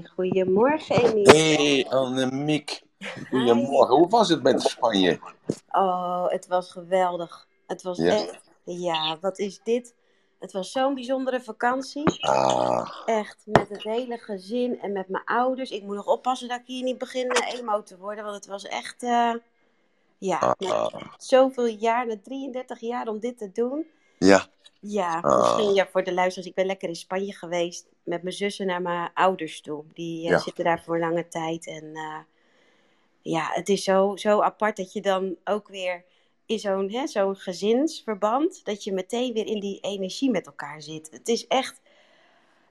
[0.00, 1.22] Goedemorgen, Amy.
[1.22, 2.82] Hey Annemiek,
[3.30, 3.94] goedemorgen.
[3.96, 5.20] Hoe was het met Spanje?
[5.70, 7.46] Oh, het was geweldig.
[7.66, 8.12] Het was Ja.
[8.12, 9.94] echt, ja, wat is dit?
[10.38, 12.24] Het was zo'n bijzondere vakantie.
[12.24, 15.70] Ah, Echt, met het hele gezin en met mijn ouders.
[15.70, 18.46] Ik moet nog oppassen dat ik hier niet begin eh, emo te worden, want het
[18.46, 19.34] was echt, eh,
[20.18, 23.86] ja, ah, zoveel jaar, na 33 jaar om dit te doen.
[24.18, 24.46] ja,
[24.84, 26.48] Ja, ah, misschien ja, voor de luisteraars.
[26.48, 29.84] Ik ben lekker in Spanje geweest met mijn zussen naar mijn ouders toe.
[29.92, 31.66] Die eh, ja, zitten daar voor lange tijd.
[31.66, 32.18] En eh,
[33.20, 36.04] ja, het is zo, zo apart dat je dan ook weer
[36.46, 41.08] in zo'n zo'n gezinsverband, dat je meteen weer in die energie met elkaar zit.
[41.10, 41.80] Het is echt,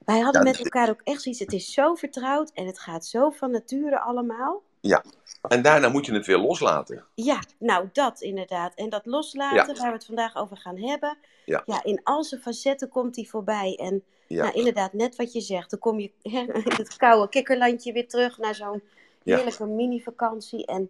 [0.05, 3.05] wij hadden ja, met elkaar ook echt zoiets, het is zo vertrouwd en het gaat
[3.05, 4.61] zo van nature allemaal.
[4.81, 5.03] Ja.
[5.49, 7.05] En daarna moet je het weer loslaten.
[7.15, 8.73] Ja, nou dat inderdaad.
[8.75, 12.23] En dat Ja, loslaten, waar we het vandaag over gaan hebben, ja, ja, in al
[12.23, 13.75] zijn facetten komt die voorbij.
[13.75, 17.29] En ja, nou, inderdaad, net wat je zegt, dan kom je hè, in het koude
[17.29, 18.83] kikkerlandje weer terug naar zo'n
[19.23, 20.65] heerlijke mini-vakantie.
[20.65, 20.89] En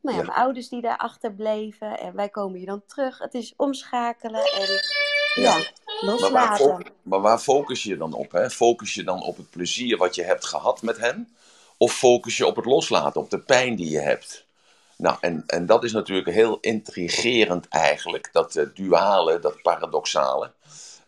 [0.00, 3.18] nou ja, mijn ouders die daar achterbleven en wij komen hier dan terug.
[3.18, 4.68] Het is omschakelen en
[5.34, 5.52] ja.
[5.52, 6.92] Maar waar, loslaten.
[7.02, 8.32] maar waar focus je dan op?
[8.32, 8.50] Hè?
[8.50, 11.36] Focus je dan op het plezier wat je hebt gehad met hen?
[11.82, 14.46] Of focus je op het loslaten, op de pijn die je hebt?
[14.96, 20.52] Nou, en, en dat is natuurlijk heel intrigerend eigenlijk, dat eh, duale, dat paradoxale.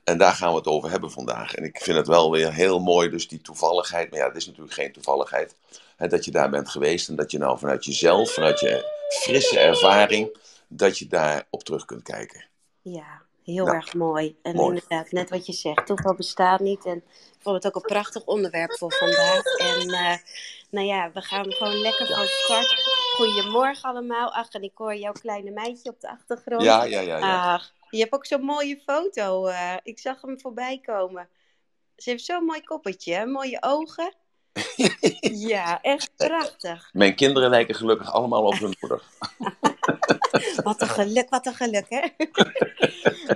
[0.04, 1.54] En daar gaan we het over hebben vandaag.
[1.54, 4.10] En ik vind het wel weer heel mooi, dus die toevalligheid.
[4.10, 5.54] Maar ja, het is natuurlijk geen toevalligheid.
[5.96, 8.84] Hè, dat je daar bent geweest en dat je nou vanuit jezelf, vanuit je
[9.22, 12.44] frisse ervaring, dat je daar op terug kunt kijken.
[12.82, 14.36] Ja, heel Nou, erg mooi.
[14.42, 14.68] En mooi.
[14.68, 16.84] inderdaad, net wat je zegt, toeval bestaat niet.
[16.84, 19.44] En ik vond het ook een prachtig onderwerp voor vandaag.
[19.44, 20.16] En eh,
[20.70, 22.74] nou ja, we gaan gewoon lekker van start.
[23.16, 24.32] Goedemorgen allemaal.
[24.32, 26.62] Ach, en ik hoor jouw kleine meidje op de achtergrond.
[26.62, 27.52] Ja, ja, ja, ja.
[27.54, 29.46] Ach, je hebt ook zo'n mooie foto.
[29.46, 31.28] eh, ik zag hem voorbij komen.
[31.96, 33.26] Ze heeft zo'n mooi koppetje, hè?
[33.26, 34.14] mooie ogen.
[35.20, 36.90] Ja, echt prachtig.
[36.92, 39.02] Mijn kinderen lijken gelukkig allemaal op hun moeder.
[40.64, 42.02] Wat een geluk, wat een geluk, hè?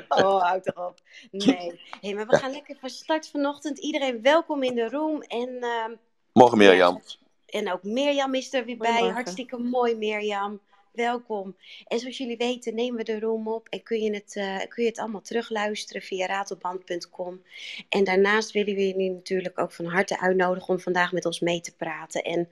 [0.08, 1.00] Oh, houd erop.
[1.30, 1.80] Nee.
[2.00, 3.78] Hey, maar we gaan lekker van start vanochtend.
[3.78, 5.22] Iedereen welkom in de room.
[5.22, 5.94] En, ehm,
[6.32, 7.02] Morgen ja, Mirjam.
[7.46, 9.08] en ook Mirjam is er weer bij.
[9.08, 10.60] Hartstikke mooi, Mirjam.
[10.92, 11.56] Welkom.
[11.86, 14.82] En zoals jullie weten nemen we de room op en kun je het, eh, kun
[14.82, 17.42] je het allemaal terugluisteren via ratelband.com.
[17.88, 21.60] En daarnaast willen we jullie natuurlijk ook van harte uitnodigen om vandaag met ons mee
[21.60, 22.22] te praten.
[22.22, 22.48] En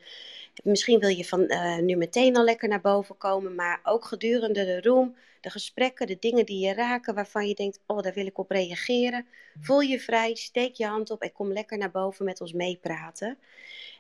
[0.65, 4.65] misschien wil je van eh, nu meteen al lekker naar boven komen, maar ook gedurende
[4.65, 8.27] de room, de gesprekken, de dingen die je raken waarvan je denkt, oh daar wil
[8.27, 9.27] ik op reageren.
[9.61, 13.39] Voel je vrij, steek je hand op en kom lekker naar boven met ons meepraten.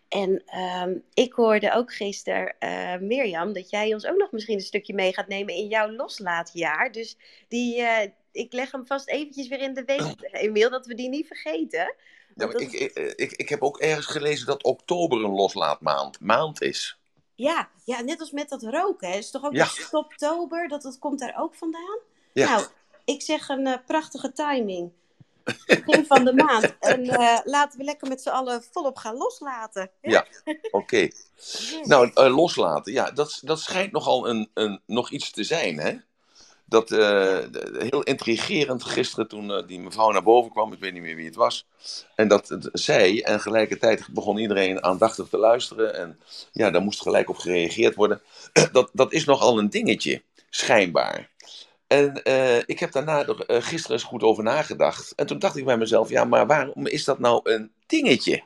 [0.09, 4.61] En ehm, ik hoorde ook gisteren, eh, Mirjam, dat jij ons ook nog misschien een
[4.61, 6.93] stukje mee gaat nemen in jouw loslaatjaar.
[6.93, 7.17] Dus
[7.49, 11.09] die, eh, ik leg hem vast eventjes weer in de week, Emiel, dat we die
[11.09, 11.94] niet vergeten.
[12.36, 16.62] Ja, dat ik, is, ik, ik, heb ook ergens gelezen dat oktober een loslaatmaand maand
[16.62, 16.98] is.
[17.34, 19.16] ja, ja, net als met dat roken, hè.
[19.16, 21.98] is toch ook Ja, dat stoptober, dat, dat komt daar ook vandaan?
[22.32, 22.66] ja, Nou,
[23.04, 24.92] ik zeg een eh, prachtige timing.
[25.66, 26.76] Begin van de maand.
[26.80, 29.91] En eh, laten we lekker met z'n allen volop gaan loslaten.
[30.00, 30.10] hè?
[30.10, 30.26] ja,
[30.70, 31.08] oké.
[31.36, 31.80] Yes.
[31.82, 35.96] Nou, eh, loslaten, ja, dat, dat schijnt nogal een, een, nog iets te zijn, hè?
[36.69, 37.38] Dat, eh,
[37.78, 41.27] heel intrigerend gisteren toen eh, die mevrouw naar boven kwam, ik weet niet meer wie
[41.27, 41.66] het was.
[42.15, 45.94] En dat zei, en gelijkertijd begon iedereen aandachtig te luisteren.
[45.94, 46.21] En
[46.53, 48.22] ja, daar moest gelijk op gereageerd worden.
[48.72, 51.31] Dat, dat is nogal een dingetje, schijnbaar.
[51.87, 55.12] En eh, ik heb daarna gisteren eens goed over nagedacht.
[55.15, 58.43] En toen dacht ik bij mezelf, ja, maar waarom is dat nou een dingetje?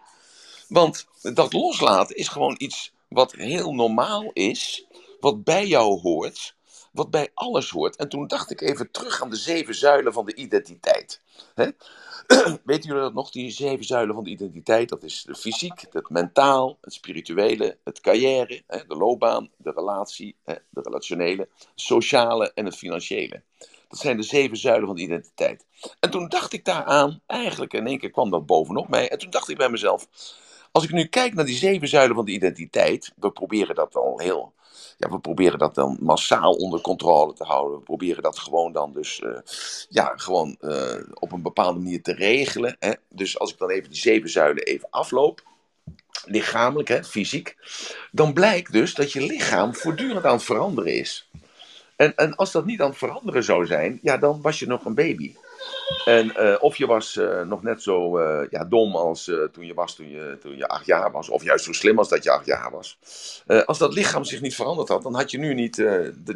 [0.68, 4.86] Want dat loslaten is gewoon iets wat heel normaal is,
[5.20, 6.54] wat bij jou hoort,
[6.90, 7.96] wat bij alles hoort.
[7.96, 11.20] En toen dacht ik even terug aan de zeven zuilen van de identiteit.
[11.54, 11.68] Hè?
[12.64, 14.88] Weten jullie dat nog, die zeven zuilen van de identiteit?
[14.88, 20.36] Dat is de fysiek, het mentaal, het spirituele, het carrière, hè, de loopbaan, de relatie,
[20.44, 23.42] hè, de relationele, sociale en het financiële.
[23.88, 25.66] Dat zijn de zeven zuilen van de identiteit.
[26.00, 29.10] En toen dacht ik daaraan, eigenlijk in één keer kwam dat bovenop mij.
[29.10, 30.08] En toen dacht ik bij mezelf,
[30.72, 34.18] als ik nu kijk naar die zeven zuilen van de identiteit, we proberen dat al
[34.18, 34.54] heel,
[35.00, 37.78] ja, we proberen dat dan massaal onder controle te houden.
[37.78, 39.38] We proberen dat gewoon dan dus, eh,
[39.88, 42.76] ja, gewoon eh, op een bepaalde manier te regelen.
[42.78, 42.92] Hè?
[43.08, 45.42] Dus als ik dan even die zeven zuilen even afloop,
[46.24, 47.56] lichamelijk, hè, fysiek,
[48.12, 51.30] dan blijkt dus dat je lichaam voortdurend aan het veranderen is.
[51.96, 54.84] En, en als dat niet aan het veranderen zou zijn, ja, dan was je nog
[54.84, 55.34] een baby.
[56.04, 59.74] En, eh, of je was eh, nog net zo eh, ja, dom als toen je
[59.74, 61.28] was toen je, toen je acht jaar was.
[61.28, 62.98] Of juist zo slim als dat je acht jaar was.
[63.66, 65.84] als dat lichaam zich niet veranderd had, dan had je nu niet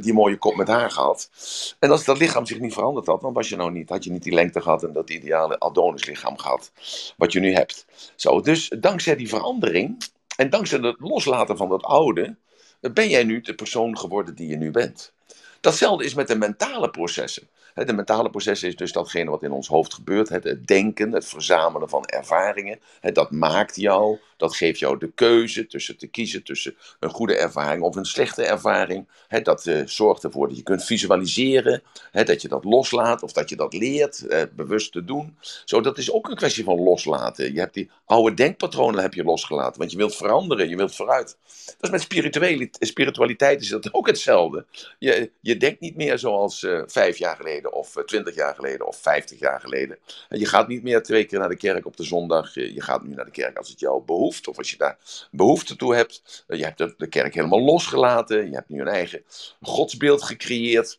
[0.00, 1.30] die mooie kop met haar gehad.
[1.78, 4.10] En als dat lichaam zich niet veranderd had, dan was je nou niet, had je
[4.10, 6.72] niet die lengte gehad en dat ideale Adonis-lichaam gehad.
[7.16, 7.86] Wat je nu hebt.
[8.16, 10.04] Zo, dus dankzij die verandering
[10.36, 12.36] en dankzij het loslaten van dat oude,
[12.80, 15.12] ben jij nu de persoon geworden die je nu bent.
[15.60, 17.48] Datzelfde is met de mentale processen.
[17.74, 20.28] De mentale proces is dus datgene wat in ons hoofd gebeurt.
[20.28, 22.78] Het denken, het verzamelen van ervaringen.
[23.00, 27.82] Dat maakt jou, dat geeft jou de keuze tussen te kiezen tussen een goede ervaring
[27.82, 29.06] of een slechte ervaring.
[29.42, 31.82] Dat eh, zorgt ervoor dat je kunt visualiseren,
[32.12, 35.36] dat je dat loslaat of dat je dat leert eh, bewust te doen.
[35.64, 37.52] Zo, dat is ook een kwestie van loslaten.
[37.52, 41.36] Je hebt die oude denkpatronen heb je losgelaten, want je wilt veranderen, je wilt vooruit.
[41.66, 44.64] Dat is met spiritualiteit, spiritualiteit is dat ook hetzelfde.
[44.98, 48.86] Je, je denkt niet meer zoals uh, vijf jaar geleden of eh, twintig jaar geleden
[48.86, 49.98] of vijftig jaar geleden.
[50.28, 52.54] Je gaat niet meer twee keer naar de kerk op de zondag.
[52.54, 54.98] Je gaat nu naar de kerk als het jou behoeft of als je daar
[55.30, 56.44] behoefte toe hebt.
[56.48, 58.48] Je hebt de kerk helemaal losgelaten.
[58.48, 59.24] Je hebt nu een eigen
[59.60, 60.98] godsbeeld gecreëerd.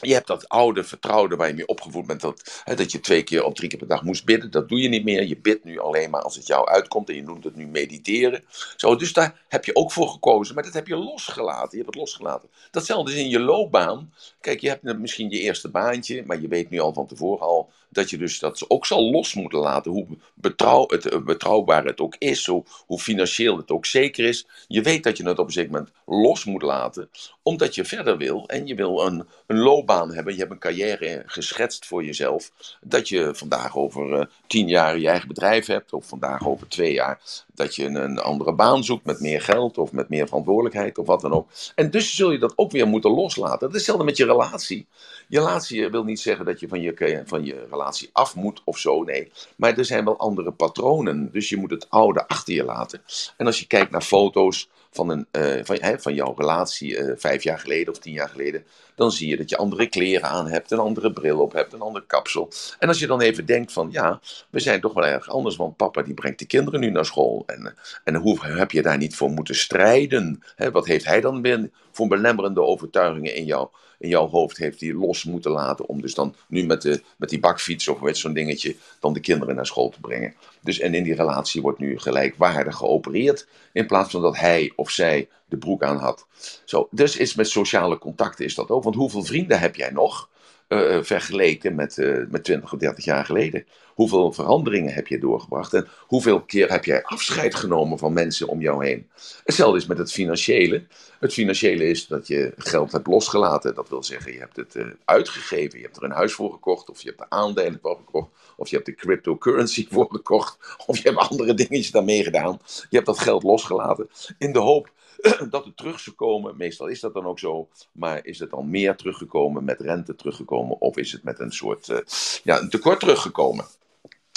[0.00, 3.22] Je hebt dat oude vertrouwde waar je mee opgevoed bent, dat, hè, dat je twee
[3.22, 4.50] keer of drie keer per dag moest bidden.
[4.50, 5.26] Dat doe je niet meer.
[5.26, 8.44] Je bidt nu alleen maar als het jou uitkomt en je noemt het nu mediteren.
[8.76, 11.70] Zo, dus daar heb je ook voor gekozen, maar dat heb je losgelaten.
[11.70, 12.48] Je hebt het losgelaten.
[12.70, 14.12] Datzelfde is in je loopbaan.
[14.40, 17.70] Kijk, je hebt misschien je eerste baantje, maar je weet nu al van tevoren al
[17.90, 19.90] dat je dus dat ook zal los moeten laten.
[19.90, 22.64] Hoe betrouw, het, eh, betrouwbaar het ook is, hoe,
[22.98, 24.46] financieel het ook zeker is.
[24.68, 27.10] Je weet dat je het op een zeker moment los moet laten,
[27.42, 30.32] omdat je verder wil en je wil een, een loopbaan hebben.
[30.32, 32.52] Je hebt een carrière geschetst voor jezelf.
[32.80, 36.92] Dat je vandaag over uh, tien jaar je eigen bedrijf hebt, of vandaag over twee
[36.92, 37.20] jaar
[37.54, 41.20] dat je een andere baan zoekt met meer geld of met meer verantwoordelijkheid of wat
[41.20, 41.48] dan ook.
[41.74, 43.58] En dus zul je dat ook weer moeten loslaten.
[43.58, 44.86] Dat is hetzelfde met je relatie.
[45.28, 47.79] Je relatie wil niet zeggen dat je van je, van je relatie
[48.12, 49.32] af moet of zo, nee.
[49.56, 53.02] Maar er zijn wel andere patronen, dus je moet het oude achter je laten.
[53.36, 57.42] En als je kijkt naar foto's van, een, uh, van, van jouw relatie uh, vijf
[57.42, 58.64] jaar geleden of tien jaar geleden,
[59.00, 61.80] dan zie je dat je andere kleren aan hebt, een andere bril op hebt, een
[61.80, 62.52] ander kapsel.
[62.78, 64.20] En als je dan even denkt van, ja,
[64.50, 67.42] we zijn toch wel erg anders, want papa die brengt de kinderen nu naar school.
[67.46, 67.74] En,
[68.04, 70.42] en hoe heb je daar niet voor moeten strijden?
[70.72, 73.68] Wat heeft hij dan weer voor belemmerende overtuigingen in jou?
[73.98, 77.28] in jouw hoofd heeft hij los moeten laten om dus dan nu met, de, met
[77.28, 80.34] die bakfiets of met zo'n dingetje dan de kinderen naar school te brengen.
[80.60, 84.90] Dus en in die relatie wordt nu gelijkwaardig geopereerd in plaats van dat hij of
[84.90, 86.26] zij de broek aan had.
[86.64, 88.82] Zo, dus is met sociale contacten is dat ook.
[88.82, 90.28] Want hoeveel vrienden heb jij nog?
[90.68, 93.66] Uh, vergeleken met, uh, met 20 of 30 jaar geleden.
[93.94, 98.60] Hoeveel veranderingen heb je doorgebracht en hoeveel keer heb jij afscheid genomen van mensen om
[98.60, 99.08] jou heen?
[99.44, 100.82] Hetzelfde is met het financiële.
[101.20, 103.74] Het financiële is dat je geld hebt losgelaten.
[103.74, 107.02] Dat wil zeggen, je hebt het uitgegeven, je hebt er een huis voor gekocht, of
[107.02, 111.08] je hebt de aandelen voor gekocht, of je hebt de cryptocurrency voor gekocht, of je
[111.08, 112.60] hebt andere dingetjes daarmee gedaan.
[112.64, 114.08] Je hebt dat geld losgelaten
[114.38, 114.90] in de hoop
[115.50, 116.56] dat het terug zou komen.
[116.56, 117.68] Meestal is dat dan ook zo.
[117.92, 120.80] Maar is het dan meer teruggekomen met rente teruggekomen?
[120.80, 121.98] Of is het met een soort uh,
[122.44, 123.64] ja, een tekort teruggekomen?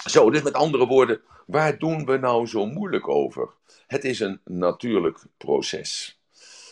[0.10, 3.50] Zo, dus met andere woorden, waar doen we nou zo moeilijk over?
[3.88, 6.20] Het is een natuurlijk proces.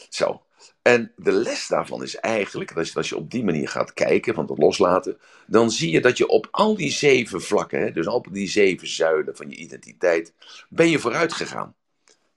[0.10, 0.42] Zo.
[0.82, 4.46] En de les daarvan is eigenlijk, dat als je op die manier gaat kijken, van
[4.46, 5.18] het loslaten,
[5.48, 9.36] dan zie je dat je op al die zeven vlakken, dus op die zeven zuilen
[9.36, 10.34] van je identiteit,
[10.70, 11.76] ben je vooruit gegaan.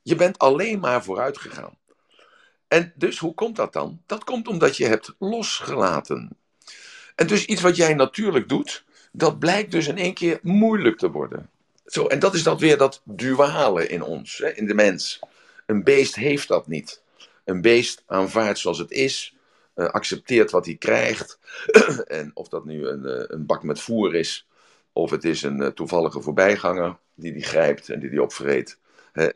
[0.04, 1.78] Je bent alleen maar vooruit gegaan.
[2.68, 4.02] En dus hoe komt dat dan?
[4.06, 6.36] Dat komt omdat je hebt losgelaten.
[7.14, 11.10] En dus iets wat jij natuurlijk doet, dat blijkt dus in één keer moeilijk te
[11.10, 11.50] worden.
[11.86, 15.20] Zo, en dat is dan weer dat duale in ons, hè, in de mens.
[15.66, 17.02] Een beest heeft dat niet.
[17.44, 19.36] Een beest aanvaardt zoals het is,
[19.76, 21.38] uh, accepteert wat hij krijgt.
[22.06, 24.46] en of dat nu een, uh, een bak met voer is,
[24.92, 28.78] of het is een uh, toevallige voorbijganger die die grijpt en die die opvreet.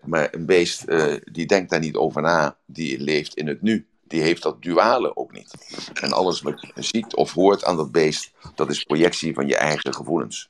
[0.04, 0.84] Maar een beest
[1.32, 5.16] die denkt daar niet over na, die leeft in het nu die heeft dat duale
[5.16, 5.54] ook niet.
[5.94, 9.56] En alles wat je ziet of hoort aan dat beest, dat is projectie van je
[9.56, 10.48] eigen gevoelens.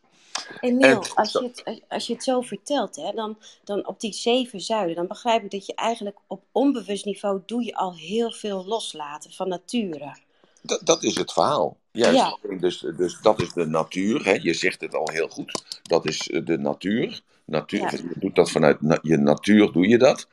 [0.60, 4.60] Emiel, als, je het, als je het zo vertelt, hè, dan, dan op die zeven
[4.60, 8.64] zuilen, dan begrijp ik dat je eigenlijk op onbewust niveau doe je al heel veel
[8.66, 10.16] loslaten van nature.
[10.62, 11.76] Dat, dat is het verhaal.
[11.92, 12.38] Juist, ja.
[12.58, 14.24] dus, dus dat is de natuur.
[14.24, 14.38] Hè.
[14.42, 15.80] Je zegt het al heel goed.
[15.82, 17.20] Dat is de natuur.
[17.48, 17.90] Natuur ja.
[17.90, 20.28] Je doet dat vanuit je natuur, doe je dat.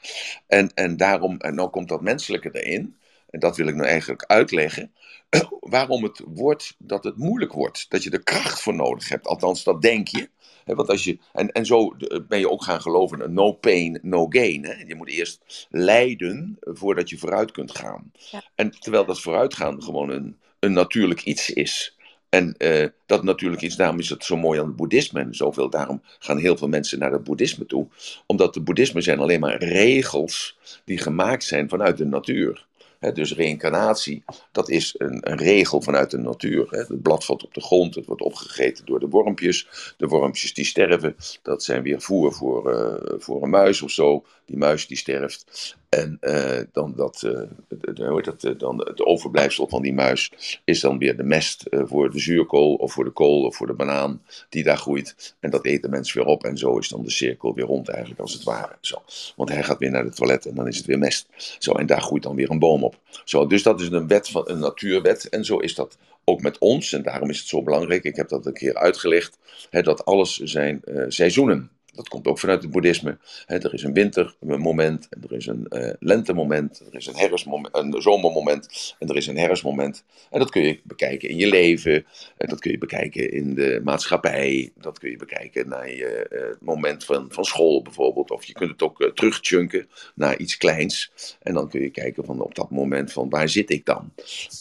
[0.48, 2.96] En, en daarom, en dan komt dat menselijke erin
[3.36, 4.92] en dat wil ik nou eigenlijk uitleggen,
[5.60, 7.86] waarom het wordt dat het moeilijk wordt.
[7.90, 9.28] Dat je er kracht voor nodig hebt.
[9.28, 10.30] Althans, dat denk je.
[10.66, 14.26] Want als je, en, en zo eh, ben je ook gaan geloven, no pain, no
[14.30, 14.66] gain.
[14.66, 14.84] Hè?
[14.88, 18.12] Je moet eerst lijden voordat je vooruit kunt gaan.
[18.32, 18.44] Ja.
[18.56, 21.95] En terwijl dat vooruitgaan gewoon een, een natuurlijk iets is.
[22.36, 25.70] En uh, dat natuurlijk iets, daarom is het zo mooi aan het boeddhisme en zoveel.
[25.70, 27.88] Daarom gaan heel veel mensen naar het boeddhisme toe.
[28.25, 32.65] Omdat de boeddhisme zijn alleen maar regels die gemaakt zijn vanuit de natuur
[33.00, 36.68] dus reïncarnatie, dat is een, een, regel vanuit de natuur.
[36.70, 39.94] Het blad valt op de grond, het wordt opgegeten door de wormpjes.
[39.98, 44.25] De wormpjes die sterven, dat zijn weer voer voor, uh, voor een muis of zo.
[44.46, 45.78] Die muis die sterft.
[45.90, 50.32] En uh, dan, dat, uh, de, dat, dan het overblijfsel van die muis
[50.64, 53.74] is dan weer de mest voor de zuurkool of voor de kool of voor de
[53.74, 55.36] banaan die daar groeit.
[55.40, 58.20] En dat eet de weer op en zo is dan de cirkel weer rond eigenlijk
[58.20, 58.75] als het ware.
[58.82, 59.02] Zo.
[59.36, 61.28] Want hij gaat weer naar het toilet en dan is het weer mest.
[61.60, 62.84] Zo, en daar groeit dan weer een boom
[63.24, 66.58] Zo, dus dat is een wet van een natuurwet en zo is dat ook met
[66.58, 66.94] ons.
[66.94, 69.38] En daarom is het zo belangrijk, ik heb dat een keer uitgelegd,
[69.70, 73.18] hè, dat alles zijn uh, seizoenen dat komt ook vanuit het boeddhisme.
[73.46, 78.96] er is een wintermoment, en er is een uh, lentemoment, er is een, een zomermoment
[79.00, 80.04] en er is een herfstmoment.
[80.30, 82.06] En dat kun je bekijken in je leven,
[82.38, 86.68] en dat kun je bekijken in de maatschappij, dat kun je bekijken naar je uh,
[86.68, 88.32] moment van, van school bijvoorbeeld.
[88.32, 91.12] Of je kunt het ook terugchunken naar iets kleins.
[91.42, 94.14] En dan kun je kijken van op dat moment van waar zit ik dan?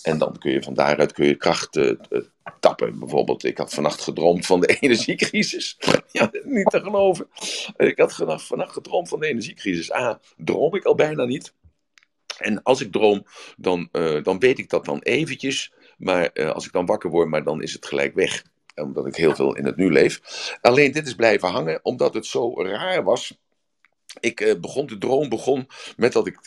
[0.03, 1.81] En dan kun je van daaruit kun je kracht
[2.61, 2.99] tappen.
[2.99, 5.77] Bijvoorbeeld, ik had vannacht gedroomd van de energiecrisis.
[6.13, 7.29] ja, niet te geloven.
[7.77, 9.93] Ik had vannacht gedroomd van de energiecrisis.
[9.93, 11.55] A, droom ik al bijna niet.
[12.39, 15.73] En als ik droom, dan, uh, dan weet ik dat dan eventjes.
[15.99, 18.45] Maar uh, als ik dan wakker word, maar dan is het gelijk weg.
[18.75, 20.21] Omdat ik heel veel in het nu leef.
[20.61, 23.39] Alleen dit is blijven hangen, omdat het zo raar was.
[24.21, 26.39] Ik uh, begon, de droom begon met dat ik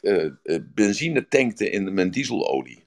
[0.73, 2.83] benzine tankte in mijn dieselolie.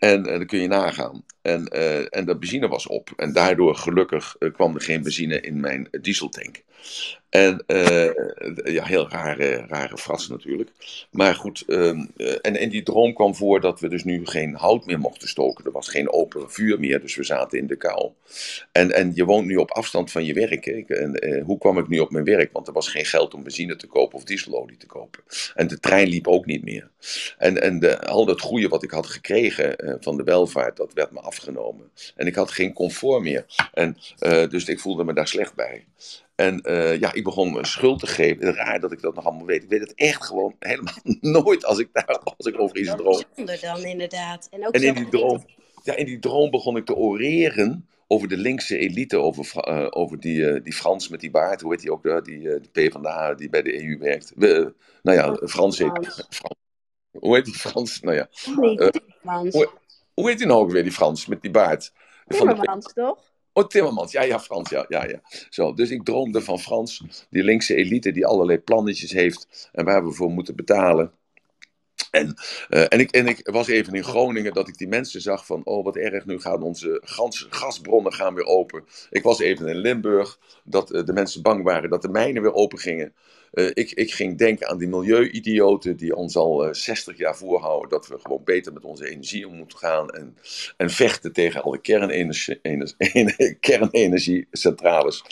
[0.00, 1.24] En, en dan kun je nagaan.
[1.42, 3.10] En, uh, en de benzine was op.
[3.16, 6.62] En daardoor, gelukkig, uh, kwam er geen benzine in mijn dieseltank.
[7.28, 8.10] En uh,
[8.64, 10.70] ja, heel rare, rare frats natuurlijk.
[11.10, 12.10] Maar goed, um,
[12.42, 15.64] en, die droom kwam voor dat we dus nu geen hout meer mochten stoken.
[15.64, 18.10] Er was geen open vuur meer, dus we zaten in de kou.
[18.72, 20.66] En, en je woont nu op afstand van je werk.
[20.66, 22.52] En hoe kwam ik nu op mijn werk?
[22.52, 25.20] Want er was geen geld om benzine te kopen of dieselolie te kopen.
[25.54, 26.90] En de trein liep ook niet meer.
[27.38, 31.10] En, en de, al dat goede wat ik had gekregen van de welvaart, dat werd
[31.10, 31.90] me afgenomen.
[32.16, 33.46] En ik had geen comfort meer.
[33.72, 35.86] En, uh, dus ik voelde me daar slecht bij.
[36.34, 38.54] En uh, ja, ik begon me schuld te geven.
[38.54, 39.62] Raar dat ik dat nog allemaal weet.
[39.62, 40.94] Ik weet het echt gewoon helemaal
[41.42, 43.22] nooit als ik, daar, als ik over iets droom.
[43.60, 44.48] Dan inderdaad.
[44.50, 45.44] En, ook en in, die droom,
[45.82, 50.20] ja, in die droom begon ik te oreren over de linkse elite, over, uh, over
[50.20, 51.60] die, uh, die Frans met die baard.
[51.60, 52.24] Hoe heet die ook?
[52.24, 54.32] Die uh, P van de H die bij de EU werkt.
[54.36, 56.26] nou ja, Frans heet.
[56.28, 56.58] Frans.
[57.10, 58.00] Hoe heet die Frans?
[58.00, 58.28] Nou ja.
[58.56, 58.90] Nee,
[59.22, 59.54] Frans.
[59.54, 59.70] Hoe,
[60.20, 61.92] hoe heet die nou ook weer, die Frans, met die baard?
[62.26, 63.18] Timmermans, toch?
[63.52, 65.20] Oh, Timmermans, ja, ja, Frans, ja, ja, ja.
[65.50, 70.04] Zo, dus ik droomde van Frans, die linkse elite die allerlei plannetjes heeft en waar
[70.04, 71.12] we voor moeten betalen.
[72.10, 72.34] En,
[72.70, 75.64] uh, en, ik, en ik was even in Groningen dat ik die mensen zag van,
[75.64, 78.84] oh wat erg, nu gaan onze gans, gasbronnen gaan weer open.
[79.10, 82.54] Ik was even in Limburg, dat uh, de mensen bang waren dat de mijnen weer
[82.54, 83.14] open gingen.
[83.52, 87.90] Uh, ik, ik, ging denken aan die milieuidioten die ons al uh, 60 jaar voorhouden
[87.90, 90.36] dat we gewoon beter met onze energie om moeten gaan en,
[90.76, 92.60] en vechten tegen alle kernenergie,
[93.60, 95.24] kernenergiecentrales.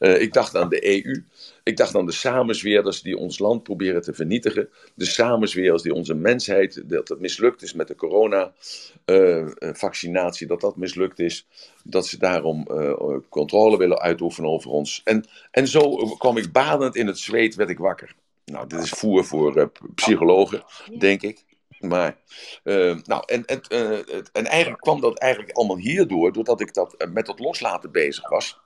[0.00, 1.24] Uh, ik dacht aan de EU.
[1.64, 4.68] Ik dacht aan de samenzweerders die ons land proberen te vernietigen.
[4.94, 11.18] De samenzweerders die onze mensheid, dat het mislukt is met de corona-vaccinatie, dat dat mislukt
[11.18, 11.46] is.
[11.84, 15.00] Dat ze daarom uh, controle willen uitoefenen over ons.
[15.04, 18.14] En, en zo kwam ik badend in het zweet, werd ik wakker.
[18.44, 20.64] Nou, dit is voer voor uh, psychologen,
[20.98, 21.44] denk ik.
[21.80, 22.16] Maar,
[22.64, 23.98] uh, nou, en, en, uh,
[24.32, 28.62] en eigenlijk kwam dat eigenlijk allemaal hierdoor, doordat ik dat met dat loslaten bezig was.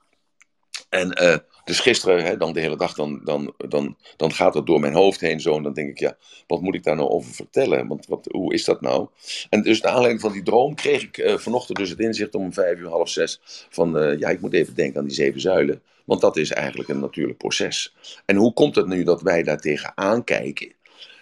[0.89, 4.65] En uh, dus gisteren, hè, dan de hele dag, dan, dan, dan, dan gaat het
[4.65, 5.55] door mijn hoofd heen zo.
[5.55, 6.17] En dan denk ik, ja,
[6.47, 7.87] wat moet ik daar nou over vertellen?
[7.87, 9.07] Want wat, hoe is dat nou?
[9.49, 12.53] En dus naar aanleiding van die droom kreeg ik uh, vanochtend dus het inzicht om
[12.53, 13.41] vijf uur, half zes.
[13.69, 15.81] Van, uh, ja, ik moet even denken aan die zeven zuilen.
[16.05, 17.95] Want dat is eigenlijk een natuurlijk proces.
[18.25, 20.73] En hoe komt het nu dat wij daar tegenaan kijken?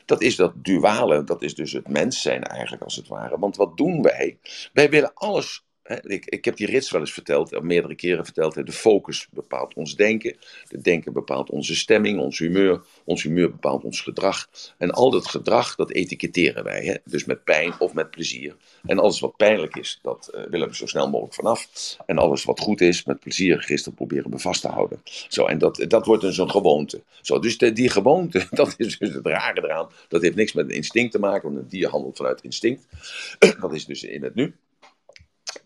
[0.05, 3.39] Dat is dat duale, dat is dus het mens zijn eigenlijk als het ware.
[3.39, 4.39] Want wat doen wij?
[4.73, 8.65] Wij willen alles ik, ik, heb die rits wel eens verteld, meerdere keren verteld.
[8.65, 10.35] De focus bepaalt ons denken.
[10.67, 12.81] De denken bepaalt onze stemming, ons humeur.
[13.03, 14.49] Ons humeur bepaalt ons gedrag.
[14.77, 16.85] En al dat gedrag, dat etiketteren wij.
[16.85, 16.95] Hè?
[17.05, 18.55] Dus met pijn of met plezier.
[18.85, 21.67] En alles wat pijnlijk is, dat uh, willen we zo snel mogelijk vanaf.
[22.05, 25.01] En alles wat goed is, met plezier gisteren proberen we vast te houden.
[25.27, 27.03] Zo, en dat, dat wordt dus een gewoonte.
[27.21, 29.89] Zo, dus de, die gewoonte, dat is dus het rare eraan.
[30.07, 32.87] Dat heeft niks met instinct te maken, want een dier handelt vanuit instinct.
[33.61, 34.55] dat is dus in het nu.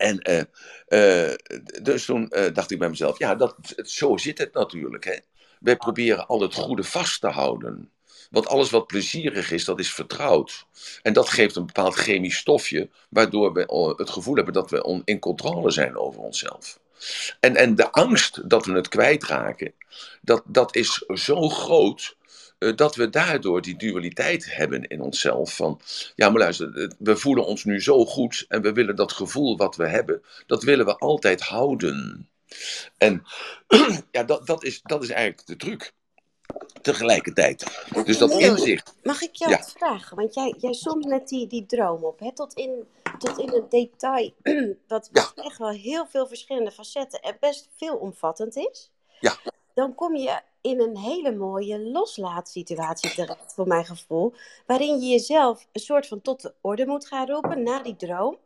[0.01, 1.35] En uh, uh,
[1.81, 5.05] dus toen uh, dacht ik bij mezelf, ja, dat, zo zit het natuurlijk.
[5.05, 5.15] Hè.
[5.59, 7.91] Wij proberen al het goede vast te houden.
[8.29, 10.65] Want alles wat plezierig is, dat is vertrouwd.
[11.01, 15.19] En dat geeft een bepaald chemisch stofje, waardoor we het gevoel hebben dat we in
[15.19, 16.79] controle zijn over onszelf.
[17.39, 19.73] En, en de angst dat we het kwijtraken,
[20.21, 22.20] dat, dat is zo groot eh,
[22.75, 25.55] dat we daardoor die dualiteit hebben in onszelf.
[25.55, 25.81] Van,
[26.15, 29.75] ja, maar luister, we voelen ons nu zo goed en we willen dat gevoel wat
[29.75, 32.29] we hebben, dat willen we altijd houden.
[32.97, 33.23] En
[34.11, 35.93] ja, dat, dat, is, dat is eigenlijk de truc.
[36.81, 37.85] Tegelijkertijd.
[38.05, 38.93] Dus dat inzicht.
[39.03, 40.17] Mag ik jou wat vragen?
[40.17, 42.33] Want jij, jij somt net die, die droom op, hè?
[42.33, 42.87] Tot, in,
[43.17, 44.33] tot in het detail.
[44.87, 48.91] Wat echt wel heel veel verschillende facetten en best veelomvattend is.
[49.19, 49.37] Ja.
[49.73, 54.33] Dan kom je in een hele mooie loslaatsituatie terecht, voor mijn gevoel.
[54.65, 58.37] Waarin je jezelf een soort van tot de orde moet gaan roepen na die droom.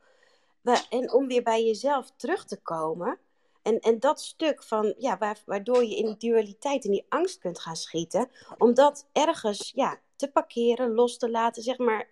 [0.89, 3.19] En om weer bij jezelf terug te komen.
[3.61, 7.59] En, en dat stuk van, ja, waardoor je in die dualiteit, in die angst kunt
[7.59, 8.29] gaan schieten.
[8.57, 12.07] Om dat ergens ja, te parkeren, los te laten, zeg maar,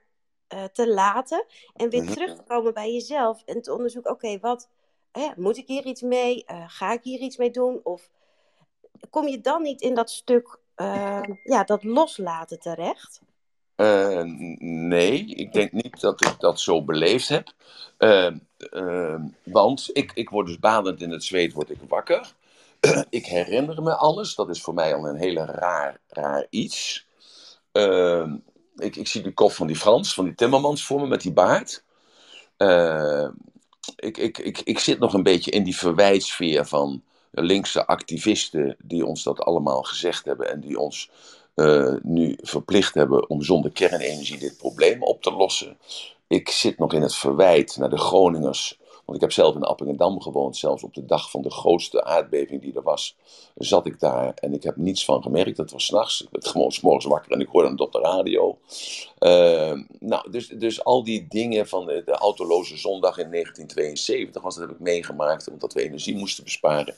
[0.54, 1.46] uh, te laten.
[1.74, 2.12] En weer mhm.
[2.12, 3.44] terug te komen bij jezelf.
[3.46, 4.70] En te onderzoeken, oké, wat,
[5.36, 6.44] moet ik hier iets mee?
[6.48, 7.80] Uh, ga ik hier iets mee doen?
[7.84, 8.10] Of
[9.10, 13.22] kom je dan niet in dat stuk, uh, ja, dat loslaten terecht?
[13.76, 14.22] Uh,
[14.60, 17.54] nee, ik denk niet dat ik dat zo beleefd heb.
[17.98, 22.34] Uh, want ik, ik word dus badend in het zweet, word ik wakker.
[23.10, 24.36] ik herinner me alles.
[24.36, 27.06] Dat is voor mij al een hele raar, raar iets.
[27.72, 28.38] Ehm,
[28.76, 31.34] ik, ik zie de kop van die Frans, van die Timmermans voor me met die
[31.34, 31.84] baard.
[33.96, 37.04] ik, ik, ik, ik zit nog een beetje in die verwijtsfeer van
[37.42, 41.10] linkse activisten die ons dat allemaal gezegd hebben en die ons
[41.56, 45.78] uh, nu verplicht hebben om zonder kernenergie dit probleem op te lossen.
[46.28, 50.22] Ik zit nog in het verwijt naar de Groningers want ik heb zelf in Appingedam
[50.22, 53.16] gewoond, zelfs op de dag van de grootste aardbeving die er was,
[53.56, 55.58] zat ik daar en ik heb niets van gemerkt.
[55.58, 56.22] Dat was s'nachts.
[56.22, 58.58] Ik werd gewoon s'morgens wakker en ik hoorde het op de radio.
[59.20, 64.56] Uh, nou, dus, dus al die dingen van de, de, autoloze zondag in 1972, was,
[64.56, 66.96] dat heb ik meegemaakt, omdat we energie moesten besparen.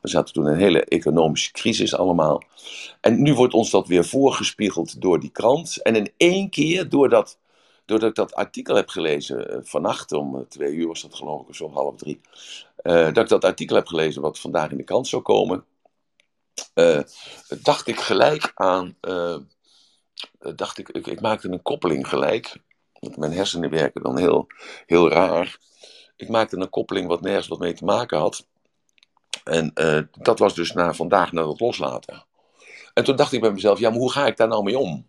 [0.00, 2.42] We zaten toen in een hele economische crisis allemaal.
[3.00, 5.82] En nu wordt ons dat weer voorgespiegeld door die krant.
[5.82, 7.38] En in één keer, doordat
[7.88, 11.42] doordat ik dat artikel heb gelezen, uh, vannacht om uh, twee uur was dat geloof
[11.42, 12.20] ik, of zo half drie,
[12.82, 15.64] uh, dat ik dat artikel heb gelezen wat vandaag in de krant zou komen,
[17.62, 18.96] dacht ik gelijk aan,
[20.38, 22.56] dacht ik, ik, ik, maakte een koppeling gelijk,
[22.92, 24.46] want mijn hersenen werken dan heel,
[24.86, 25.58] heel raar.
[26.16, 28.46] Ik maakte een koppeling wat nergens wat mee te maken had.
[29.44, 29.72] En
[30.12, 32.24] dat was dus na vandaag naar het loslaten.
[32.94, 35.06] En toen dacht ik bij mezelf, ja, maar hoe ga ik daar nou mee om?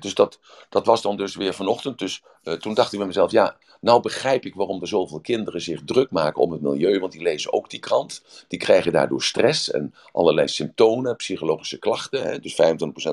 [0.00, 1.98] Dus dat, dat was dan dus weer vanochtend.
[1.98, 5.60] Dus uh, toen dacht ik bij mezelf, ja, nou begrijp ik waarom er zoveel kinderen
[5.60, 7.00] zich druk maken om het milieu.
[7.00, 8.22] Want die lezen ook die krant.
[8.48, 12.42] Die krijgen daardoor stress en allerlei symptomen, psychologische klachten.
[12.42, 12.56] Dus 25%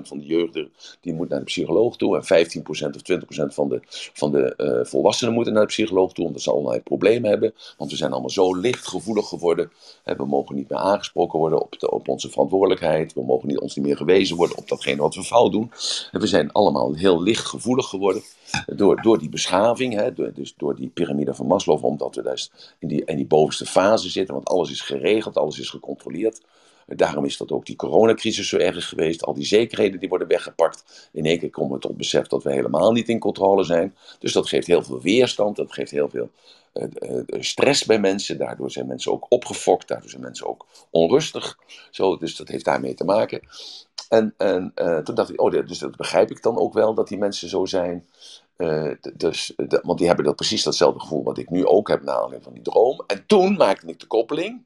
[0.08, 0.60] van de jeugd
[1.02, 2.18] die moet naar de psycholoog toe.
[2.18, 3.02] En 15% of
[3.52, 3.80] 20% van de,
[4.14, 6.26] van de uh, volwassenen moeten naar de psycholoog toe.
[6.26, 7.54] Omdat ze allerlei problemen hebben.
[7.78, 9.72] Want we zijn allemaal zo lichtgevoelig geworden.
[10.04, 13.14] We mogen niet meer aangesproken worden op, de, op onze verantwoordelijkheid.
[13.14, 15.72] We mogen niet, ons niet meer gewezen worden op datgene wat we fout doen.
[16.12, 18.24] En we zijn allemaal heel lichtgevoelig geworden
[18.66, 22.52] door, door die beschaving, hè, door, dus door die piramide van Maslow, omdat we dus
[22.80, 26.42] in die, in die bovenste fase zitten, want alles is geregeld, alles is gecontroleerd.
[26.88, 29.24] Daarom is dat ook die coronacrisis zo erg geweest.
[29.24, 31.10] Al die zekerheden die worden weggepakt.
[31.12, 33.96] In één keer komen we tot besef dat we helemaal niet in controle zijn.
[34.20, 36.30] Dus dat geeft heel veel weerstand, dat geeft heel veel
[36.74, 38.38] uh, uh, stress bij mensen.
[38.38, 41.58] Daardoor zijn mensen ook opgefokt, daardoor zijn mensen ook onrustig.
[41.92, 43.42] Zo, dus dat heeft daarmee te maken.
[44.10, 47.08] En, en uh, toen dacht ik, oh, dus dat begrijp ik dan ook wel, dat
[47.08, 48.10] die mensen zo zijn.
[48.58, 52.04] Uh, dus, de, want die hebben dat precies datzelfde gevoel wat ik nu ook heb
[52.04, 53.04] na aanleiding van die droom.
[53.08, 54.64] En toen maakte ik de koppeling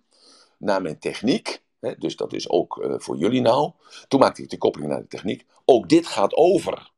[0.58, 1.62] naar mijn techniek.
[1.80, 3.71] Hè, dus dat is ook voor jullie nou.
[4.08, 5.45] Toen maakte ik de koppeling naar de techniek.
[5.65, 6.91] Ook dit gaat over.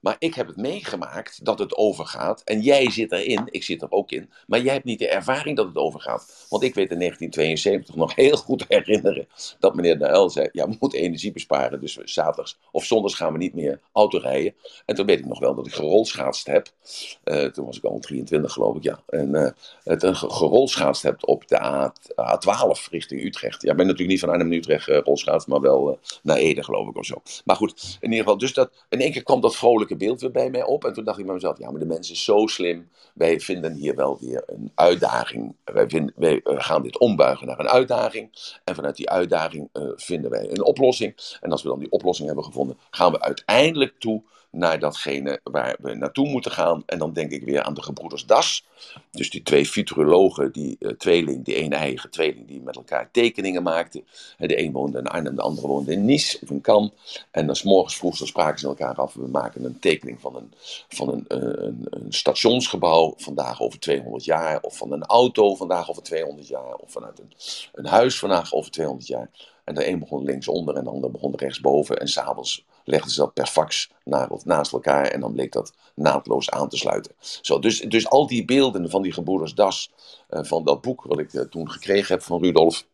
[0.00, 2.42] Maar ik heb het meegemaakt dat het overgaat.
[2.44, 4.30] En jij zit erin, ik zit er ook in.
[4.46, 6.46] Maar jij hebt niet de ervaring dat het overgaat.
[6.48, 10.76] Want ik weet in 1972 nog heel goed herinneren dat meneer de zei: Ja, we
[10.80, 11.80] moeten energie besparen.
[11.80, 14.54] Dus zaterdags of zondags gaan we niet meer auto rijden.
[14.86, 16.68] En toen weet ik nog wel dat ik gerolschaatst heb.
[17.24, 19.02] Uh, toen was ik al 23, geloof ik, ja.
[19.06, 19.48] En uh,
[19.84, 23.62] het een gerolschaatst heb op de A, A12 richting Utrecht.
[23.62, 26.88] Ja, ik ben natuurlijk niet van Arnhem naar Utrecht uh, maar wel naar Ede, geloof
[26.88, 27.22] ik, of zo.
[27.44, 30.30] Maar goed, in ieder geval, dus dat, in één keer kwam dat vrolijk beeld weer
[30.30, 30.84] bij mij op.
[30.84, 32.88] En toen dacht ik bij mezelf, ja, maar de mens is zo slim.
[33.14, 35.54] Wij vinden hier wel weer een uitdaging.
[35.64, 38.30] Wij, vinden, wij gaan dit ombuigen naar een uitdaging.
[38.64, 41.38] En vanuit die uitdaging vinden wij een oplossing.
[41.40, 45.76] En als we dan die oplossing hebben gevonden, gaan we uiteindelijk toe naar datgene waar
[45.80, 46.82] we naartoe moeten gaan.
[46.86, 48.66] En dan denk ik weer aan de gebroeders Das.
[49.10, 53.62] Dus die twee futurologen, die uh, tweeling, die een eigen tweeling, die met elkaar tekeningen
[53.62, 54.04] maakten.
[54.38, 56.90] De een woonde in Arnhem, de andere woonde in Nice of in Cannes.
[57.30, 59.14] En dan morgens vroeg spraken ze elkaar af.
[59.14, 60.52] We maken een tekening van een,
[60.88, 64.60] van een, uh, een, een, stationsgebouw vandaag over 200 jaar.
[64.60, 66.74] Of van een auto vandaag over 200 jaar.
[66.74, 67.32] Of vanuit een,
[67.72, 69.30] een huis vandaag over 200 jaar.
[69.64, 71.98] En de een begon linksonder en de ander begon rechtsboven.
[72.00, 73.90] En s'avonds legden ze dat per fax
[74.44, 77.12] naast elkaar en dan bleek dat naadloos aan te sluiten.
[77.18, 79.92] Zo, dus, dus al die beelden van die gebroeders Das,
[80.30, 82.86] uh, van dat boek wat ik uh, toen gekregen heb van Rudolf,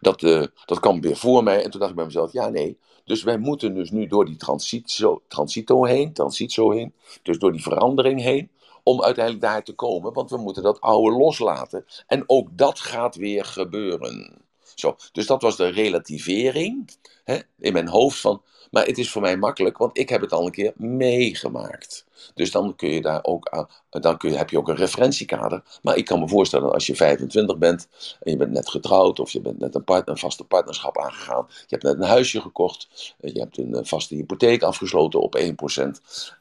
[0.00, 1.64] dat, uh, dat kwam weer voor mij.
[1.64, 4.36] En toen dacht ik bij mezelf, ja nee, dus wij moeten dus nu door die
[4.36, 8.50] transito, transito heen, transito heen, dus door die verandering heen,
[8.82, 11.84] om uiteindelijk daar te komen, want we moeten dat oude loslaten.
[12.06, 14.38] En ook dat gaat weer gebeuren.
[14.74, 19.22] Zo, dus dat was de relativering hè, in mijn hoofd van maar het is voor
[19.22, 22.04] mij makkelijk, want ik heb het al een keer meegemaakt.
[22.34, 25.62] Dus dan kun je daar ook dan kun je, heb je ook een referentiekader.
[25.82, 27.88] Maar ik kan me voorstellen als je 25 bent
[28.20, 31.46] en je bent net getrouwd of je bent net een, partner, een vaste partnerschap aangegaan.
[31.48, 33.14] Je hebt net een huisje gekocht.
[33.20, 35.42] Je hebt een eh, vaste hypotheek afgesloten op 1%.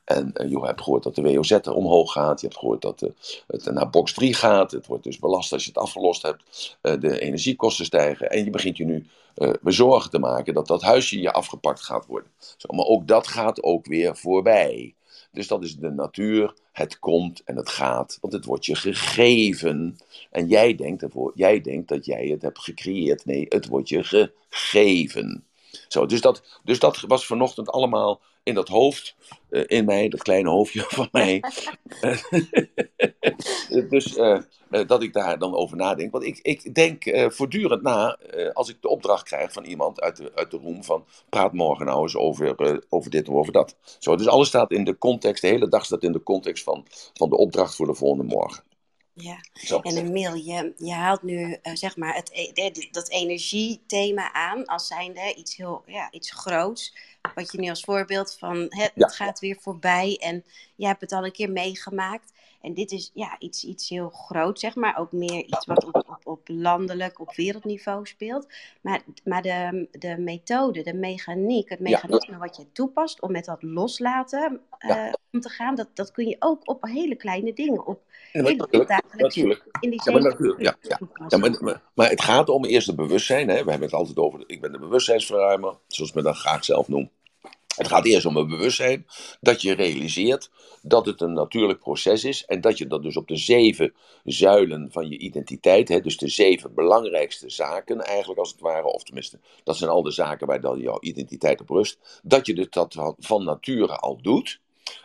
[0.04, 2.42] En eh, je hebt gehoord dat de WOZ er omhoog gaat.
[2.42, 3.10] Je hebt gehoord dat eh,
[3.48, 4.72] het naar box 3 gaat.
[4.72, 6.78] Het wordt dus belast als je het afgelost hebt.
[6.82, 8.30] De energiekosten stijgen.
[8.30, 9.08] En je begint je nu
[9.62, 12.32] bezorgen te maken dat dat huisje je afgepakt gaat worden.
[12.58, 14.94] Zo, maar ook dat gaat ook weer voorbij.
[15.32, 16.54] Dus dat is de natuur.
[16.72, 19.98] Het komt en het gaat, want het wordt je gegeven.
[20.32, 23.26] En jij denkt, ervoor, jij denkt dat jij het hebt gecreëerd.
[23.26, 25.44] Nee, het wordt je gegeven.
[25.88, 29.16] Zo, dus, dat, dus dat was vanochtend allemaal in dat hoofd,
[29.50, 31.44] uh, in mij, dat kleine hoofdje van mij.
[33.88, 34.40] dus uh,
[34.72, 36.12] uh, dat ik daar dan over nadenk.
[36.12, 38.18] Want ik, ik denk voortdurend na,
[38.54, 41.86] als ik de opdracht krijg van iemand uit de, uit de room van praat morgen
[41.86, 43.76] nou eens over, over dit of over dat.
[44.00, 46.86] Zo, dus alles staat in de context, de hele dag staat in de context van,
[47.14, 48.64] van de opdracht voor de volgende morgen.
[49.14, 49.80] Ja, Zo.
[49.80, 55.34] en Emil, je, je haalt nu zeg maar het, e, dat energiethema aan als zijnde
[55.36, 56.94] iets heel ja, iets groots
[57.36, 60.44] wat je nu als voorbeeld van het, het gaat weer voorbij en
[60.76, 62.32] je hebt het al een keer meegemaakt.
[62.62, 64.98] En dit is ja, iets, iets heel groot, zeg maar.
[64.98, 68.48] Ook meer iets wat op, op, op landelijk, op wereldniveau speelt.
[68.82, 73.64] Maar, maar de, de methode, de mechaniek, het mechanisme wat je toepast om met dat
[73.64, 78.02] loslaten uh, om te gaan, dat, dat kun je ook op hele kleine dingen, op
[78.32, 81.00] ja, hele dagelijks in die ja, maar, natuurlijk, ja, ja.
[81.28, 83.48] ja maar, maar, het gaat om eerst het bewustzijn.
[83.48, 83.64] Hè.
[83.64, 86.88] We hebben het altijd over, ik ben de bewustzijnsverruimer, zoals ik me dat graag zelf
[86.88, 87.10] noem.
[87.80, 89.06] Het gaat eerst om het bewustzijn
[89.42, 90.50] dat je realiseert
[90.82, 94.92] dat het een natuurlijk proces is en dat je dat dus op de zeven zuilen
[94.92, 99.40] van je identiteit, hè, dus de zeven belangrijkste zaken eigenlijk als het ware, of tenminste,
[99.64, 103.44] dat zijn al de zaken waar jouw identiteit op rust, dat je dus dat van
[103.44, 104.60] nature al doet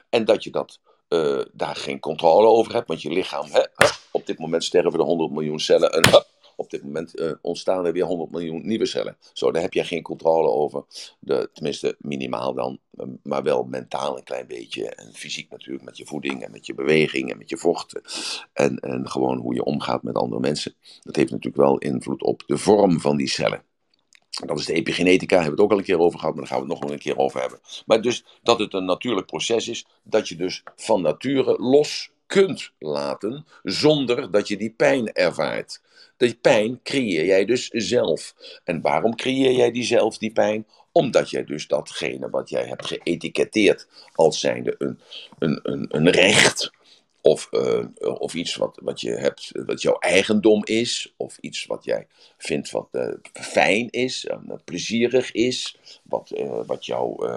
[0.09, 3.63] en dat je dat, uh, daar geen controle over hebt, want je lichaam, hè,
[4.11, 6.25] op dit moment sterven er 100 miljoen cellen en
[6.57, 9.17] op dit moment uh, ontstaan er weer 100 miljoen nieuwe cellen.
[9.33, 10.85] Zo, daar heb je geen controle over.
[11.19, 14.89] De, tenminste, minimaal dan, eh, maar wel mentaal een klein beetje.
[14.89, 18.03] En fysiek natuurlijk met je voeding en met je beweging en met je vochten.
[18.53, 20.75] En, en gewoon hoe je omgaat met andere mensen.
[21.03, 23.63] Dat heeft natuurlijk wel invloed op de vorm van die cellen.
[24.31, 26.53] Dat is de epigenetica, hebben we het ook al een keer over gehad, maar daar
[26.53, 27.59] gaan we het nog wel een keer over hebben.
[27.87, 32.73] Maar dus dat het een natuurlijk proces is, dat je dus van nature los kunt
[32.79, 35.81] laten zonder dat je die pijn ervaart.
[36.17, 38.35] Die pijn creëer jij dus zelf.
[38.65, 40.67] En waarom creëer jij die zelf, die pijn?
[40.93, 45.01] Omdat jij dus datgene wat jij hebt geëtiketteerd als zijnde een,
[45.39, 46.71] een, een, een recht,
[47.27, 47.85] of, uh,
[48.19, 51.15] of iets wat, wat je hebt, wat jouw eigendom is.
[51.17, 52.07] Of iets wat jij
[52.39, 55.79] vindt wat uh, fijn is, uh, plezierig is.
[56.03, 56.33] Wat,
[56.67, 57.29] wat jou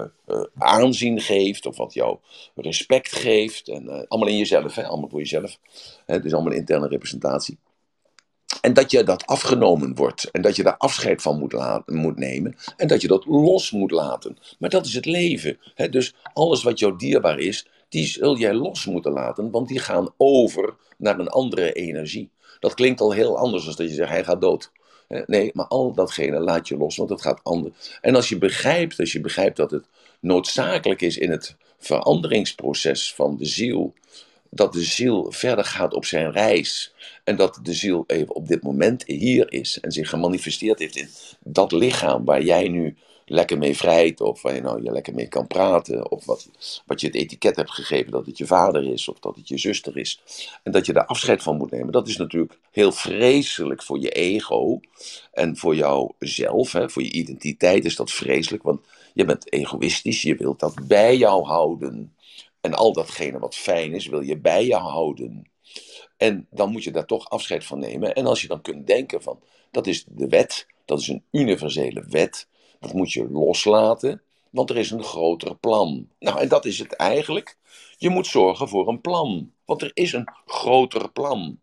[0.58, 1.65] aanzien geeft.
[1.65, 2.17] Of wat jou
[2.56, 3.67] respect geeft.
[3.67, 4.86] En, allemaal in jezelf, hè?
[4.86, 5.58] allemaal voor jezelf.
[6.06, 7.58] Het is allemaal interne representatie.
[8.62, 10.32] En dat je dat afgenomen wordt.
[10.32, 12.56] En dat je daar afscheid van moet, laten, moet nemen.
[12.78, 14.38] En dat je dat los moet laten.
[14.60, 15.58] Maar dat is het leven.
[15.73, 15.89] Hè?
[15.89, 20.13] Dus alles wat jou dierbaar is, die zul jij los moeten laten, want die gaan
[20.17, 22.30] over naar een andere energie.
[22.60, 24.71] Dat klinkt al heel anders dan dat je zegt, hij gaat dood.
[25.26, 27.97] Nee, maar al datgene laat je los, want het gaat anders.
[28.02, 29.86] En als je begrijpt, als je begrijpt dat het
[30.19, 33.93] noodzakelijk is in het veranderingsproces van de ziel,
[34.50, 38.63] dat de ziel verder gaat op zijn reis en dat de ziel even op dit
[38.63, 42.97] moment hier is en zich gemanifesteerd heeft in dat lichaam waar jij nu
[43.30, 46.50] lekker mee vrijt, of waar je nou je lekker mee kan praten, of wat,
[46.86, 49.58] wat je het etiket hebt gegeven dat het je vader is, of dat het je
[49.58, 50.22] zuster is.
[50.63, 51.92] En dat je daar afscheid van moet nemen.
[51.92, 54.80] Dat is natuurlijk heel vreselijk voor je ego
[55.32, 58.82] en voor jouzelf, hè, voor je identiteit is dat vreselijk, want
[59.13, 62.16] je bent egoïstisch, je wilt dat bij jou houden.
[62.62, 65.48] En al datgene wat fijn is, wil je bij je houden.
[66.18, 68.16] En dan moet je daar toch afscheid van nemen.
[68.16, 69.40] En als je dan kunt denken van,
[69.72, 72.48] dat is de wet, dat is een universele wet,
[72.80, 76.08] dat moet je loslaten, want er is een groter plan.
[76.20, 77.58] Nou, en dat is het eigenlijk.
[77.98, 81.60] Je moet zorgen voor een plan, want er is een groter plan.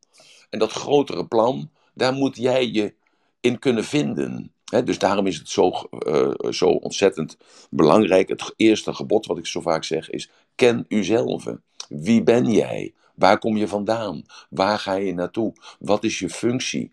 [0.50, 2.94] En dat grotere plan, daar moet jij je
[3.40, 4.52] in kunnen vinden.
[4.84, 5.72] dus daarom is het zo,
[6.06, 7.36] uh, zo ontzettend
[7.70, 8.28] belangrijk.
[8.28, 11.44] Het eerste gebod wat ik zo vaak zeg is: ken uzelf.
[11.88, 12.92] Wie ben jij?
[13.14, 14.22] Waar kom je vandaan?
[14.50, 15.52] Waar ga je naartoe?
[15.78, 16.92] Wat is je functie?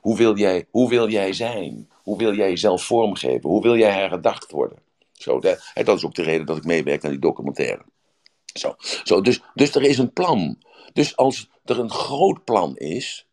[0.00, 1.88] Hoe, wil jij, hoe wil jij zijn?
[2.10, 3.50] Hoe wil jij jezelf vormgeven?
[3.50, 4.78] Hoe wil jij hergedacht worden?
[5.12, 7.84] Zo, dat, dat is ook de reden dat ik meewerk aan die documentaire.
[8.44, 10.58] Zo, zo, dus, dus er is een plan.
[10.92, 13.26] Dus als er een groot plan is,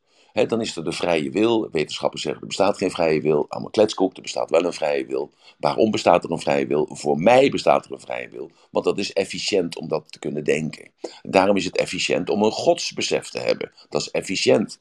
[0.45, 1.69] dan is er de vrije wil.
[1.71, 3.45] Wetenschappers zeggen er bestaat geen vrije wil.
[3.49, 5.31] Allemaal kletskoek, er bestaat wel een vrije wil.
[5.59, 6.89] Waarom bestaat er een vrije wil?
[6.91, 8.51] Voor mij bestaat er een vrije wil.
[8.69, 10.91] Want dat is efficiënt om dat te kunnen denken.
[11.21, 13.71] Daarom is het efficiënt om een godsbesef te hebben.
[13.89, 14.79] Dat is efficiënt.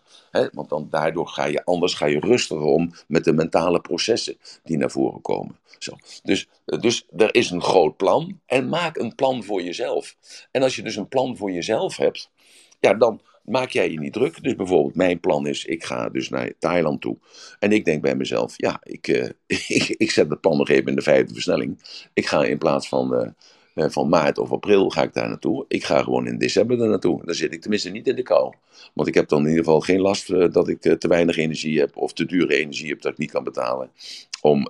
[0.53, 4.77] want dan, daardoor ga je anders ga je rustiger om met de mentale processen die
[4.77, 5.59] naar voren komen.
[5.79, 5.97] Zo.
[6.23, 8.41] Dus, dus er is een groot plan.
[8.47, 10.17] En maak een plan voor jezelf.
[10.51, 12.31] En als je dus een plan voor jezelf hebt,
[12.81, 14.43] ja, dan maak jij je niet druk.
[14.43, 17.17] Dus bijvoorbeeld, mijn plan is, ik ga dus naar Thailand toe.
[17.59, 19.29] En ik denk bij mezelf, ja, ik, uh,
[19.69, 21.79] ik, ik, zet het plan nog even in de vijfde versnelling.
[22.13, 23.29] Ik ga in plaats van, uh,
[23.75, 25.65] uh, van maart of april ga ik daar naartoe.
[25.69, 27.25] Ik ga gewoon in december daar naartoe.
[27.25, 28.55] Dan zit ik tenminste niet in de kou.
[28.95, 31.97] Want ik heb dan in ieder geval geen last dat ik te weinig energie heb
[31.97, 33.91] of te dure energie heb dat ik niet kan betalen.
[34.41, 34.69] Om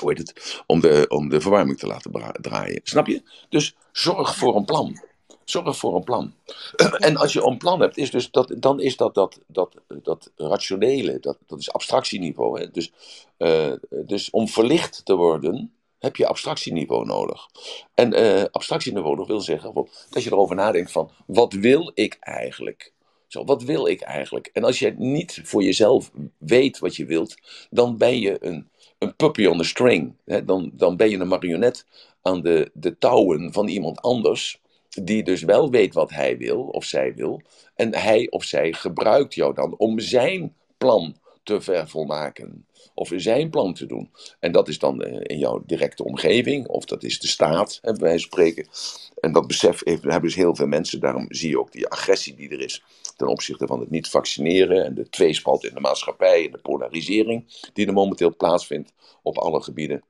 [0.00, 2.80] hoe heet het, om de, om de verwarming te laten draaien.
[2.82, 3.22] Snap je?
[3.48, 5.00] Dus zorg voor een plan.
[5.44, 6.34] Zorg voor een plan.
[6.98, 10.30] En als je een plan hebt, is dus dat, dan is dat, dat, dat, dat
[10.36, 12.60] rationele, dat, dat is abstractieniveau.
[12.60, 12.70] Hè?
[12.70, 12.92] Dus,
[13.38, 17.48] uh, dus om verlicht te worden, heb je abstractieniveau nodig.
[17.94, 22.92] En uh, abstractieniveau wil zeggen dat je erover nadenkt van, wat wil ik eigenlijk?
[23.26, 24.50] Zo, wat wil ik eigenlijk?
[24.52, 27.34] En als je niet voor jezelf weet wat je wilt,
[27.70, 30.14] dan ben je een, een puppy on the string.
[30.24, 30.44] Hè?
[30.44, 31.86] Dan, dan ben je een marionet
[32.22, 34.60] aan de, de touwen van iemand anders
[35.02, 37.42] die dus wel weet wat hij wil of zij wil.
[37.74, 42.66] En hij of zij gebruikt jou dan om zijn plan te vervolmaken.
[42.94, 44.10] Of zijn plan te doen.
[44.40, 47.92] En dat is dan eh, in jouw directe omgeving, of dat is de staat, hè,
[47.92, 48.68] wij spreken.
[49.20, 51.00] En dat besef hebben dus heel veel mensen.
[51.00, 52.82] Daarom zie je ook die agressie die er is
[53.16, 54.84] ten opzichte van het niet vaccineren.
[54.84, 59.62] En de tweespalt in de maatschappij en de polarisering die er momenteel plaatsvindt op alle
[59.62, 60.02] gebieden.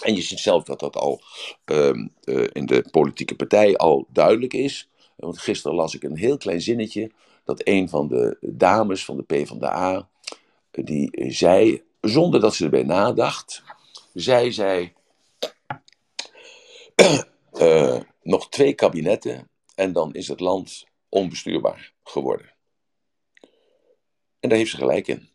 [0.00, 1.22] En je ziet zelf dat dat al
[1.64, 4.88] ehm, eh, in de politieke partij al duidelijk is.
[5.16, 7.10] Want gisteren las ik een heel klein zinnetje
[7.44, 10.08] dat een van de dames van de PvdA,
[10.70, 13.62] die zei, zonder dat ze erbij nadacht,
[14.14, 14.92] zij zei,
[17.52, 22.52] uh, nog twee kabinetten en dan is het land onbestuurbaar geworden.
[24.40, 25.28] En daar heeft ze gelijk in.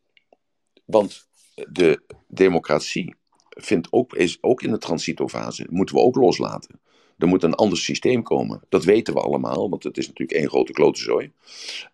[0.85, 3.15] Want de democratie
[3.57, 5.67] vindt ook, is ook in de transitofase.
[5.69, 6.79] Moeten we ook loslaten.
[7.17, 8.61] Er moet een ander systeem komen.
[8.69, 11.31] Dat weten we allemaal, want het is natuurlijk één grote klotenzooi.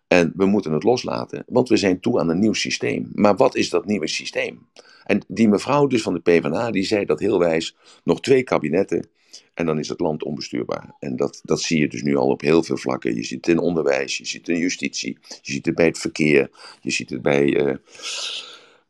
[0.06, 3.10] En we moeten het loslaten, want we zijn toe aan een nieuw systeem.
[3.12, 4.66] Maar wat is dat nieuwe systeem?
[5.04, 9.08] En die mevrouw dus van de PvdA, die zei dat heel wijs, nog twee kabinetten
[9.54, 10.94] en dan is het land onbestuurbaar.
[10.98, 13.14] En dat, dat zie je dus nu al op heel veel vlakken.
[13.14, 15.98] Je ziet het in onderwijs, je ziet het in justitie, je ziet het bij het
[15.98, 16.50] verkeer,
[16.80, 17.66] je ziet het bij...
[17.66, 17.74] Uh,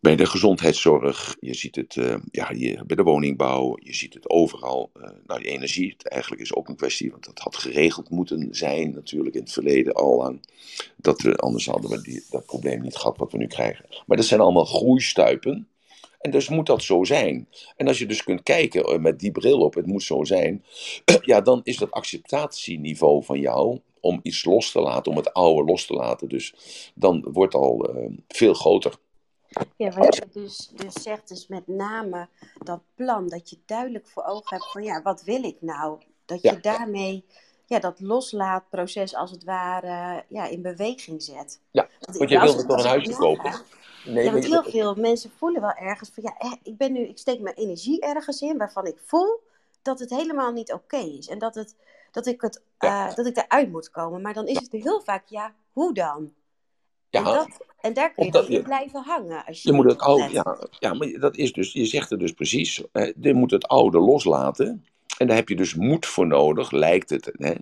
[0.04, 2.52] bij de gezondheidszorg, je ziet het uh, ja,
[2.86, 4.90] bij de woningbouw, je ziet het overal.
[4.96, 9.34] Uh, nou, energie, eigenlijk is ook een kwestie, want dat had geregeld moeten zijn natuurlijk
[9.34, 10.40] in het verleden al lang.
[10.96, 13.84] Dat we, anders hadden we die, dat probleem niet gehad wat we nu krijgen.
[14.06, 15.68] Maar dat zijn allemaal groeistuipen.
[16.20, 17.48] En dus moet dat zo zijn.
[17.76, 20.64] En als je dus kunt kijken uh, met die bril op, het moet zo zijn,
[21.20, 25.70] ja, dan is dat acceptatieniveau van jou om iets los te laten, om het oude
[25.70, 26.54] los te laten, dus
[26.94, 27.90] dan wordt al
[28.28, 29.02] veel groter.
[29.76, 34.24] Ja, wat je dus, dus zegt is met name dat plan, dat je duidelijk voor
[34.24, 36.02] ogen hebt van ja, wat wil ik nou?
[36.24, 37.24] Dat je daarmee
[37.66, 41.60] ja, dat loslaatproces als het ware ja, in beweging zet.
[41.70, 43.60] Ja, want, je wilde toch een huisje kopen?
[44.04, 47.18] Nee, ja, want heel veel mensen voelen wel ergens van ja, ik ben nu, ik
[47.18, 49.40] steek mijn energie ergens in waarvan ik voel
[49.82, 51.28] dat het helemaal niet oké is.
[51.28, 51.76] En dat, het,
[52.10, 54.22] dat, ik het, uh, dat ik eruit moet komen.
[54.22, 56.32] Maar dan is het heel vaak, ja, hoe dan?
[57.14, 57.48] En, Ja, dat,
[57.80, 60.02] en daar kun je dan in je, blijven hangen als je je moet niet het
[60.02, 63.50] oude, ja, ja, maar dat is dus, je zegt het dus precies, hè, je moet
[63.50, 64.84] het oude loslaten.
[65.18, 67.30] En daar heb je dus moed voor nodig, lijkt het.
[67.38, 67.52] Hè?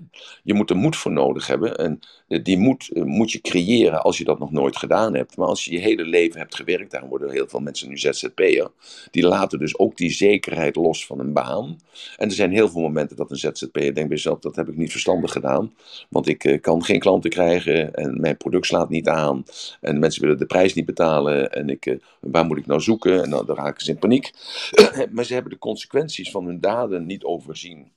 [0.42, 1.76] Je moet er moed voor nodig hebben.
[1.76, 5.36] En eh, die moed eh, moet je creëren als je dat nog nooit gedaan hebt.
[5.36, 8.70] Maar als je je hele leven hebt gewerkt, daarom worden heel veel mensen nu ZZP'er.
[9.10, 11.78] Die laten dus ook die zekerheid los van een baan.
[12.16, 14.76] En er zijn heel veel momenten dat een ZZP'er denkt bij zichzelf, dat heb ik
[14.76, 15.74] niet verstandig gedaan.
[16.08, 19.44] Want ik eh, kan geen klanten krijgen en mijn product slaat niet aan.
[19.80, 21.52] En mensen willen de prijs niet betalen.
[21.52, 23.22] En ik, waar moet ik nou zoeken?
[23.22, 24.30] En dan, raken ze in paniek.
[25.12, 27.90] maar ze hebben de consequenties van hun daden niet overzien.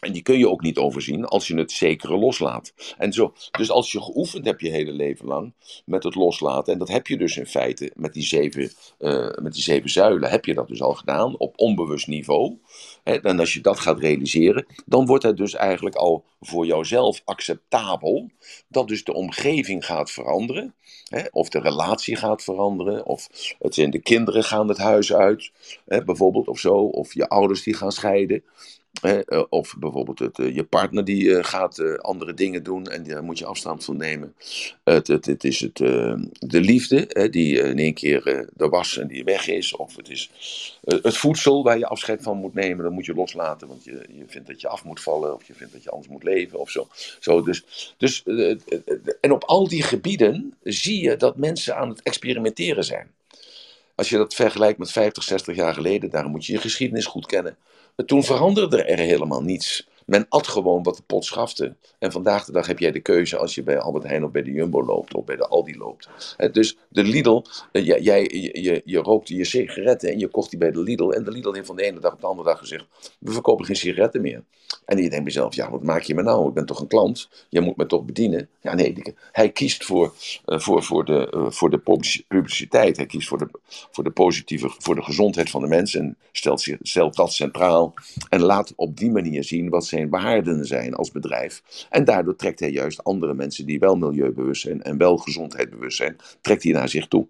[0.00, 2.72] En die kun je ook niet overzien als je het zekere loslaat.
[2.98, 5.52] En zo, dus als je geoefend hebt je hele leven lang
[5.84, 9.52] met het loslaten, en dat heb je dus in feite met die zeven, eh, met
[9.52, 12.58] die zeven zuilen, heb je dat dus al gedaan op onbewust niveau.
[13.02, 17.22] Hè, en als je dat gaat realiseren, dan wordt het dus eigenlijk al voor jouzelf
[17.24, 18.30] acceptabel
[18.68, 20.74] dat dus de omgeving gaat veranderen.
[21.08, 25.50] Hè, of de relatie gaat veranderen, of het zijn de kinderen gaan het huis uit,
[25.86, 28.44] hè, bijvoorbeeld, of zo, of je ouders die gaan scheiden.
[29.02, 33.22] Eh, of bijvoorbeeld het, eh, je partner die eh, gaat andere dingen doen en daar
[33.22, 34.34] moet je afstand van nemen.
[34.84, 39.24] Het, het, is het, de liefde hè, die in één keer er was en die
[39.24, 39.76] weg is.
[39.76, 40.30] Of het is
[40.84, 42.84] het voedsel waar je afscheid van moet nemen.
[42.84, 45.34] Dat moet je loslaten, want je, je vindt dat je af moet vallen.
[45.34, 46.70] Of je vindt dat je anders moet leven of
[47.20, 47.42] zo.
[47.42, 48.22] dus, dus,
[49.20, 53.10] en op al die gebieden zie je dat mensen aan het experimenteren zijn.
[53.94, 57.26] Als je dat vergelijkt met 50, 60 jaar geleden, daarom moet je je geschiedenis goed
[57.26, 57.56] kennen.
[58.06, 59.86] Toen veranderde er helemaal niets.
[60.08, 61.76] Men at gewoon wat de pot schafte.
[61.98, 64.42] En vandaag de dag heb jij de keuze als je bij Albert Heijn of bij
[64.42, 66.08] de Jumbo loopt of bij de Aldi loopt.
[66.52, 67.42] Dus de Lidl,
[67.72, 71.10] eh, jij, je, je, je rookte je sigaretten en je kocht die bij de Lidl.
[71.10, 72.86] En de Lidl heeft van de ene dag op de andere dag gezegd,
[73.18, 74.44] we verkopen geen sigaretten meer.
[74.84, 76.48] En je denkt bij jezelf, ja wat maak je me nou?
[76.48, 77.28] Ik ben toch een klant?
[77.48, 78.48] Je moet me toch bedienen?
[78.60, 82.96] Ja nee, hij kiest voor, eh, voor, voor, de, eh, voor de publici- publiciteit.
[82.96, 83.48] Hij kiest voor de,
[83.90, 86.00] voor de positieve, voor de gezondheid van de mensen.
[86.00, 87.94] En stelt, stelt dat centraal.
[88.28, 91.62] En laat op die manier zien wat zijn waarden zijn als bedrijf.
[91.90, 96.16] En daardoor trekt hij juist andere mensen die wel milieubewust zijn en wel gezondheidsbewust zijn,
[96.40, 97.28] trekt hij naar zich toe.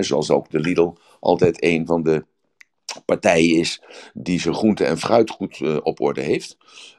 [0.00, 2.24] Zoals ook de Lidl altijd een van de
[3.04, 3.82] partijen is
[4.14, 6.56] die zijn groente en fruit goed eh, op orde heeft.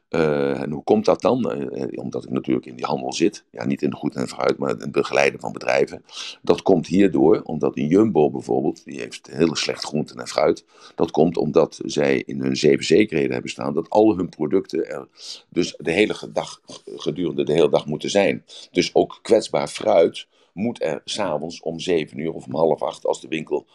[0.10, 1.52] Eh, en hoe komt dat dan?
[1.52, 3.46] Eh, eh, omdat ik natuurlijk in die handel zit.
[3.52, 6.04] Ja, niet in de groente en fruit, maar in het begeleiden van bedrijven.
[6.42, 10.66] Dat komt hierdoor, omdat een Jumbo bijvoorbeeld, die heeft hele slecht groente en fruit.
[10.96, 15.08] Dat komt omdat zij in hun zeven zekerheden hebben staan dat al hun producten er
[15.50, 16.62] dus de hele dag,
[16.96, 18.44] gedurende de hele dag moeten zijn.
[18.72, 23.22] Dus ook kwetsbaar fruit moet er s'avonds om zeven uur of om half acht, als
[23.22, 23.68] de winkel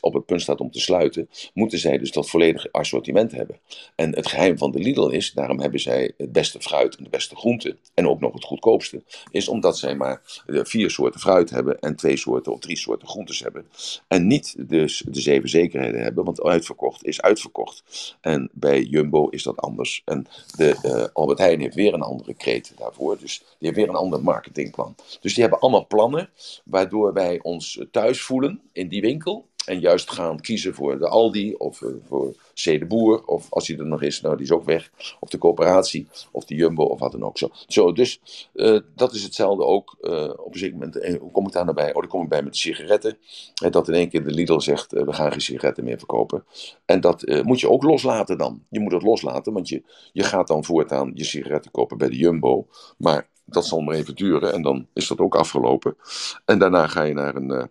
[0.00, 3.58] op het punt staat om te sluiten, moeten zij dus dat volledige assortiment hebben.
[3.94, 7.10] En het geheim van de Lidl is, daarom hebben zij het beste fruit en de
[7.10, 11.78] beste groente, en ook nog het goedkoopste, is omdat zij maar vier soorten fruit hebben
[11.80, 13.66] en twee soorten of drie soorten groentes hebben.
[14.08, 17.82] En niet dus de zeven zekerheden hebben, want uitverkocht is uitverkocht.
[18.20, 20.02] En bij Jumbo is dat anders.
[20.04, 23.88] En de, eh, Albert Heijn heeft weer een andere kreet daarvoor, dus die heeft weer
[23.88, 24.94] een ander marketingplan.
[25.20, 26.30] Dus die hebben allemaal plannen
[26.64, 29.47] waardoor wij ons thuis voelen in die winkel.
[29.68, 32.64] En juist gaan kiezen voor de Aldi of voor C.
[32.64, 33.24] de Boer.
[33.26, 34.90] Of als die er nog is, nou die is ook weg.
[35.20, 37.38] Of de coöperatie of de Jumbo of wat dan ook.
[37.38, 38.20] Zo, zo dus
[38.54, 39.96] eh, dat is hetzelfde ook.
[40.00, 41.88] eh, op een zeker moment, hoe kom ik daar nou bij?
[41.94, 43.18] Oh, daar kom ik bij met sigaretten.
[43.62, 46.44] En dat in één keer de Lidl zegt, eh, we gaan geen sigaretten meer verkopen.
[46.84, 48.64] En dat moet je ook loslaten dan.
[48.70, 52.16] Je moet het loslaten, want je, je gaat dan voortaan je sigaretten kopen bij de
[52.16, 52.66] Jumbo.
[52.98, 55.96] Maar dat zal maar even duren en dan is dat ook afgelopen.
[56.44, 57.70] En daarna ga je naar een...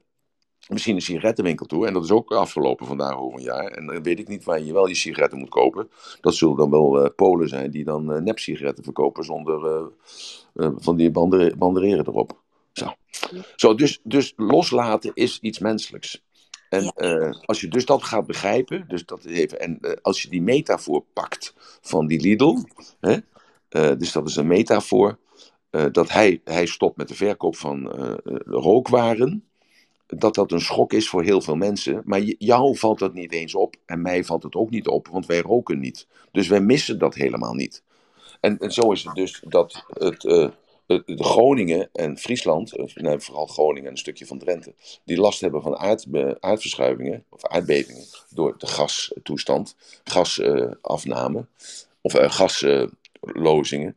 [0.69, 1.88] misschien een sigarettenwinkel toe.
[1.88, 3.71] En dat is ook afgelopen vandaag over een jaar.
[3.71, 5.89] En dan weet ik niet waar je wel je sigaretten moet kopen.
[6.21, 9.91] Dat zullen dan wel eh, Polen zijn die dan eh nep-sigaretten verkopen zonder
[10.53, 12.41] eh, van die bandere- bandereren erop.
[12.73, 12.93] Zo.
[13.56, 16.25] Zo, dus, dus loslaten is iets menselijks.
[16.69, 16.93] En
[17.45, 21.53] als je dus dat gaat begrijpen, dus dat even, en als je die metafoor pakt
[21.82, 22.58] van die Lidl,
[22.99, 23.17] hè,
[23.97, 25.17] dus dat is een metafoor,
[25.91, 27.88] dat hij, hij stopt met de verkoop van
[28.45, 29.46] rookwaren,
[30.07, 32.01] dat dat een schok is voor heel veel mensen.
[32.05, 33.75] Maar jou valt dat niet eens op.
[33.85, 36.07] En mij valt het ook niet op, want wij roken niet.
[36.31, 37.83] Dus wij missen dat helemaal niet.
[38.39, 43.45] En, en zo is het dus dat het, het- de Groningen en Friesland, nee, vooral
[43.45, 48.55] Groningen en een stukje van Drenthe, die last hebben van aardbe- aardverschuivingen of aardbevingen door
[48.57, 51.45] de gastoestand, gasafname
[52.01, 52.29] of eh,
[53.21, 53.95] gaslozingen,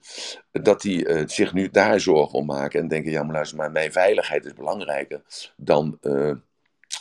[0.52, 4.44] dat die eh, zich nu daar zorgen om maken en denken, ja maar mijn veiligheid
[4.44, 5.22] is belangrijker
[5.56, 6.32] dan, eh,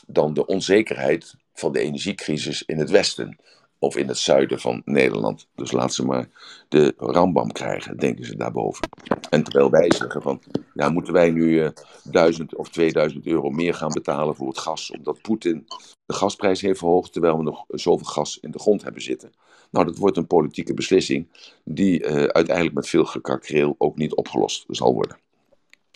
[0.08, 3.38] dan de onzekerheid van de energiecrisis in het Westen.
[3.82, 5.48] of in het zuiden van Nederland.
[5.56, 6.30] Dus laat ze maar
[6.70, 8.90] de rambam krijgen, denken ze daarboven.
[9.30, 10.42] En terwijl wij zeggen van,
[10.74, 11.70] moeten wij nu uh,
[12.04, 15.66] 1000 of 2000 euro meer gaan betalen voor het gas, omdat Poetin
[16.06, 19.32] de gasprijs heeft verhoogd, terwijl we nog zoveel gas in de grond hebben zitten.
[19.70, 21.28] Nou, dat wordt een politieke beslissing
[21.64, 25.18] die uh, uiteindelijk met veel gekakreel ook niet opgelost zal worden.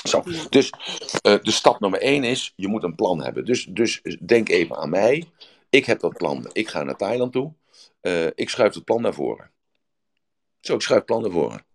[0.04, 0.70] Zo, dus
[1.26, 3.46] uh, de stap nummer één is, je moet een plan hebben.
[3.46, 5.26] Dus, dus denk even aan mij.
[5.70, 6.50] Ik heb dat plan.
[6.52, 7.54] Ik ga naar Thailand toe.
[8.02, 9.52] Uh, ik schuif het plan naar voren.
[10.60, 11.66] Zo, ik schuif het plan naar voren.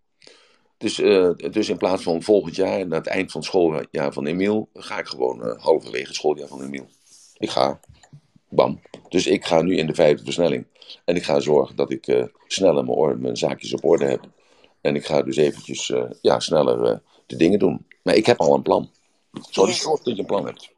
[0.77, 4.27] Dus, uh, dus in plaats van volgend jaar, na het eind van het schooljaar van
[4.27, 6.89] Emiel, ga ik gewoon halverwege het schooljaar van Emiel.
[7.35, 7.81] Ik ga.
[8.49, 8.81] Bam.
[9.09, 10.67] Dus ik ga nu in de vijfde versnelling.
[11.05, 14.29] En ik ga zorgen dat ik uh, sneller mijn, mijn, zaakjes op orde heb.
[14.81, 17.87] En ik ga dus eventjes ja, sneller de dingen doen.
[18.03, 18.91] Maar ik heb al een plan.
[19.51, 20.71] Zo is het dat je een plan hebt.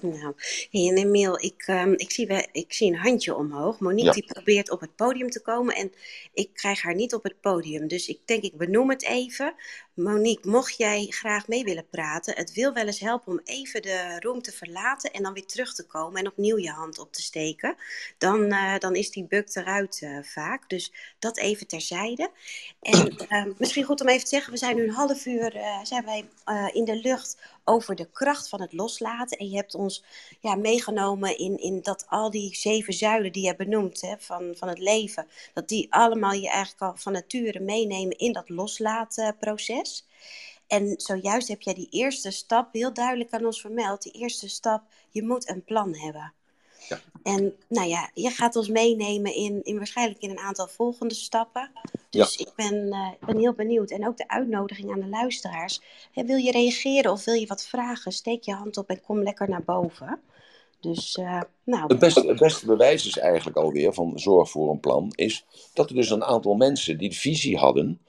[0.00, 0.34] Nou,
[0.70, 3.78] hey, en Emiel, ik, um, ik, zie ik zie een handje omhoog.
[3.78, 4.12] Monique Ja.
[4.12, 5.92] die probeert op het podium te komen en
[6.32, 7.88] ik krijg haar niet op het podium.
[7.88, 9.54] Dus ik denk, ik benoem het even.
[9.94, 14.16] Monique, mocht jij graag mee willen praten, het wil wel eens helpen om even de
[14.20, 17.22] room te verlaten en dan weer terug te komen en opnieuw je hand op te
[17.22, 17.76] steken.
[18.18, 20.68] Dan, eh, dan is die bug eruit eh, vaak.
[20.68, 22.30] Dus dat even terzijde.
[22.80, 25.78] En ehm, misschien goed om even te zeggen, we zijn nu een half uur eh,
[25.82, 26.28] zijn wij,
[26.72, 29.38] in de lucht over de kracht van het loslaten.
[29.38, 30.04] En je hebt ons
[30.40, 34.68] ja, meegenomen in, in dat al die zeven zuilen die je benoemt hè, van, van
[34.68, 38.48] het leven, dat die allemaal je eigenlijk al van nature meenemen in dat
[40.66, 44.02] En zojuist heb jij die eerste stap heel duidelijk aan ons vermeld.
[44.02, 46.32] Die eerste stap, je moet een plan hebben.
[46.88, 47.00] Ja.
[47.22, 51.70] En nou ja, je gaat ons meenemen in, in waarschijnlijk in een aantal volgende stappen.
[52.10, 53.90] Dus ik ben, eh, ben heel benieuwd.
[53.90, 55.80] En ook de uitnodiging aan de luisteraars.
[56.14, 58.12] Wil je reageren of wil je wat vragen?
[58.12, 60.20] Steek je hand op en kom lekker naar boven.
[60.80, 64.80] Dus, eh, nou, Het beste, het beste bewijs is eigenlijk alweer van zorg voor een
[64.80, 68.00] plan, is dat er dus een aantal mensen die de visie hadden,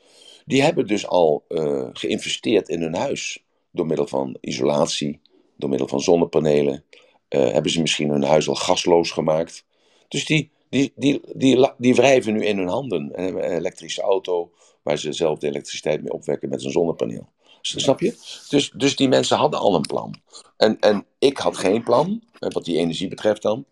[0.45, 3.43] die hebben dus al eh, geïnvesteerd in hun huis.
[3.71, 5.21] Door middel van isolatie,
[5.57, 6.83] door middel van zonnepanelen,
[7.27, 9.65] eh, hebben ze misschien hun huis al gasloos gemaakt.
[10.07, 13.11] Dus die, die, die, die, die wrijven nu in hun handen.
[13.13, 14.51] En hebben een elektrische auto
[14.83, 17.29] waar ze zelf de elektriciteit mee opwekken met een zonnepaneel.
[17.61, 18.15] Snap je?
[18.49, 20.15] Dus, dus die mensen hadden al een plan.
[20.57, 23.65] En, en ik had geen plan, eh, wat die energie betreft dan.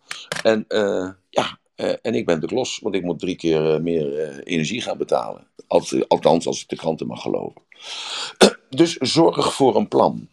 [0.44, 3.82] En eh, ja, eh, en ik ben de los, want ik moet drie keer eh,
[3.82, 5.48] meer eh, energie gaan betalen.
[6.08, 7.62] Althans, als ik de kranten mag geloven.
[8.70, 10.30] Dus zorg voor een plan.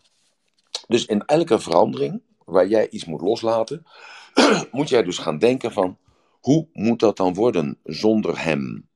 [0.86, 3.86] Dus in elke verandering waar jij iets moet loslaten,
[4.70, 5.98] moet jij dus gaan denken van,
[6.40, 8.88] hoe moet dat dan worden zonder hem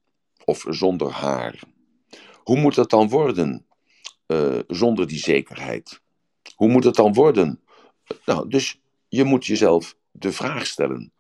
[0.45, 1.63] of zonder haar?
[2.35, 3.67] Hoe moet dat dan worden
[4.67, 6.01] zonder die zekerheid?
[6.55, 7.61] Hoe moet het dan worden?
[8.25, 11.12] Nou, dus je moet jezelf de vraag stellen: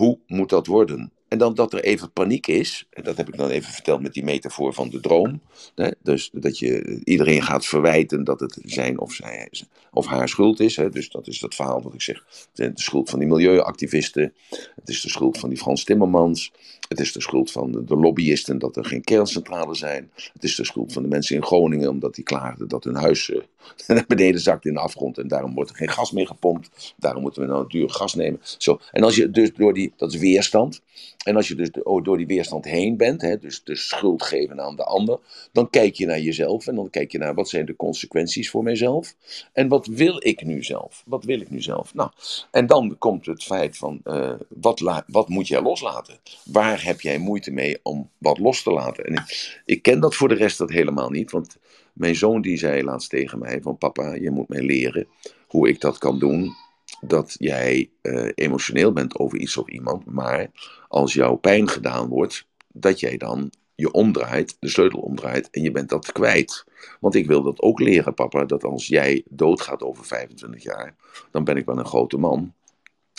[0.00, 1.12] hoe moet dat worden?
[1.30, 4.12] En dan dat er even paniek is, en dat heb ik dan even verteld met
[4.12, 5.40] die metafoor van de droom.
[5.74, 5.90] Hè?
[6.02, 9.50] Dus dat je iedereen gaat verwijten dat het zijn of, zij,
[9.92, 10.76] of haar schuld is.
[10.76, 10.88] Hè?
[10.88, 12.24] Dus dat is dat verhaal wat ik zeg.
[12.52, 14.32] De schuld van die milieuactivisten.
[14.50, 16.52] Het is de schuld van die Frans Timmermans.
[16.88, 20.10] Het is de schuld van de, de lobbyisten dat er geen kerncentrales zijn.
[20.32, 23.30] Het is de schuld van de mensen in Groningen omdat die klaagden dat hun huis
[23.30, 23.40] eh,
[23.96, 25.18] naar beneden zakt in de afgrond.
[25.18, 26.94] En daarom wordt er geen gas meer gepompt.
[26.96, 28.40] Daarom moeten we nou duur gas nemen.
[28.58, 28.80] Zo.
[28.92, 30.82] En als je dus door die, dat is weerstand.
[31.24, 34.60] En als je dus oh, door die weerstand heen bent, hè, dus de schuld geven
[34.60, 35.18] aan de ander,
[35.52, 38.62] dan kijk je naar jezelf en dan kijk je naar wat zijn de consequenties voor
[38.62, 39.14] mijzelf.
[39.52, 41.02] En wat wil ik nu zelf?
[41.06, 41.94] Wat wil ik nu zelf?
[41.94, 42.10] Nou,
[42.50, 46.18] en dan komt het feit van eh, wat, wat moet jij loslaten?
[46.44, 49.04] Waar heb jij moeite mee om wat los te laten?
[49.04, 51.56] En ik, ik ken dat voor de rest dat helemaal niet, want
[51.92, 55.06] mijn zoon die zei laatst tegen mij van papa, je moet mij leren
[55.46, 56.54] hoe ik dat kan doen.
[57.00, 60.50] Dat jij eh, emotioneel bent over iets of iemand, maar
[60.88, 65.70] als jouw pijn gedaan wordt, dat jij dan je omdraait, de sleutel omdraait en je
[65.70, 66.64] bent dat kwijt.
[67.00, 70.94] Want ik wil dat ook leren, papa, dat als jij doodgaat over 25 jaar,
[71.30, 72.54] dan ben ik wel een grote man.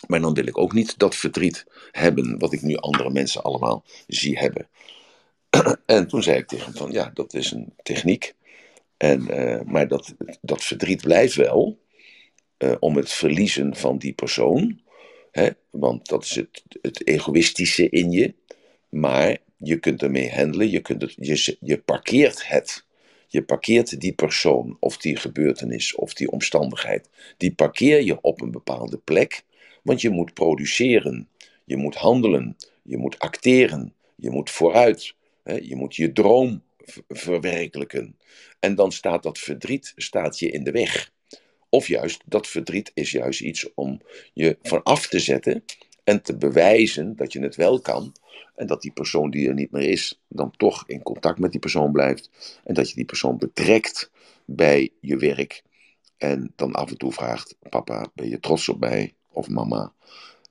[0.08, 3.84] Maar dan wil ik ook niet dat verdriet hebben wat ik nu andere mensen allemaal
[4.08, 4.68] zie hebben.
[5.86, 8.34] En toen zei ik tegen hem van ja, dat is een techniek.
[8.98, 11.80] En, eh, maar dat, dat verdriet blijft wel
[12.62, 14.80] eh, om het verliezen van die persoon.
[15.32, 15.50] Hè?
[15.70, 18.34] Want dat is het, het egoïstische in je.
[18.90, 22.86] Maar je kunt ermee handelen, je, kunt het, je, je parkeert het.
[23.28, 27.10] Je parkeert die persoon of die gebeurtenis of die omstandigheid.
[27.38, 29.44] Die parkeer je op een bepaalde plek,
[29.84, 31.28] want je moet produceren,
[31.66, 35.54] je moet handelen, je moet acteren, je moet vooruit, hè?
[35.62, 38.18] je moet je droom ver- verwerkelijken.
[38.60, 41.12] En dan staat dat verdriet staat je in de weg.
[41.74, 44.02] Of juist, dat verdriet is juist iets om
[44.34, 45.64] je van af te zetten
[46.04, 48.16] en te bewijzen dat je het wel kan.
[48.56, 51.60] En dat die persoon die er niet meer is, dan toch in contact met die
[51.60, 52.30] persoon blijft.
[52.64, 54.12] En dat je die persoon betrekt
[54.46, 55.64] bij je werk.
[56.18, 59.16] En dan af en toe vraagt: Papa, ben je trots op mij?
[59.32, 59.94] Of mama,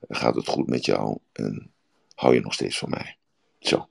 [0.09, 1.19] gaat het goed met jou?
[1.33, 1.73] En
[2.15, 3.20] hou je nog steeds van mij?
[3.61, 3.89] Zo.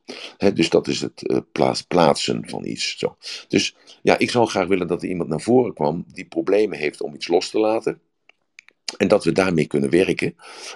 [0.53, 2.97] dus dat is het uh, plaats, plaatsen van iets.
[2.97, 3.15] Zo.
[3.47, 7.01] Dus ja, ik zou graag willen dat er iemand naar voren kwam die problemen heeft
[7.01, 8.01] om iets los te laten.
[8.97, 10.35] En dat we daarmee kunnen werken.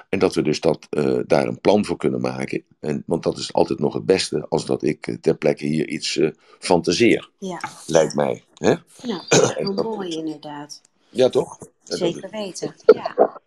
[0.10, 2.64] En dat we dus dat, uh, daar een plan voor kunnen maken.
[2.80, 5.88] En, want dat is altijd nog het beste als dat ik uh, ter plekke hier
[5.88, 7.30] iets uh, fantaseer.
[7.38, 7.62] Ja.
[7.88, 8.44] Lijkt mij.
[8.54, 8.76] Hè?
[9.04, 10.82] Nou, heel mooi inderdaad.
[11.10, 11.58] Ja, toch?
[11.84, 12.76] Zeker weten.
[12.86, 13.42] Ja.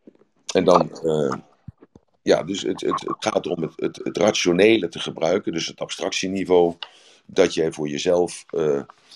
[0.54, 0.90] En dan,
[2.26, 6.74] ja, dus het, het, het gaat erom het, het, rationele te gebruiken, dus het abstractieniveau,
[7.26, 8.44] dat jij voor jezelf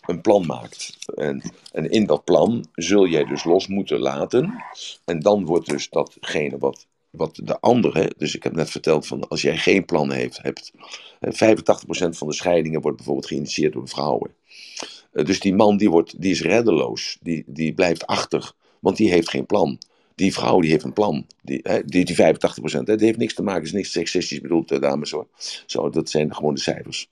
[0.06, 0.96] een plan maakt.
[1.14, 4.64] En, en in dat plan zul jij dus los moeten laten.
[5.04, 9.28] En dan wordt dus datgene wat, wat de andere, dus ik heb net verteld van
[9.28, 10.78] als jij geen plan heeft, hebt, 85%
[12.10, 14.34] van de scheidingen wordt bijvoorbeeld geïnitieerd door vrouwen.
[15.12, 19.30] Dus die man die, wordt, die is reddeloos, die, die blijft achter, want die heeft
[19.30, 19.78] geen plan.
[20.20, 21.26] Die vrouw die heeft een plan.
[21.42, 22.18] Die, die, die 85%,
[22.84, 25.26] hè, die heeft niks te maken, is niks seksistisch bedoeld, dames hoor.
[25.66, 27.10] Zo, dat zijn gewoon de cijfers.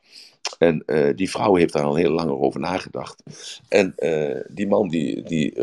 [0.58, 3.22] En uh, die vrouw heeft daar al heel lang over nagedacht.
[3.68, 5.54] En uh, die man die, die,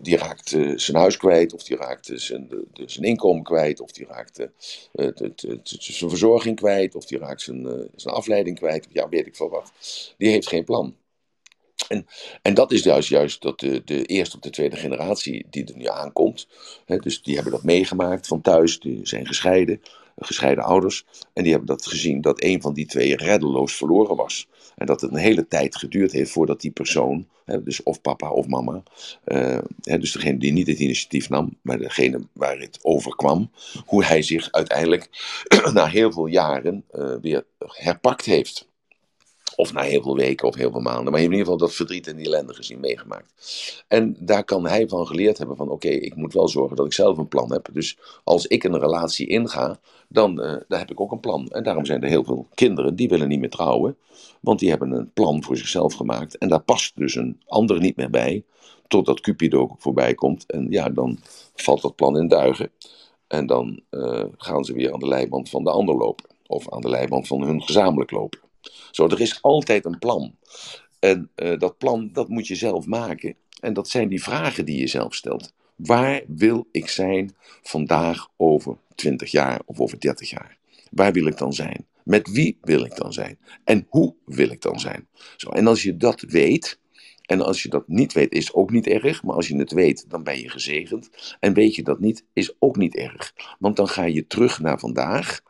[0.00, 4.06] die, raakt zijn huis kwijt, of die raakt zijn, de, zijn inkomen kwijt, of die
[4.06, 4.48] raakt
[5.62, 9.72] zijn verzorging kwijt, of die raakt zijn, zijn afleiding kwijt, ja, weet ik veel wat.
[10.18, 10.94] Die heeft geen plan.
[11.88, 12.06] En,
[12.42, 15.76] en dat is juist, juist dat de, de eerste of de tweede generatie die er
[15.76, 16.48] nu aankomt.
[16.84, 19.80] Hè, dus die hebben dat meegemaakt van thuis, die zijn gescheiden
[20.16, 21.04] gescheiden ouders.
[21.32, 24.48] En die hebben dat gezien dat een van die twee reddeloos verloren was.
[24.76, 28.30] En dat het een hele tijd geduurd heeft voordat die persoon, hè, dus of papa
[28.30, 28.82] of mama,
[29.24, 33.50] uh, hè, dus degene die niet het initiatief nam, maar degene waar het over kwam,
[33.86, 35.08] hoe hij zich uiteindelijk
[35.72, 38.68] na heel veel jaren uh, weer herpakt heeft.
[39.56, 41.12] Of na heel veel weken of heel veel maanden.
[41.12, 43.32] Maar je hebt in ieder geval dat verdriet en die ellende gezien meegemaakt.
[43.88, 46.92] En daar kan hij van geleerd hebben van oké, ik moet wel zorgen dat ik
[46.92, 47.68] zelf een plan heb.
[47.72, 49.78] Dus als ik een relatie inga,
[50.08, 51.48] dan uh, daar heb ik ook een plan.
[51.48, 53.96] En daarom zijn er heel veel kinderen die willen niet meer trouwen.
[54.40, 56.38] Want die hebben een plan voor zichzelf gemaakt.
[56.38, 58.44] En daar past dus een ander niet meer bij.
[58.88, 60.46] Totdat Cupido voorbij komt.
[60.46, 61.18] En ja, dan
[61.54, 62.70] valt dat plan in duigen.
[63.26, 66.26] En dan uh, gaan ze weer aan de leiband van de ander lopen.
[66.46, 68.43] Of aan de leiband van hun gezamenlijk lopen.
[68.90, 70.36] Zo, er is altijd een plan.
[70.98, 73.36] En uh, dat plan, dat moet je zelf maken.
[73.60, 75.52] En dat zijn die vragen die je zelf stelt.
[75.76, 80.58] Waar wil ik zijn vandaag over 20 jaar of over 30 jaar?
[80.90, 81.86] Waar wil ik dan zijn?
[82.04, 83.38] Met wie wil ik dan zijn?
[83.64, 85.08] En hoe wil ik dan zijn?
[85.36, 86.78] Zo, en als je dat weet,
[87.26, 89.22] en als je dat niet weet, is ook niet erg.
[89.22, 91.36] Maar als je het weet, dan ben je gezegend.
[91.40, 93.34] En weet je dat niet, is ook niet erg.
[93.58, 95.42] Want dan ga je terug naar vandaag.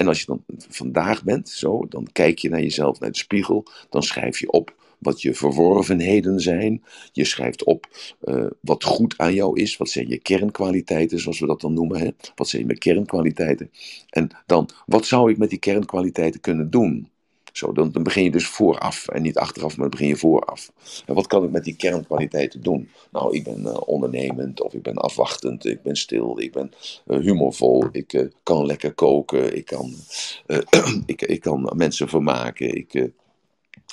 [0.00, 3.66] En als je dan vandaag bent, zo, dan kijk je naar jezelf, naar de spiegel.
[3.90, 6.82] Dan schrijf je op wat je verworvenheden zijn.
[7.12, 7.86] Je schrijft op
[8.24, 9.76] uh, wat goed aan jou is.
[9.76, 12.00] Wat zijn je kernkwaliteiten, zoals we dat dan noemen.
[12.00, 12.10] Hè?
[12.34, 13.70] Wat zijn je kernkwaliteiten?
[14.10, 17.08] En dan, wat zou ik met die kernkwaliteiten kunnen doen?
[17.52, 20.72] Zo, dan, begin je dus vooraf en niet achteraf, maar dan begin je vooraf.
[21.06, 22.88] En wat kan ik met die kernkwaliteiten doen?
[23.12, 26.70] Nou, ik ben uh, ondernemend of ik ben afwachtend, ik ben stil, ik ben
[27.06, 29.94] uh, humorvol, ik uh, kan lekker koken, ik kan,
[31.06, 33.10] ik, ik kan mensen vermaken, ik,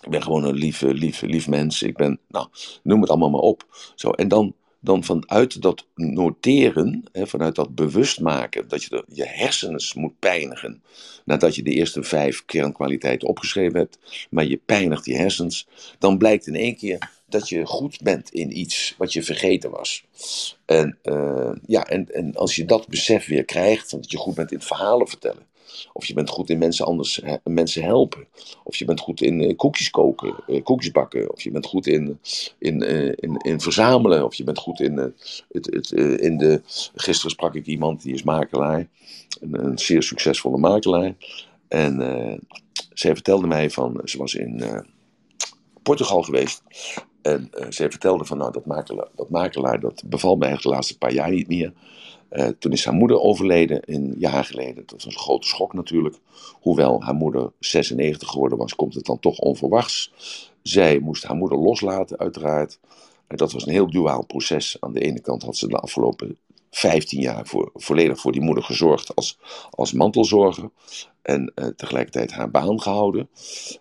[0.10, 2.48] ben gewoon een lief, lief, lief mens, ik ben, nou,
[2.84, 3.66] noem het allemaal maar op.
[3.96, 9.26] Zo, en dan dan vanuit dat noteren, hè, vanuit dat bewust maken, dat je je
[9.26, 10.82] hersens moet pijnigen.
[11.26, 14.00] Nadat je de eerste vijf kernkwaliteiten opgeschreven hebt,
[14.30, 15.68] maar je pijnigt je hersens,
[16.00, 20.06] dan blijkt in één keer dat je goed bent in iets wat je vergeten was.
[20.66, 24.52] En, uh, ja, en, en als je dat besef weer krijgt, dat je goed bent
[24.52, 25.46] in verhalen vertellen,
[25.94, 28.28] of je bent goed in mensen anders mensen helpen.
[28.64, 31.32] Of je bent goed in uh, koekjes koken, uh, koekjes bakken.
[31.34, 32.20] Of je bent goed in,
[32.60, 34.26] in, uh, in, in verzamelen.
[34.26, 36.62] Of je bent goed in, het, het, in de.
[36.96, 38.88] Gisteren sprak ik iemand die is makelaar.
[39.40, 41.16] Een, een zeer succesvolle makelaar.
[41.68, 42.00] En
[42.94, 44.02] zij vertelde mij van.
[44.04, 44.64] Ze was in
[45.84, 46.62] Portugal geweest.
[47.22, 50.98] En zij vertelde van, nou, dat makelaar, dat makelaar, dat bevalt mij echt de laatste
[50.98, 51.74] paar jaar niet meer.
[52.32, 54.76] Uh, toen is haar moeder overleden een jaar geleden.
[54.76, 56.16] Dat was een grote schok natuurlijk.
[56.62, 60.12] Hoewel haar moeder 96 geworden was, komt het dan toch onverwachts.
[60.62, 62.80] Zij moest haar moeder loslaten, uiteraard.
[63.28, 64.78] En dat was een heel duaal proces.
[64.80, 66.38] Aan de ene kant had ze de afgelopen
[66.72, 70.70] 15 jaar voor, volledig voor die moeder gezorgd als, als mantelzorger.
[71.22, 73.30] En uh, tegelijkertijd haar baan gehouden,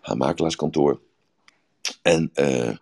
[0.01, 0.99] haar makelaarskantoor.
[2.01, 2.75] En uh,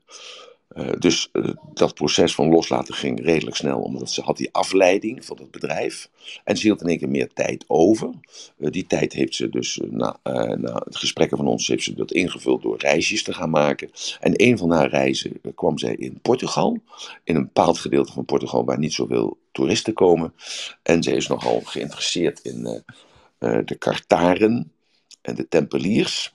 [0.75, 5.25] Uh, dus uh, dat proces van loslaten ging redelijk snel, omdat ze had die afleiding
[5.25, 6.09] van het bedrijf.
[6.43, 8.09] En ze hield in één keer meer tijd over.
[8.57, 10.19] Uh, die tijd heeft ze dus, na,
[10.55, 13.89] na het gesprekken van ons, heeft ze dat ingevuld door reisjes te gaan maken.
[14.19, 16.77] En een van haar reizen kwam zij in Portugal.
[17.23, 20.33] In een bepaald gedeelte van Portugal waar niet zoveel toeristen komen.
[20.83, 22.83] En zij is nogal geïnteresseerd in
[23.39, 24.71] de Kartaren
[25.21, 26.34] en de Tempeliers.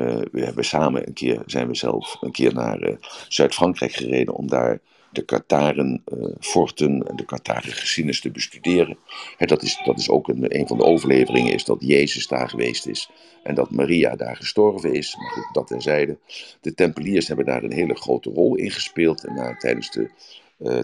[0.00, 2.96] Uh, we hebben samen een keer, zijn we zelf een keer naar uh,
[3.28, 4.80] Zuid-Frankrijk gereden om daar
[5.12, 8.98] de Kataren uh, forten en de Kataren geschiedenis te bestuderen.
[9.36, 12.48] He, dat, is, dat is ook een, een van de overleveringen, is dat Jezus daar
[12.48, 13.10] geweest is
[13.42, 15.16] en dat Maria daar gestorven is.
[15.16, 16.18] Maar goed, dat terzijde.
[16.60, 20.10] De Tempeliers hebben daar een hele grote rol in gespeeld en, tijdens, de,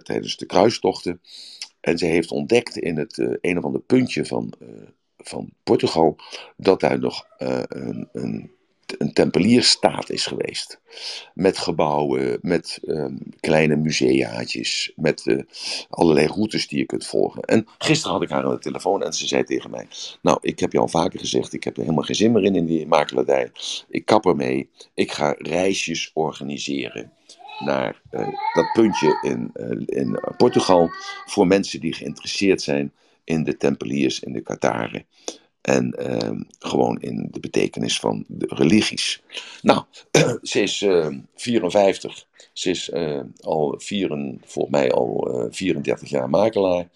[0.03, 1.21] tijdens de kruistochten.
[1.81, 4.53] En zij heeft ontdekt in het een of ander puntje van,
[5.19, 6.17] van Portugal
[6.57, 8.56] dat daar nog een, een
[8.99, 10.81] een tempelierstaat is geweest.
[11.35, 15.43] Met gebouwen, met um, kleine museaatjes, met uh,
[15.91, 17.43] allerlei routes die je kunt volgen.
[17.43, 19.87] En gisteren had ik haar aan de telefoon en ze zei tegen mij:
[20.23, 22.57] Nou, ik heb je al vaker gezegd, ik heb er helemaal geen zin meer in,
[22.57, 23.51] in die makelaardij.
[23.89, 27.13] Ik kap ermee, ik ga reisjes organiseren
[27.59, 30.91] naar uh, dat puntje in, uh, in Portugal
[31.27, 32.93] voor mensen die geïnteresseerd zijn
[33.25, 35.05] in de tempeliers in de Kataren.
[35.67, 39.23] En uh, gewoon in de betekenis van de religies.
[39.63, 39.83] Nou,
[40.43, 42.27] ze is uh, 54.
[42.53, 46.89] Ze is uh, al vieren, volgens mij al 34 eh, jaar makelaar.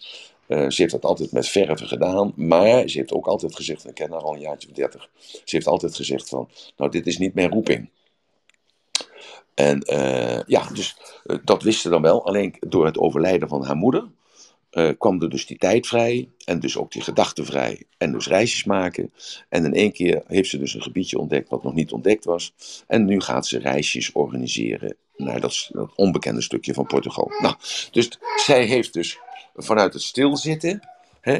[0.47, 2.33] Eh, ze heeft dat altijd met verven gedaan.
[2.35, 5.09] Maar ze heeft ook altijd gezegd, ik ken haar al een jaartje of 30.
[5.19, 7.89] Ze heeft altijd gezegd van, nou dit is niet mijn roeping.
[9.53, 9.83] En
[10.47, 10.97] ja, dus
[11.43, 12.25] dat wist ze dan wel.
[12.25, 14.07] Alleen door het overlijden van haar moeder
[14.71, 18.27] uh, kwam er dus die tijd vrij en dus ook die gedachten vrij en dus
[18.27, 19.13] reisjes maken.
[19.49, 22.53] En in één keer heeft ze dus een gebiedje ontdekt wat nog niet ontdekt was.
[22.87, 27.31] En nu gaat ze reisjes organiseren naar dat, onbekende stukje van Portugal.
[27.39, 27.55] Nou,
[27.91, 29.19] dus zij heeft dus
[29.55, 30.87] vanuit het stilzitten,
[31.21, 31.39] hè,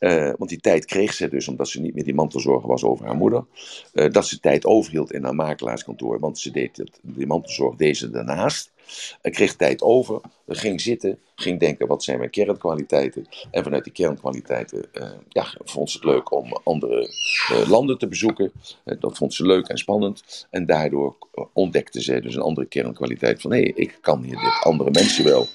[0.00, 3.06] uh, want die tijd kreeg ze dus omdat ze niet meer die mantelzorger was over
[3.06, 3.44] haar moeder.
[3.92, 8.10] Uh, dat ze tijd overhield in haar makelaarskantoor, want ze deed het, die mantelzorg deze
[8.10, 8.70] daarnaast.
[9.20, 13.26] En kreeg tijd over, ging zitten, ging denken wat zijn mijn kernkwaliteiten.
[13.50, 17.10] En vanuit die kernkwaliteiten uh, ja, vond ze het leuk om andere
[17.52, 18.52] uh, landen te bezoeken.
[18.84, 20.46] Uh, dat vond ze leuk en spannend.
[20.50, 21.16] En daardoor
[21.52, 25.24] ontdekte ze dus een andere kernkwaliteit van hé, hey, ik kan hier dit andere mensen
[25.24, 25.46] wel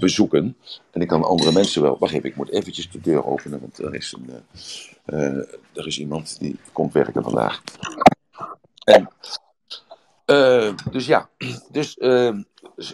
[0.00, 0.56] bezoeken.
[0.90, 1.96] En ik kan andere mensen wel.
[1.98, 6.40] Wacht even, ik moet eventjes de deur openen, want er is, een, er is iemand
[6.40, 7.62] die komt werken vandaag.
[8.84, 9.10] En,
[10.90, 11.30] dus ja,
[11.70, 11.94] dus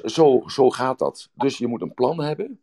[0.04, 1.28] zo, zo gaat dat.
[1.34, 2.60] Dus je moet een plan hebben.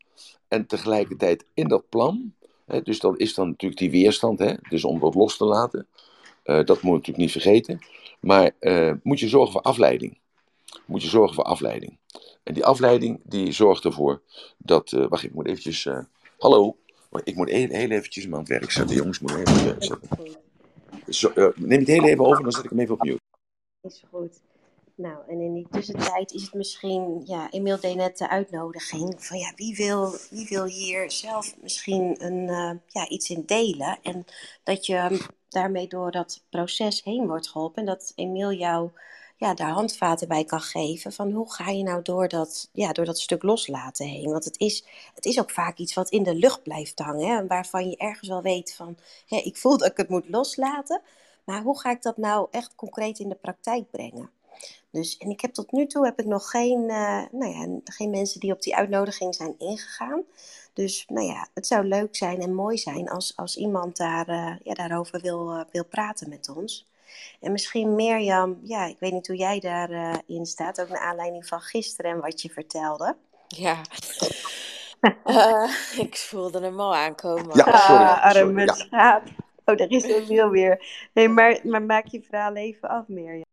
[0.47, 2.33] En tegelijkertijd in dat plan,
[2.65, 5.87] hè, dus dat is dan natuurlijk die weerstand, hè, dus om dat los te laten.
[6.45, 7.79] Uh, dat moet je natuurlijk niet vergeten.
[8.19, 10.19] Maar uh, moet je zorgen voor afleiding.
[10.85, 11.97] Moet je zorgen voor afleiding.
[12.43, 14.21] En die afleiding die zorgt ervoor
[14.57, 14.91] dat.
[14.91, 15.87] Wacht, ik moet eventjes.
[16.37, 16.77] hallo.
[17.23, 18.95] Ik moet heel, heel eventjes hem aan het werk zetten.
[18.95, 19.99] Jongens, moet even zetten.
[21.07, 23.19] Zo, neem het heel even over, dan zet ik hem even op mute.
[23.81, 24.41] Is goed.
[24.95, 29.37] Nou, en in die tussentijd is het misschien, ja, Emiel deed net de uitnodiging van
[29.37, 33.97] ja, wie wil, wie wil hier zelf misschien een, uh, ja, iets in delen.
[34.01, 34.25] En
[34.63, 37.81] dat je daarmee door dat proces heen wordt geholpen.
[37.81, 38.91] En dat Emiel jou
[39.37, 43.05] ja, daar handvaten bij kan geven van hoe ga je nou door dat, ja, door
[43.05, 44.31] dat stuk loslaten heen.
[44.31, 44.85] Want het is,
[45.15, 47.27] het is ook vaak iets wat in de lucht blijft hangen.
[47.27, 51.01] Hè, waarvan je ergens wel weet van, ik voel dat ik het moet loslaten.
[51.43, 54.29] Maar hoe ga ik dat nou echt concreet in de praktijk brengen?
[54.91, 58.09] Dus, en ik heb tot nu toe heb ik nog geen, uh, nou ja, geen
[58.09, 60.23] mensen die op die uitnodiging zijn ingegaan.
[60.73, 64.55] Dus nou ja, het zou leuk zijn en mooi zijn als, als iemand daar, uh,
[64.63, 66.87] ja, daarover wil, uh, wil praten met ons.
[67.39, 71.47] En misschien Mirjam, ja, ik weet niet hoe jij daarin in staat, ook naar aanleiding
[71.47, 73.15] van gisteren en wat je vertelde.
[73.47, 73.81] Ja,
[76.05, 77.55] ik voelde hem al aankomen.
[77.57, 78.03] Ja, sorry.
[78.03, 79.23] Ah, arme schaap.
[79.65, 80.85] Oh, daar is Emiel weer.
[81.13, 83.51] Nee, maar, maar maak je verhaal even af, Mirjam.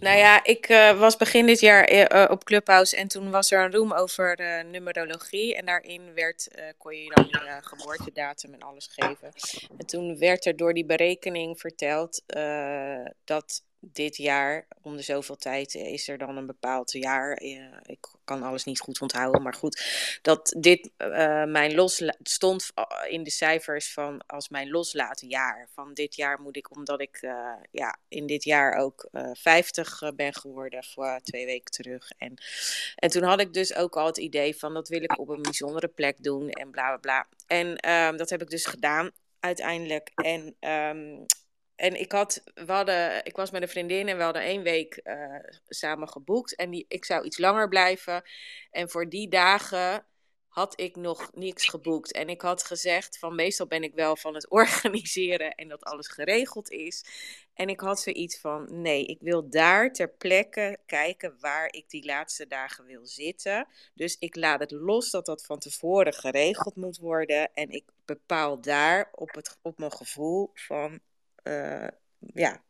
[0.00, 3.64] Nou ja, ik uh, was begin dit jaar uh, op Clubhouse en toen was er
[3.64, 4.38] een room over
[4.70, 5.56] numerologie.
[5.56, 6.48] En daarin werd,
[6.78, 9.32] kon je dan je geboortedatum en alles geven.
[9.78, 12.22] En toen werd er door die berekening verteld
[13.24, 17.40] dat dit jaar, om de zoveel tijd, is er dan een bepaald jaar.
[17.82, 18.06] ik
[18.40, 19.82] alles niet goed onthouden, maar goed.
[20.22, 22.70] Dat dit uh, mijn los stond
[23.08, 25.68] in de cijfers van als mijn loslaten jaar.
[25.74, 30.00] Van dit jaar moet ik, omdat ik uh, ja, in dit jaar ook uh, 50
[30.14, 32.10] ben geworden, voor twee weken terug.
[32.18, 32.42] En,
[32.94, 35.42] en toen had ik dus ook al het idee van dat wil ik op een
[35.42, 37.26] bijzondere plek doen en bla bla bla.
[37.46, 39.10] En um, dat heb ik dus gedaan
[39.40, 40.10] uiteindelijk.
[40.14, 41.26] En um,
[41.76, 42.42] en ik, had,
[43.22, 45.36] ik was met een vriendin en we hadden één week uh,
[45.68, 46.56] samen geboekt.
[46.56, 48.22] En die, ik zou iets langer blijven.
[48.70, 50.06] En voor die dagen
[50.52, 52.12] had ik nog niks geboekt.
[52.12, 56.08] En ik had gezegd van meestal ben ik wel van het organiseren en dat alles
[56.08, 57.04] geregeld is.
[57.54, 62.04] En ik had zoiets van nee, ik wil daar ter plekke kijken waar ik die
[62.04, 63.68] laatste dagen wil zitten.
[63.94, 67.54] Dus ik laat het los dat dat van tevoren geregeld moet worden.
[67.54, 71.00] En ik bepaal daar op, het, op mijn gevoel van
[71.42, 71.88] uh,
[72.34, 72.62] ja,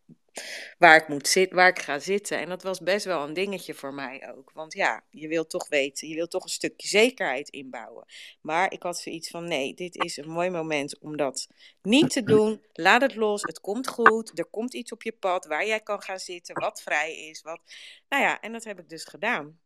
[0.79, 2.39] waar ik, moet zitten, waar ik ga zitten.
[2.39, 4.51] En dat was best wel een dingetje voor mij ook.
[4.55, 8.05] Want ja, je wilt toch weten, je wilt toch een stukje zekerheid inbouwen.
[8.41, 11.49] Maar ik had zoiets van: nee, dit is een mooi moment om dat
[11.83, 12.63] niet te doen.
[12.73, 14.39] Laat het los, het komt goed.
[14.39, 17.43] Er komt iets op je pad waar jij kan gaan zitten, wat vrij is.
[17.43, 17.61] Wat...
[18.09, 19.61] Nou ja, en dat heb ik dus gedaan.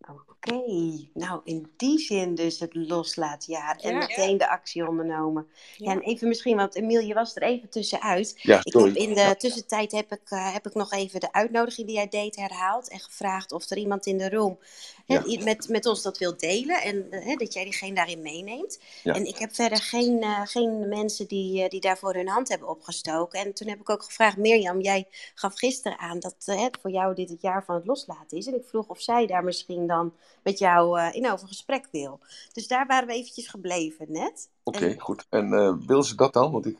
[0.00, 5.46] Oké, nou in die zin dus het loslaatjaar en meteen de actie ondernomen.
[5.76, 5.90] Ja.
[5.90, 8.38] en even misschien, want Emiel, je was er even tussenuit.
[8.42, 11.86] Ja, ik heb in de tussentijd heb ik, uh, heb ik nog even de uitnodiging
[11.86, 14.58] die jij deed herhaald en gevraagd of er iemand in de room
[15.06, 15.44] ja.
[15.44, 18.80] met, met ons dat wil delen en uh, dat jij diegene daarin meeneemt.
[19.04, 23.40] En ik heb verder geen, uh, geen mensen die, die daarvoor hun hand hebben opgestoken.
[23.40, 26.34] En toen heb ik ook gevraagd, Mirjam, jij gaf gisteren aan dat
[26.82, 28.46] voor jou dit het jaar van het loslaten is.
[28.46, 32.20] En ik vroeg of zij daar misschien dan met jou in over gesprek wil.
[32.52, 34.48] Dus daar waren we eventjes gebleven net.
[34.62, 35.26] Oké, goed.
[35.30, 36.52] En wil ze dat dan?
[36.52, 36.78] Want ik,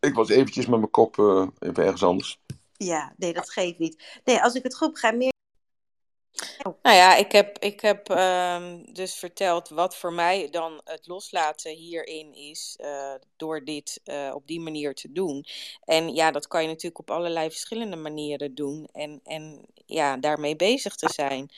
[0.00, 1.18] ik was eventjes met mijn kop
[1.58, 2.40] even ergens anders.
[2.76, 4.20] Ja, nee, dat geeft niet.
[4.24, 5.36] Nee, als ik het goed ga, meer
[6.62, 11.70] nou ja, ik heb, ik heb um, dus verteld wat voor mij dan het loslaten
[11.74, 15.44] hierin is, uh, door dit uh, op die manier te doen.
[15.84, 20.56] En ja, dat kan je natuurlijk op allerlei verschillende manieren doen en, en ja, daarmee
[20.56, 21.50] bezig te zijn.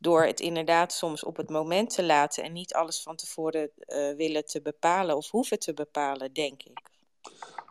[0.00, 4.14] Door het inderdaad soms op het moment te laten en niet alles van tevoren uh,
[4.16, 6.93] willen te bepalen of hoeven te bepalen, denk ik.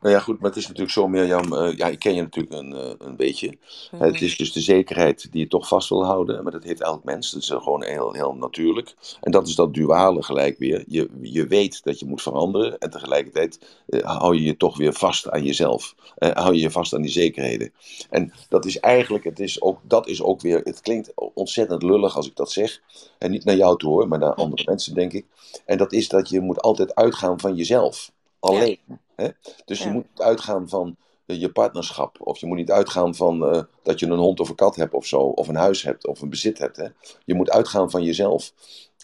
[0.03, 2.55] Nou ja, goed, maar het is natuurlijk zo, Mirjam, uh, ja, ik ken je natuurlijk
[2.55, 3.57] een, uh, een beetje.
[3.91, 4.03] Mhm.
[4.03, 7.03] Het is dus de zekerheid die je toch vast wil houden, maar dat heeft elk
[7.03, 7.31] mens.
[7.31, 8.95] Dat is gewoon heel, heel natuurlijk.
[9.21, 10.83] En dat is dat duale gelijk weer.
[10.87, 14.93] Je, je weet dat je moet veranderen en tegelijkertijd uh, hou je je toch weer
[14.93, 15.95] vast aan jezelf.
[16.17, 17.73] hou je je vast aan die zekerheden.
[18.09, 22.15] En dat is eigenlijk, het is ook, dat is ook weer, het klinkt ontzettend lullig
[22.15, 22.81] als ik dat zeg.
[23.17, 25.25] En niet naar jou toe hoor, maar naar andere mensen denk ik.
[25.65, 28.11] En dat is dat je moet altijd uitgaan van jezelf.
[28.39, 28.77] Alleen.
[29.15, 29.27] Hè?
[29.65, 30.95] Dus je moet uitgaan van
[31.27, 32.17] uh, je partnerschap.
[32.19, 34.93] Of je moet niet uitgaan van uh, dat je een hond of een kat hebt
[34.93, 35.19] of zo.
[35.19, 36.77] Of een huis hebt of een bezit hebt.
[36.77, 36.87] Hè?
[37.25, 38.53] Je moet uitgaan van jezelf.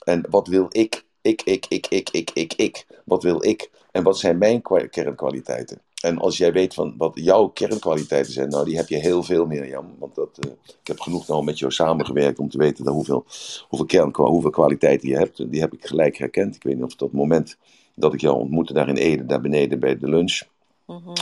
[0.04, 1.06] En wat wil ik?
[1.22, 2.86] Ik, ik, ik, ik, ik, ik, ik.
[3.06, 3.70] Wat wil ik?
[3.92, 5.82] En wat zijn mijn kernkwaliteiten?
[6.02, 9.46] En als jij weet van wat jouw kernkwaliteiten zijn, nou die heb je heel veel
[9.46, 9.96] meer, Jan.
[10.00, 10.52] Want dat, uh,
[10.82, 13.26] ik heb genoeg nou met jou samengewerkt om te weten dat hoeveel,
[13.68, 15.52] hoeveel, kern, hoeveel kwaliteiten je hebt.
[15.52, 16.56] Die heb ik gelijk herkend.
[16.56, 17.58] Ik weet niet of dat moment
[18.00, 20.42] dat ik jou ontmoette daar in Ede, daar beneden bij de lunch.
[20.86, 21.14] Mm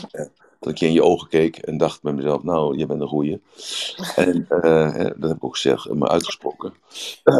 [0.59, 3.07] dat ik je in je ogen keek en dacht bij mezelf, nou, je bent een
[3.07, 3.41] goeie.
[4.15, 6.73] en uh, dat heb ik ook gezegd, maar uitgesproken.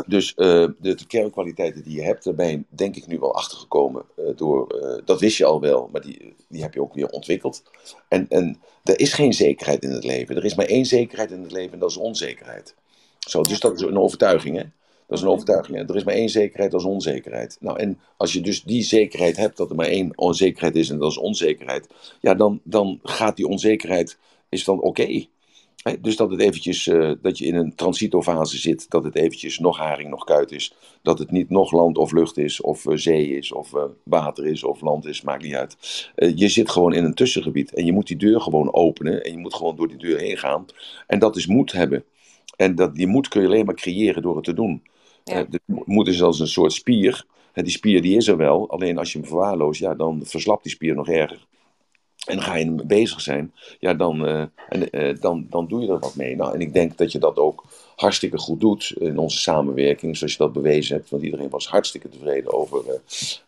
[0.08, 4.04] dus de, de, kernkwaliteiten die je hebt, daar ben je denk ik nu wel achtergekomen.
[4.36, 4.68] Door,
[5.06, 7.64] dat wist je al wel, maar die, die heb je ook weer ontwikkeld.
[8.08, 10.36] En, en er is geen zekerheid in het leven.
[10.36, 12.76] Er is maar één zekerheid in het leven en dat is onzekerheid.
[13.20, 14.64] Zo, dus dat is een overtuiging, hè?
[15.08, 15.90] Dat is een overtuiging.
[15.90, 17.58] Er is maar één zekerheid, dat is onzekerheid.
[17.60, 20.98] Nou, en als je dus die zekerheid hebt, dat er maar één onzekerheid is en
[20.98, 21.88] dat is onzekerheid,
[22.22, 24.18] ja, dan, dan gaat die onzekerheid,
[24.50, 25.26] is dan oké.
[26.02, 29.78] Dus dat het eventjes, uh, dat je in een transitofase zit, dat het eventjes nog
[29.78, 30.74] haring, nog kuit is.
[31.02, 34.46] Dat het niet nog land of lucht is, of uh, zee is, of uh, water
[34.46, 35.78] is, of land is, maakt niet uit.
[36.36, 39.38] je zit gewoon in een tussengebied en je moet die deur gewoon openen en je
[39.38, 40.66] moet gewoon door die deur heen gaan.
[41.08, 42.04] En dat is moed hebben.
[42.56, 44.84] En dat, die moed kun je alleen maar creëren door het te doen.
[45.28, 45.46] Ja.
[45.66, 47.26] Moed is als een soort spier.
[47.54, 50.64] Uh, die spier die is er wel, alleen als je hem verwaarloost, ja, dan verslapt
[50.64, 51.46] die spier nog erger.
[52.26, 55.92] En dan ga je hem bezig zijn, ja, dan, uh, en, dan, dan doe je
[55.92, 56.36] er wat mee.
[56.36, 57.64] Nou, en ik denk dat je dat ook
[57.98, 61.10] hartstikke goed doet in onze samenwerking, zoals je dat bewezen hebt.
[61.10, 62.84] Want iedereen was hartstikke tevreden over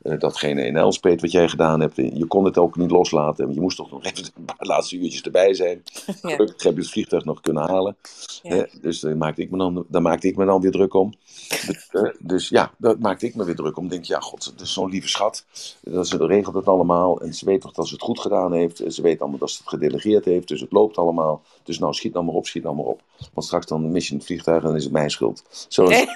[0.03, 1.95] uh, datgene in Elspet wat jij gedaan hebt.
[1.95, 3.53] Je kon het ook niet loslaten.
[3.53, 5.83] Je moest toch nog even de laatste uurtjes erbij zijn.
[6.05, 6.13] Ja.
[6.21, 7.97] Gelukkig heb je het vliegtuig nog kunnen halen.
[8.41, 8.55] Ja.
[8.55, 8.63] Hè?
[8.81, 11.13] Dus daar maakte, ik me dan, daar maakte ik me dan weer druk om.
[11.49, 13.87] Dus, uh, dus ja, daar maakte ik me weer druk om.
[13.87, 15.45] Denk, ja, god, het is zo'n lieve schat.
[15.81, 17.21] Dat ze regelt het allemaal.
[17.21, 18.81] En ze weet toch dat ze het goed gedaan heeft.
[18.87, 20.47] Ze weet allemaal dat ze het gedelegeerd heeft.
[20.47, 21.41] Dus het loopt allemaal.
[21.63, 23.01] Dus nou, schiet nou maar op, schiet nou maar op.
[23.33, 25.43] Want straks dan mis je het vliegtuig en dan is het mijn schuld.
[25.67, 26.05] Zo is...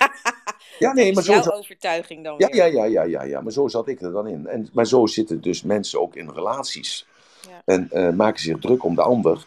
[0.79, 1.33] Ja, nee, maar zo.
[1.33, 2.35] Jouw overtuiging dan.
[2.37, 4.47] Ja, ja, ja, ja, ja, ja, maar zo zat ik er dan in.
[4.47, 7.05] En, maar zo zitten dus mensen ook in relaties.
[7.41, 7.61] Ja.
[7.65, 9.45] En uh, maken zich druk om de ander.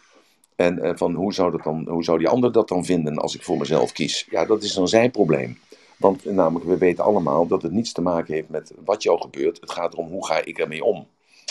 [0.56, 3.34] En uh, van hoe zou, dat dan, hoe zou die ander dat dan vinden als
[3.34, 4.26] ik voor mezelf kies?
[4.30, 5.58] Ja, dat is dan zijn probleem.
[5.96, 9.60] Want namelijk, we weten allemaal dat het niets te maken heeft met wat jou gebeurt.
[9.60, 11.06] Het gaat erom hoe ga ik ermee om.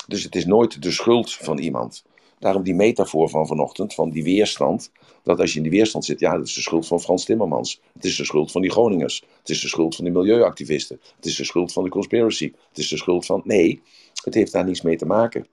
[0.07, 2.03] Dus het is nooit de schuld van iemand.
[2.39, 4.91] Daarom die metafoor van vanochtend, van die weerstand.
[5.23, 7.81] Dat als je in die weerstand zit, ja, dat is de schuld van Frans Timmermans.
[7.93, 9.23] Het is de schuld van die Groningers.
[9.39, 10.99] Het is de schuld van die milieuactivisten.
[11.15, 12.51] Het is de schuld van de conspiracy.
[12.69, 13.41] Het is de schuld van.
[13.43, 13.81] Nee,
[14.23, 15.47] het heeft daar niets mee te maken.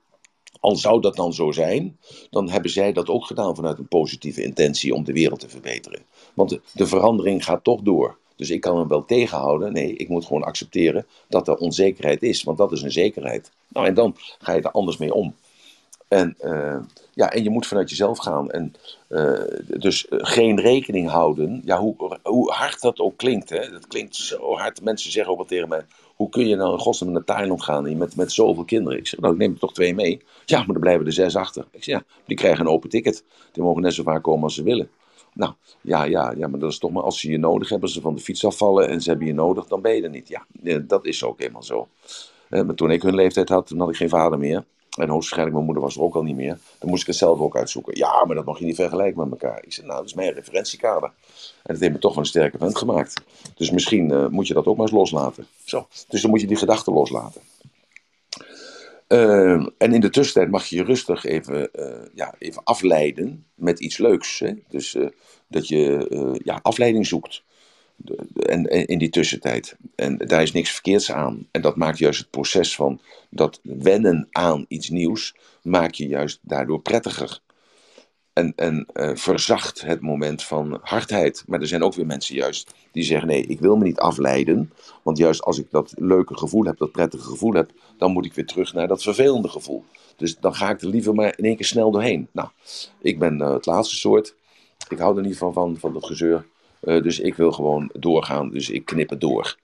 [0.60, 1.98] Al zou dat dan zo zijn,
[2.30, 6.02] dan hebben zij dat ook gedaan vanuit een positieve intentie om de wereld te verbeteren.
[6.34, 8.18] Want de, de verandering gaat toch door.
[8.36, 9.72] Dus ik kan hem wel tegenhouden.
[9.72, 13.50] Nee, ik moet gewoon accepteren dat er onzekerheid is, want dat is een zekerheid.
[13.68, 15.34] Nou, en dan ga je er anders mee om.
[16.12, 16.76] En, uh,
[17.14, 18.50] ja, en je moet vanuit jezelf gaan.
[18.50, 18.74] En,
[19.08, 21.62] uh, dus uh, geen rekening houden.
[21.64, 23.50] Ja, hoe, hoe hard dat ook klinkt.
[23.50, 23.70] Hè?
[23.70, 24.82] Dat klinkt zo hard.
[24.82, 25.84] Mensen zeggen ook wel tegen mij:
[26.16, 28.98] hoe kun je nou in godsnaam naar Thailand gaan met, met zoveel kinderen?
[28.98, 30.22] Ik zeg: Nou, ik neem er toch twee mee.
[30.44, 31.64] Ja, maar dan blijven er zes achter.
[31.70, 33.24] Ik zeg: Ja, die krijgen een open ticket.
[33.52, 34.90] Die mogen net zo vaak komen als ze willen.
[35.34, 38.00] Nou, ja, ja, ja, maar dat is toch maar als ze je nodig hebben, ze
[38.00, 40.28] van de fiets afvallen en ze hebben je nodig, dan ben je er niet.
[40.28, 41.88] Ja, dat is ook helemaal zo.
[42.48, 44.64] maar toen ik hun leeftijd had, toen had ik geen vader meer.
[44.92, 46.58] En hoogstwaarschijnlijk mijn moeder was er ook al niet meer.
[46.78, 47.96] Dan moest ik het zelf ook uitzoeken.
[47.96, 49.64] Ja, maar dat mag je niet vergelijken met elkaar.
[49.64, 51.08] Ik zei, nou, dat is mijn referentiekader.
[51.62, 53.22] En dat heeft me toch een sterke vent gemaakt.
[53.54, 55.46] Dus misschien uh, moet je dat ook maar eens loslaten.
[55.64, 55.86] Zo.
[56.08, 57.40] Dus dan moet je die gedachten loslaten.
[59.12, 63.80] Uh, en in de tussentijd mag je je rustig even, uh, ja, even afleiden met
[63.80, 64.38] iets leuks.
[64.38, 64.52] Hè?
[64.68, 64.96] Dus
[65.48, 67.42] dat je ja, afleiding zoekt.
[68.36, 69.76] En, en, in die tussentijd.
[69.94, 71.48] En daar is niks verkeerds aan.
[71.50, 73.00] En dat maakt juist het proces van
[73.30, 77.40] dat wennen aan iets nieuws, maak je juist daardoor prettiger.
[78.32, 81.44] En, en uh, verzacht het moment van hardheid.
[81.46, 84.72] Maar er zijn ook weer mensen juist die zeggen: nee, ik wil me niet afleiden.
[85.02, 88.34] Want juist als ik dat leuke gevoel heb, dat prettige gevoel heb, dan moet ik
[88.34, 89.84] weer terug naar dat vervelende gevoel.
[90.16, 92.28] Dus dan ga ik er liever maar in één keer snel doorheen.
[92.32, 92.48] Nou,
[93.00, 94.34] ik ben uh, het laatste soort.
[94.88, 96.46] Ik hou er niet van, van, van dat gezeur.
[96.82, 98.50] Uh, dus ik wil gewoon doorgaan.
[98.50, 99.56] Dus ik knip het door.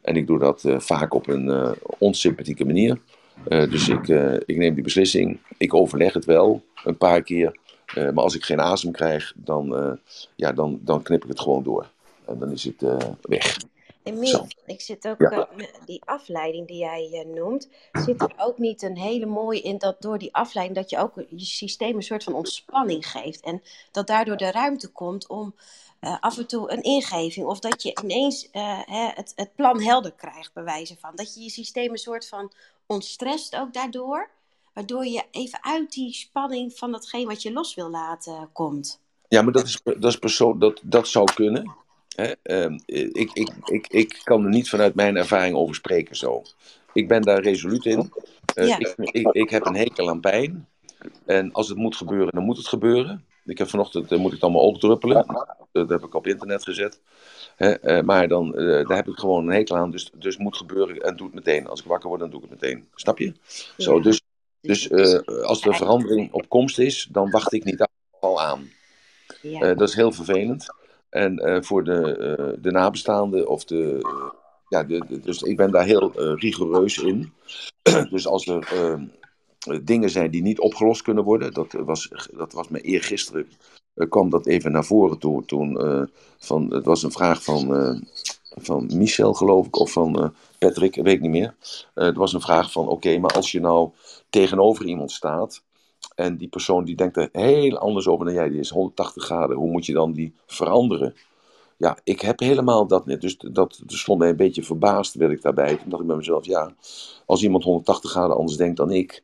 [0.00, 3.00] En ik doe dat vaak op een onsympathieke manier.
[3.48, 4.08] dus ik,
[4.46, 5.38] ik neem die beslissing.
[5.56, 7.58] Ik overleg het wel een paar keer.
[7.94, 9.98] Maar als ik geen asem krijg, dan,
[10.36, 11.86] ja, dan, dan knip ik het gewoon door.
[12.24, 12.82] En dan is het
[13.22, 13.56] weg.
[14.02, 15.48] Emiel, ik zit ook, ja.
[15.84, 20.18] die afleiding die jij noemt, zit er ook niet een hele mooie in dat door
[20.18, 23.40] die afleiding dat je ook je systeem een soort van ontspanning geeft.
[23.40, 25.54] En dat daardoor de ruimte komt om
[26.00, 30.12] uh, af en toe een ingeving of dat je ineens hè, het, het plan helder
[30.12, 31.10] krijgt, bij wijze van.
[31.14, 32.52] Dat je je systeem een soort van
[32.86, 34.30] ontstrest ook daardoor,
[34.74, 39.00] waardoor je even uit die spanning van datgene wat je los wil laten komt.
[39.28, 41.74] Ja, maar dat, is, dat, is persoon, dat, dat zou kunnen.
[42.16, 42.32] Hè?
[42.42, 42.78] Uh,
[43.12, 46.42] ik, ik, ik, ik kan er niet vanuit mijn ervaring over spreken zo.
[46.92, 48.12] Ik ben daar resoluut in.
[48.54, 48.78] Uh, ja.
[48.78, 50.68] ik, ik, ik heb een hekel aan pijn.
[51.26, 53.24] En als het moet gebeuren, dan moet het gebeuren.
[53.44, 55.26] Ik heb vanochtend, uh, moet ik dan mijn oog druppelen.
[55.72, 57.00] Dat heb ik op internet gezet.
[57.58, 59.90] Uh, maar dan, daar heb ik gewoon een hekel aan.
[59.90, 61.66] Dus, dus moet gebeuren en doe het meteen.
[61.66, 62.88] Als ik wakker word, dan doe ik het meteen.
[62.94, 63.24] Snap je?
[63.26, 63.32] Ja.
[63.76, 64.20] Zo, dus
[64.66, 64.92] dus
[65.42, 67.88] als er verandering op komst is, dan wacht ik niet
[68.20, 68.70] al aan.
[69.42, 69.74] Ja.
[69.74, 70.66] dat is heel vervelend.
[71.08, 73.98] En uh, voor de, de nabestaanden of de.
[74.68, 77.32] Ja, de, de, dus ik ben daar heel rigoureus in.
[78.10, 78.68] dus als er
[79.82, 83.48] dingen zijn die niet opgelost kunnen worden, dat was, dat was me eergisteren,
[84.08, 85.44] kwam dat even naar voren toe.
[85.44, 85.78] Toen,
[86.38, 87.66] van, het was een vraag van,
[88.56, 91.54] van Michel, geloof ik, of van Patrick, weet ik niet meer.
[91.94, 93.90] het was een vraag van: oké, okay, maar als je nou
[94.34, 95.62] tegenover iemand staat
[96.14, 99.56] en die persoon die denkt er heel anders over dan jij, die is 180 graden.
[99.56, 101.14] Hoe moet je dan die veranderen?
[101.76, 103.20] Ja, ik heb helemaal dat niet.
[103.20, 105.76] Dus dat dus stond mij een beetje verbaasd, werd ik daarbij.
[105.76, 106.74] Toen dacht ik bij mezelf, ja,
[107.26, 109.22] als iemand 180 graden anders denkt dan ik,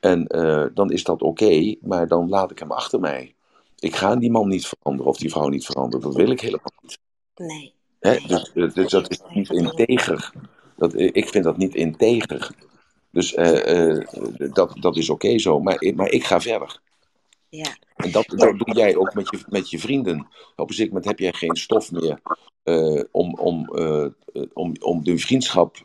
[0.00, 3.34] en uh, dan is dat oké, okay, maar dan laat ik hem achter mij.
[3.78, 6.00] Ik ga die man niet veranderen of die vrouw niet veranderen.
[6.00, 6.98] Dat wil ik helemaal niet.
[7.36, 7.72] Nee.
[8.00, 8.18] Hè?
[8.26, 10.32] Dus, dus dat is niet integer.
[10.76, 12.54] Dat, ik vind dat niet integer.
[13.12, 14.06] Dus uh, uh,
[14.52, 16.80] dat, dat is oké okay zo, maar, maar ik ga verder.
[17.48, 17.76] Ja.
[17.96, 20.26] En dat, dat doe jij ook met je, met je vrienden.
[20.56, 22.20] Op een zeker moment heb jij geen stof meer
[22.64, 23.70] uh, om, om,
[24.52, 25.76] om, om de vriendschap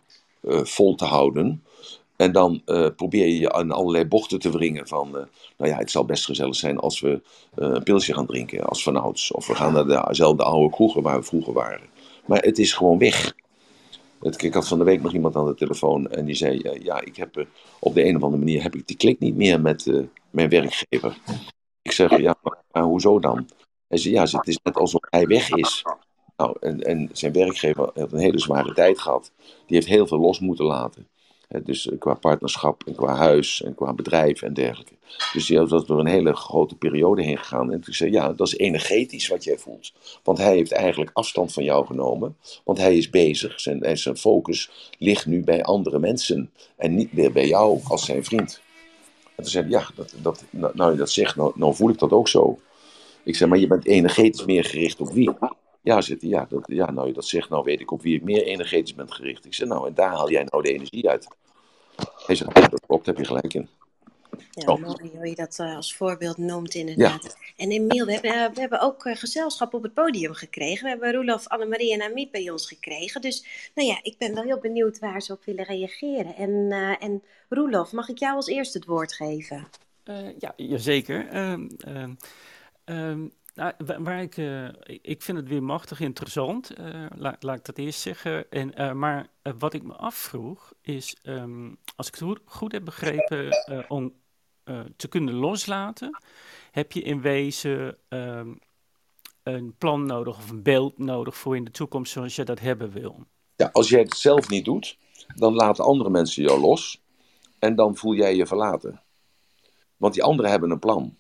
[0.47, 1.63] vol te houden.
[2.15, 2.61] En dan
[2.95, 5.11] probeer je je aan allerlei bochten te wringen van,
[5.57, 7.21] nou ja, het zal best gezellig zijn als we
[7.55, 9.32] een pilsje gaan drinken als vanouds.
[9.32, 11.89] Of we gaan naar dezelfde oude kroegen waar we vroeger waren.
[12.26, 13.34] Maar het is gewoon weg.
[14.22, 17.16] Ik had van de week nog iemand aan de telefoon en die zei: Ja, ik
[17.16, 17.45] heb uh,
[17.80, 20.49] op de een of andere manier heb ik die klik niet meer met uh, mijn
[20.49, 21.18] werkgever.
[21.82, 22.36] Ik zeg: Ja,
[22.72, 23.49] maar, hoezo dan?
[23.88, 25.84] Hij zei: Ja, het is net alsof hij weg is.
[26.38, 29.32] Nou, en, en zijn werkgever had een hele zware tijd gehad.
[29.38, 31.07] Die heeft heel veel los moeten laten.
[31.63, 34.95] Dus qua partnerschap en qua huis en qua bedrijf en dergelijke.
[35.34, 37.72] Dus die was door een hele grote periode heen gegaan.
[37.72, 39.93] En toen zei ja, dat is energetisch wat jij voelt.
[40.24, 42.38] Want hij heeft eigenlijk afstand van jou genomen.
[42.64, 46.51] Want hij is bezig zijn, zijn focus ligt nu bij andere mensen.
[46.76, 48.62] En niet meer bij jou als zijn vriend.
[49.36, 51.89] En toen zei hij, ja, dat, dat, nou, nou je dat zegt, nou, nou voel
[51.89, 52.60] ik dat ook zo.
[53.24, 55.32] Ik zei, maar je bent energetisch meer gericht op wie?
[55.82, 58.16] Ja, zit hij, ja, dat, ja, nou je dat zegt, nou weet ik op wie
[58.16, 59.45] ik meer energetisch ben gericht.
[59.45, 61.28] Ik zei, nou, en daar haal jij nou de energie uit.
[62.26, 63.70] Hij zegt, dat klopt, heb je gelijk in.
[64.51, 64.79] Ja, Oh.
[64.81, 67.38] mooi hoe je dat eh, als voorbeeld noemt inderdaad.
[67.57, 70.83] En Emiel, we hebben, eh, we hebben ook eh, gezelschap op het podium gekregen.
[70.83, 73.21] We hebben Roelof, Annemarie en Amit bij ons gekregen.
[73.21, 76.36] Dus nou ja, ik ben wel heel benieuwd waar ze op willen reageren.
[76.36, 79.67] En, eh en Roelof, mag ik jou als eerste het woord geven?
[80.03, 81.27] Eh, ja, jazeker.
[81.27, 82.13] Ehm, ehm,
[82.83, 84.67] ehm, nou, wa- waar ik, eh,
[85.01, 88.45] ik vind het weer machtig interessant, eh, laat, laat ik dat eerst zeggen.
[88.49, 89.27] En, eh, maar
[89.57, 93.79] wat ik me afvroeg is, ehm, als ik het goed, goed heb begrepen, eh,
[94.66, 96.20] eh, te kunnen loslaten,
[96.72, 98.53] heb je in wezen ehm,
[99.43, 102.91] een plan nodig of een beeld nodig voor in de toekomst zoals je dat hebben
[102.91, 103.26] wil.
[103.55, 104.97] Ja, als jij het zelf niet doet,
[105.36, 107.01] dan laten andere mensen jou los.
[107.59, 109.01] En dan voel jij je verlaten.
[109.97, 111.16] Want die anderen hebben een plan.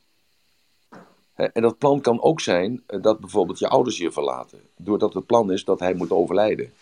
[1.33, 4.59] En dat plan kan ook zijn eh, dat bijvoorbeeld je ouders je verlaten.
[4.77, 6.73] Doordat het plan is dat hij moet overlijden.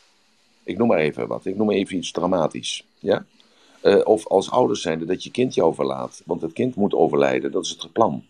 [0.63, 1.45] Ik noem maar even wat.
[1.45, 2.85] Ik noem even iets dramatisch.
[2.99, 3.25] Ja?
[3.83, 6.21] Eh, of als ouders zijn dat je kind jou verlaat.
[6.25, 7.51] Want het kind moet overlijden.
[7.51, 8.25] Dat is het plan.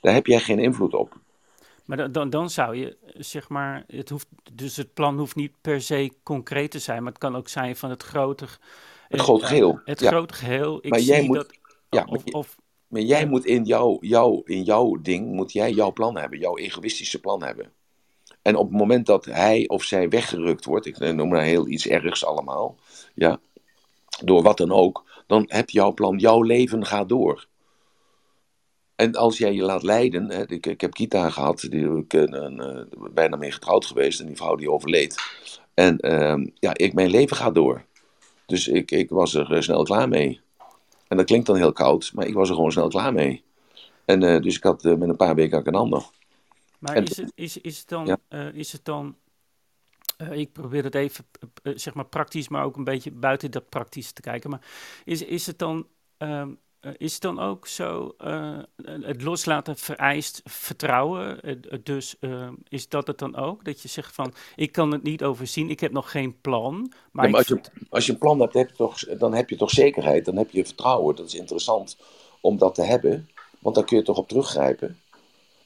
[0.00, 1.16] Daar heb jij geen invloed op.
[1.84, 5.36] Maar dan, dan, dan zou je, eh, zeg maar, het hoeft, dus het plan hoeft
[5.36, 8.46] niet per se concreet te zijn, maar het kan ook zijn van het grote,
[9.08, 9.80] Het grote geheel.
[9.84, 10.08] Het ja.
[10.10, 10.78] grote geheel.
[10.82, 11.52] Ik Maar jij zie moet- dat,
[11.88, 12.56] ja, of, maar je- of,
[12.86, 13.26] Maar jij Ja.
[13.26, 17.42] moet in jouw, jouw, in jouw ding, moet jij jouw plan hebben, jouw egoïstische plan
[17.42, 17.72] hebben.
[18.42, 21.86] En op het moment dat hij of zij weggerukt wordt, ik noem maar heel iets
[21.86, 22.76] ergs allemaal,
[23.14, 23.40] ja,
[24.24, 27.46] door wat dan ook, dan heb jouw plan, jouw leven gaat door.
[28.96, 32.44] En als jij je laat leiden, hè, ik, ik heb Kita gehad, die, ik ben
[32.44, 35.16] een, eh, bijna mee getrouwd geweest en die vrouw die overleed.
[35.74, 37.84] En ehm, ja, ik, mijn leven gaat door.
[38.46, 40.40] Dus ik, ik was er eh, snel klaar mee.
[41.08, 43.42] En dat klinkt dan heel koud, maar ik was er gewoon snel klaar mee.
[44.04, 46.02] En eh, dus ik had eh, met een paar weken een ander.
[46.78, 48.18] maar en- is het, is, is het dan, Ja.
[48.28, 49.16] eh, is het dan,
[50.16, 53.50] eh, ik probeer het even, eh, eh, zeg maar praktisch, maar ook een beetje buiten
[53.50, 54.66] dat praktische te kijken, maar
[55.04, 55.86] is, is het dan,
[56.16, 56.50] ehm,
[56.80, 58.14] eh, is het dan ook zo,
[58.82, 61.40] het loslaten vereist vertrouwen,
[61.82, 62.16] dus
[62.68, 65.80] is dat het dan ook, dat je zegt van, ik kan het niet overzien, ik
[65.80, 68.54] heb nog geen plan, maar, Ja, maar ik als, je, als je een plan hebt,
[68.54, 71.16] heb je toch, dan heb je toch zekerheid, dan heb je vertrouwen.
[71.16, 71.96] Dat is interessant
[72.40, 75.00] om dat te hebben, want daar kun je toch op teruggrijpen.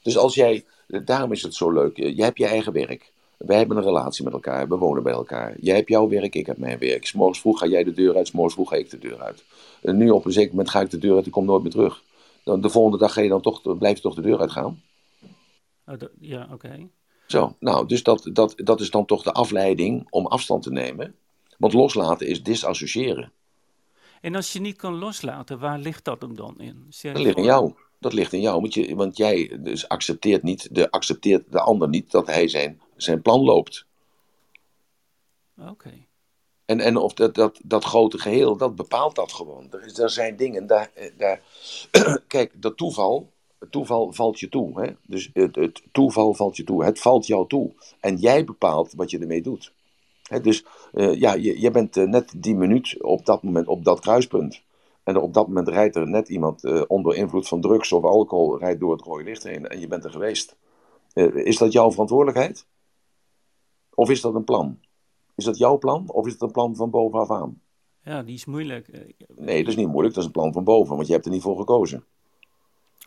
[0.01, 3.11] Dus als jij, daarom is het zo leuk, je hebt je eigen werk.
[3.39, 5.55] Wij hebben een relatie met elkaar, we wonen bij elkaar.
[5.59, 7.05] Jij hebt jouw werk, ik heb mijn werk.
[7.05, 9.21] 's morgens vroeg ga jij de deur uit, 's morgens vroeg ga ik de deur
[9.21, 9.43] uit.
[9.81, 11.71] En nu op een zeker moment ga ik de deur uit, ik kom nooit meer
[11.71, 12.03] terug.
[12.43, 14.81] Dan, de volgende dag ga je dan toch, blijf je toch de deur uitgaan.
[15.85, 16.89] Oh, ja, oké.
[17.27, 21.15] Zo, nou, dus dat, dat, dat is dan toch de afleiding om afstand te nemen.
[21.57, 23.31] Want loslaten is disassociëren.
[24.21, 26.85] En als je niet kan loslaten, waar ligt dat hem dan in?
[27.01, 27.73] Dat ligt in jou.
[27.99, 28.61] Dat ligt in jou.
[28.61, 32.81] Want, je, want jij dus accepteert, niet, de, accepteert de ander niet dat hij zijn,
[33.03, 33.85] zijn plan loopt.
[35.57, 36.07] Oké.
[36.65, 39.67] En, en of dat, dat, dat grote geheel, dat bepaalt dat gewoon.
[39.71, 41.41] Er, is, er zijn dingen, daar, daar,
[42.27, 44.81] kijk, dat toeval, het toeval valt je toe.
[44.81, 44.91] Hè?
[45.07, 46.83] Dus het, het toeval valt je toe.
[46.83, 47.71] Het valt jou toe.
[47.99, 49.73] En jij bepaalt wat je ermee doet.
[50.23, 50.41] Hè?
[50.41, 53.99] Dus eh, ja, je, je bent eh, net die minuut op dat moment op dat
[53.99, 54.61] kruispunt.
[55.09, 58.59] En op dat moment rijdt er net iemand eh, onder invloed van drugs of alcohol
[58.59, 60.55] rijdt door het rode licht heen en je bent er geweest.
[61.13, 62.65] Eh, is dat jouw verantwoordelijkheid?
[63.99, 64.79] Of is dat een plan?
[65.35, 67.61] Is dat jouw plan of is het een plan van bovenaf aan?
[68.03, 68.87] Ja, die is moeilijk.
[68.87, 68.99] Eh,
[69.35, 71.31] Nee, dat is niet moeilijk, dat is een plan van boven, want je hebt er
[71.31, 72.03] niet voor gekozen.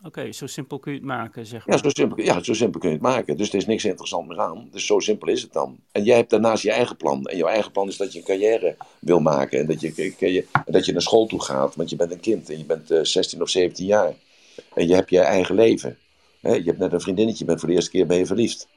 [0.05, 1.79] Oké, zo simpel kun je het maken, zeg Ja maar.
[1.83, 3.37] zo, simpel, ja, zo simpel kun je het maken.
[3.37, 4.67] Dus er is niks interessants meer aan.
[4.71, 5.77] Dus zo simpel is het dan.
[5.91, 7.25] En jij hebt daarnaast je eigen plan.
[7.25, 9.59] En jouw eigen plan is dat je een carrière wil maken.
[9.59, 12.49] En dat je, je- dat je naar school toe gaat, want je bent een kind
[12.49, 14.13] en je bent eh, 16 of 17 jaar.
[14.73, 15.97] En je hebt je eigen leven.
[16.41, 18.67] Je hebt net een vriendinnetje, je bent voor de eerste keer ben je verliefd.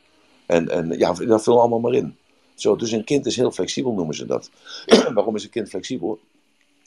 [0.46, 2.16] En, en ja, dat vul allemaal maar in.
[2.54, 4.50] Zo, dus een kind is heel flexibel, noemen ze dat.
[5.14, 6.18] Waarom is een kind flexibel?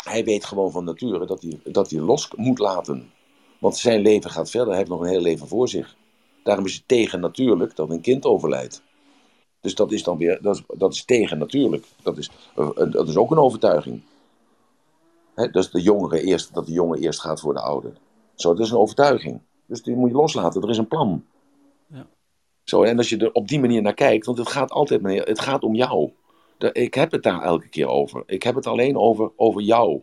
[0.04, 3.12] Hij weet gewoon van nature dat hij, dat hij los moet laten.
[3.60, 5.96] Want zijn leven gaat verder, hij heeft nog een heel leven voor zich.
[6.44, 8.82] Daarom is het tegen natuurlijk dat een kind overlijdt.
[9.62, 11.86] Dus dat is dan weer, dat is, dat is tegen natuurlijk.
[12.04, 12.30] Dat is,
[12.90, 14.02] dat is ook een overtuiging.
[15.34, 17.94] Dat de jongere eerst, dat de jongen eerst gaat voor de oude.
[18.36, 19.42] Zo, dat is een overtuiging.
[19.66, 21.26] Dus die moet je loslaten, er is een plan.
[22.70, 25.40] Zo, en als je er op die manier naar kijkt, want het gaat altijd, het
[25.40, 26.12] gaat om jou.
[26.72, 28.24] Ik heb het daar elke keer over.
[28.26, 30.02] Ik heb het alleen over, over jou.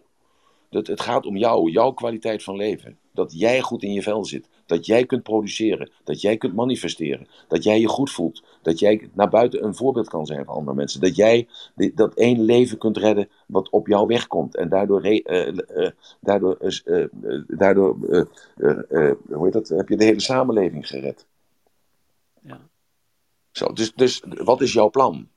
[0.71, 2.99] Dat, het gaat om jou, jouw kwaliteit van leven.
[3.12, 4.49] dat jij goed in je vel zit.
[4.67, 5.91] Dat jij kunt produceren.
[6.05, 7.29] Dat jij kunt manifesteren.
[7.49, 8.43] Dat jij je goed voelt.
[8.62, 11.01] Dat jij naar buiten een voorbeeld kan zijn voor andere mensen.
[11.01, 11.49] Dat jij
[11.95, 14.57] dat één leven kunt redden wat op jou wegkomt.
[14.57, 15.03] En daardoor,
[16.21, 16.59] daardoor,
[17.47, 17.97] daardoor
[19.29, 21.27] hoe heet dat, heb je de hele samenleving gered.
[23.57, 25.29] Zo, dus, dus wat is jouw plan?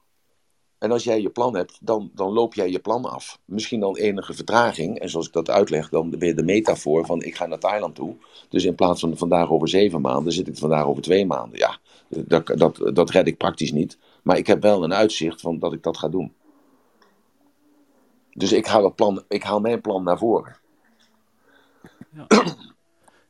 [0.78, 3.40] En als jij je plan hebt, dan, dan loop jij je plan af.
[3.46, 5.00] Misschien dan enige vertraging.
[5.00, 8.16] En zoals ik dat uitleg, dan weer de metafoor van ik ga naar Thailand toe.
[8.50, 11.60] Dus in plaats van vandaag over zeven maanden, zit ik vandaag over twee maanden.
[11.60, 13.98] Ja, dat, dat, dat red ik praktisch niet.
[14.24, 16.34] Maar ik heb wel een uitzicht van dat ik dat ga doen.
[18.32, 20.58] Dus ik haal, het plan, ik haal mijn plan naar voren.
[22.14, 22.28] Ja,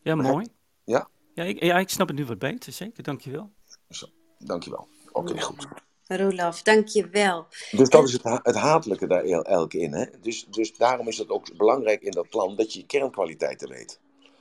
[0.01, 0.47] ja mooi.
[0.83, 1.07] Ja?
[1.33, 3.03] Ja ik, ja, ik snap het nu wat beter, zeker.
[3.03, 3.49] Dankjewel.
[3.89, 4.05] Zo,
[4.39, 4.87] dankjewel.
[5.11, 5.67] Oké, goed.
[6.07, 7.45] Roelof, dank je wel.
[7.71, 9.93] Dus dat is het, het hatelijke daar elke in.
[9.93, 10.05] Hè?
[10.21, 13.99] Dus, dus daarom is het ook belangrijk in dat plan dat je je kernkwaliteiten weet.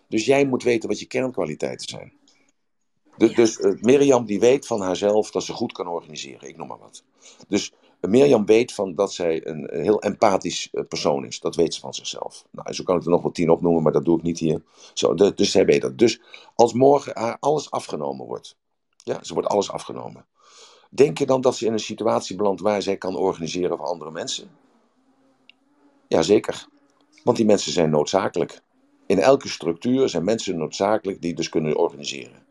[0.09, 2.13] Dus jij moet weten wat je kernkwaliteiten zijn.
[3.17, 6.79] Dus uh, Mirjam die weet van haarzelf dat ze goed kan organiseren, ik noem maar
[6.79, 7.03] wat.
[7.49, 11.41] Dus uh, Mirjam weet van dat zij een, heel empathisch uh, persoon is.
[11.41, 12.47] Dat weet ze van zichzelf.
[12.51, 14.63] Nou, zo kan ik er nog wel tien opnoemen, maar dat doe ik niet hier.
[14.95, 15.99] Zo, de, dus zij weet dat.
[15.99, 16.21] Dus
[16.55, 18.57] als morgen haar alles afgenomen wordt,
[19.09, 20.27] ja, ze wordt alles afgenomen.
[20.91, 24.11] Denk je dan dat ze in een situatie belandt waar zij kan organiseren voor andere
[24.11, 24.51] mensen?
[26.09, 26.67] Jazeker.
[27.25, 28.61] Want die mensen zijn noodzakelijk.
[29.07, 32.47] In elke structuur zijn mensen noodzakelijk die dus kunnen organiseren.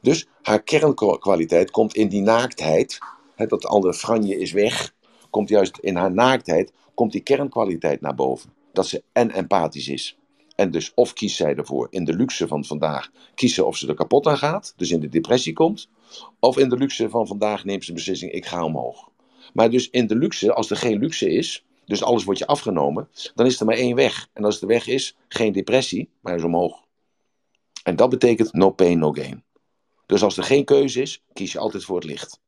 [0.00, 2.98] Dus haar kernkwaliteit komt in die naaktheid.
[3.34, 4.94] Hè, dat andere franje is weg.
[5.30, 6.72] Komt juist in haar naaktheid.
[6.94, 8.52] Komt die kernkwaliteit naar boven.
[8.72, 10.18] Dat ze en empathisch is.
[10.56, 13.10] En dus of kiest zij ervoor in de luxe van vandaag.
[13.34, 14.74] Kiezen of ze er kapot aan gaat.
[14.76, 15.88] Dus in de depressie komt.
[16.38, 19.10] Of in de luxe van vandaag neemt ze beslissing, ik ga omhoog.
[19.52, 23.08] Maar dus in de luxe, als er geen luxe is, dus alles wordt je afgenomen,
[23.34, 24.28] dan is er maar één weg.
[24.32, 26.82] En als de weg is, geen depressie, maar is omhoog.
[27.82, 29.44] En dat betekent no pain, no gain.
[30.06, 32.40] Dus als er geen keuze is, kies je altijd voor het licht.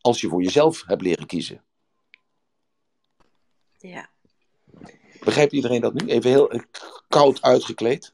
[0.00, 1.62] Als je voor jezelf hebt leren kiezen.
[3.78, 4.10] Ja.
[5.20, 6.06] Begrijpt iedereen dat nu?
[6.06, 6.62] Even heel
[7.08, 8.12] koud uitgekleed.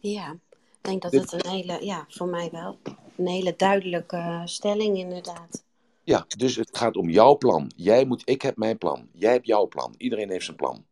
[0.00, 0.38] Ja,
[0.86, 2.78] denk dat het een hele, ja, voor mij wel
[3.16, 5.64] een hele duidelijke stelling, inderdaad.
[6.04, 7.70] Ja, dus het gaat om jouw plan.
[7.76, 9.08] Jij moet, ik heb mijn plan.
[9.12, 9.94] Jij hebt jouw plan.
[9.96, 10.84] Iedereen heeft zijn plan.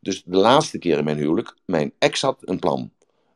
[0.00, 2.90] Dus de laatste keer in mijn huwelijk, mijn ex had een plan.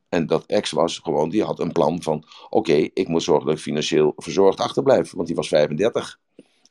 [0.09, 3.57] En dat ex was gewoon, die had een plan van: oké, ik moet zorgen dat
[3.57, 5.13] ik financieel verzorgd achterblijf.
[5.13, 6.21] Want die was 35.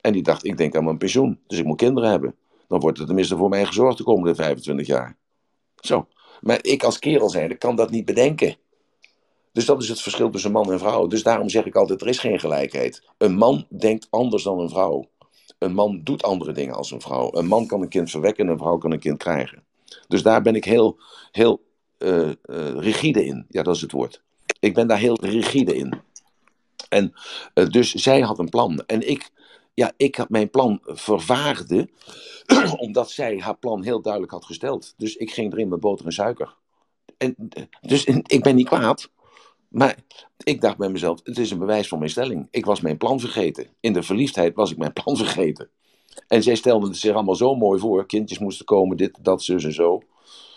[0.02, 1.40] En die dacht: ik denk aan mijn pensioen.
[1.48, 2.36] Dus ik moet kinderen hebben.
[2.68, 5.18] Dan wordt het tenminste voor mij gezorgd de komende 25 jaar.
[5.76, 6.08] Zo.
[6.42, 8.58] Maar ik als kerel zijnde kan dat niet bedenken.
[9.58, 11.08] Dus dat is het verschil tussen man en vrouw.
[11.08, 13.04] Dus daarom zeg ik altijd, er is geen gelijkheid.
[13.18, 15.10] Een man denkt anders dan een vrouw.
[15.60, 17.30] Een man doet andere dingen als een vrouw.
[17.32, 19.64] Een man kan een kind verwekken en een vrouw kan een kind krijgen.
[20.08, 21.00] Dus daar ben ik heel,
[21.32, 21.62] heel
[21.98, 22.34] uh, uh,
[22.76, 23.46] rigide in.
[23.50, 24.24] Ja, dat is het woord.
[24.60, 26.02] Ik ben daar heel rigide in.
[26.90, 27.14] En
[27.54, 28.84] uh, dus zij had een plan.
[28.86, 29.30] En ik,
[29.74, 31.90] ja, ik had mijn plan vervaagde,
[32.78, 34.94] omdat zij haar plan heel duidelijk had gesteld.
[34.98, 36.56] Dus ik ging erin met boter en suiker.
[37.18, 37.36] En,
[37.82, 39.10] dus ik ben niet kwaad.
[39.68, 39.98] Maar
[40.44, 42.48] ik dacht bij mezelf, het is een bewijs van mijn stelling.
[42.52, 43.68] Ik was mijn plan vergeten.
[43.80, 45.70] In de verliefdheid was ik mijn plan vergeten.
[46.28, 48.06] En zij stelden het zich allemaal zo mooi voor.
[48.06, 50.02] Kindjes moesten komen, dit, dat, zus en zo.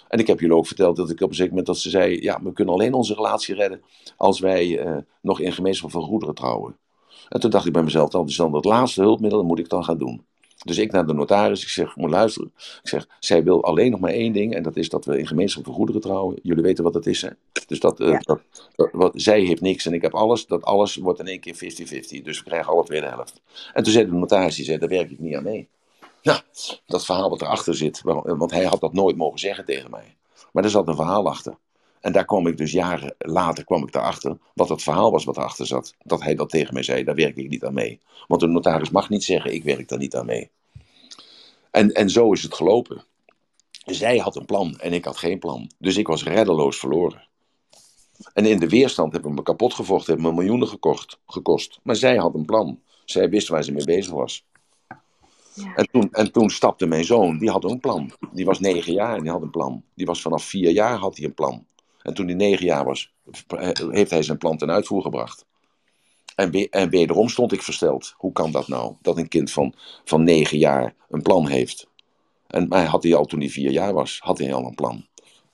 [0.09, 2.23] En ik heb jullie ook verteld dat ik op een zeker moment dat ze zei...
[2.23, 3.83] ja, we kunnen alleen onze relatie redden
[4.17, 6.77] als wij uh, nog in gemeenschap van goederen trouwen.
[7.29, 9.69] En toen dacht ik bij mezelf, dat is dan het laatste hulpmiddel, dat moet ik
[9.69, 10.25] dan gaan doen.
[10.65, 12.53] Dus ik naar de notaris, ik zeg, moet luisteren.
[12.57, 15.27] Ik zeg, zij wil alleen nog maar één ding, en dat is dat we in
[15.27, 16.39] gemeenschap van goederen trouwen.
[16.43, 17.29] Jullie weten wat dat is, hè?
[17.67, 18.41] Dus dat, dat, dat,
[18.93, 21.59] wat, zij heeft niks en ik heb alles, dat alles wordt in één keer 50-50.
[22.23, 23.41] Dus we krijgen alle twee de helft.
[23.73, 25.69] En toen zei de notaris, die zei, daar werk ik niet aan mee.
[26.23, 26.41] Nou,
[26.87, 30.17] dat verhaal wat erachter zit, want hij had dat nooit mogen zeggen tegen mij.
[30.53, 31.57] Maar er zat een verhaal achter.
[32.01, 35.37] En daar kwam ik dus jaren later kwam ik daarachter wat het verhaal was wat
[35.37, 35.95] erachter zat.
[36.03, 38.01] Dat hij dat tegen mij zei, daar werk ik niet aan mee.
[38.27, 40.51] Want de notaris mag niet zeggen, ik werk daar niet aan mee.
[41.71, 43.05] En, en zo is het gelopen.
[43.85, 45.71] Zij had een plan en ik had geen plan.
[45.79, 47.29] Dus ik was reddeloos verloren.
[48.33, 51.81] En in de weerstand hebben we me kapot gevochten, hebben me miljoenen gekocht, gekost.
[51.83, 52.81] Maar zij had een plan.
[53.05, 54.45] Zij wist waar ze mee bezig was.
[55.55, 55.75] Ja.
[55.75, 58.13] En, toen, en toen stapte mijn zoon, die had een plan.
[58.33, 59.83] Die was negen jaar en die had een plan.
[59.95, 61.67] Die was vanaf vier jaar had hij een plan.
[62.03, 63.13] En toen hij negen jaar was,
[63.91, 65.47] heeft hij zijn plan ten uitvoer gebracht.
[66.35, 68.15] En, en wederom stond ik versteld.
[68.17, 68.95] Hoe kan dat nou?
[69.03, 69.75] Dat een kind van,
[70.05, 71.89] van negen jaar een plan heeft.
[72.47, 75.07] En maar had hij al toen hij vier jaar was, had hij al een plan.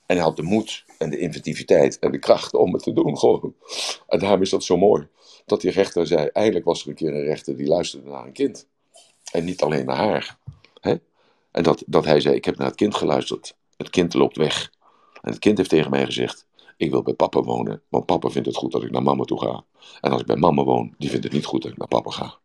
[0.06, 3.18] En hij had de moed en de inventiviteit en de kracht om het te doen.
[3.18, 3.54] Gewoon.
[4.06, 5.08] En daarom is dat zo mooi.
[5.46, 8.32] Dat die rechter zei, eigenlijk was er een keer een rechter die luisterde naar een
[8.32, 8.66] kind.
[9.32, 10.38] En niet alleen naar haar.
[10.80, 10.94] Hè?
[11.50, 13.56] En dat, dat hij zei, ik heb naar het kind geluisterd.
[13.76, 14.70] Het kind loopt weg.
[15.26, 16.46] En het kind heeft tegen mij gezegd:
[16.76, 19.40] Ik wil bij papa wonen, want papa vindt het goed dat ik naar mama toe
[19.40, 19.64] ga.
[20.00, 22.10] En als ik bij mama woon, die vindt het niet goed dat ik naar papa
[22.10, 22.38] ga.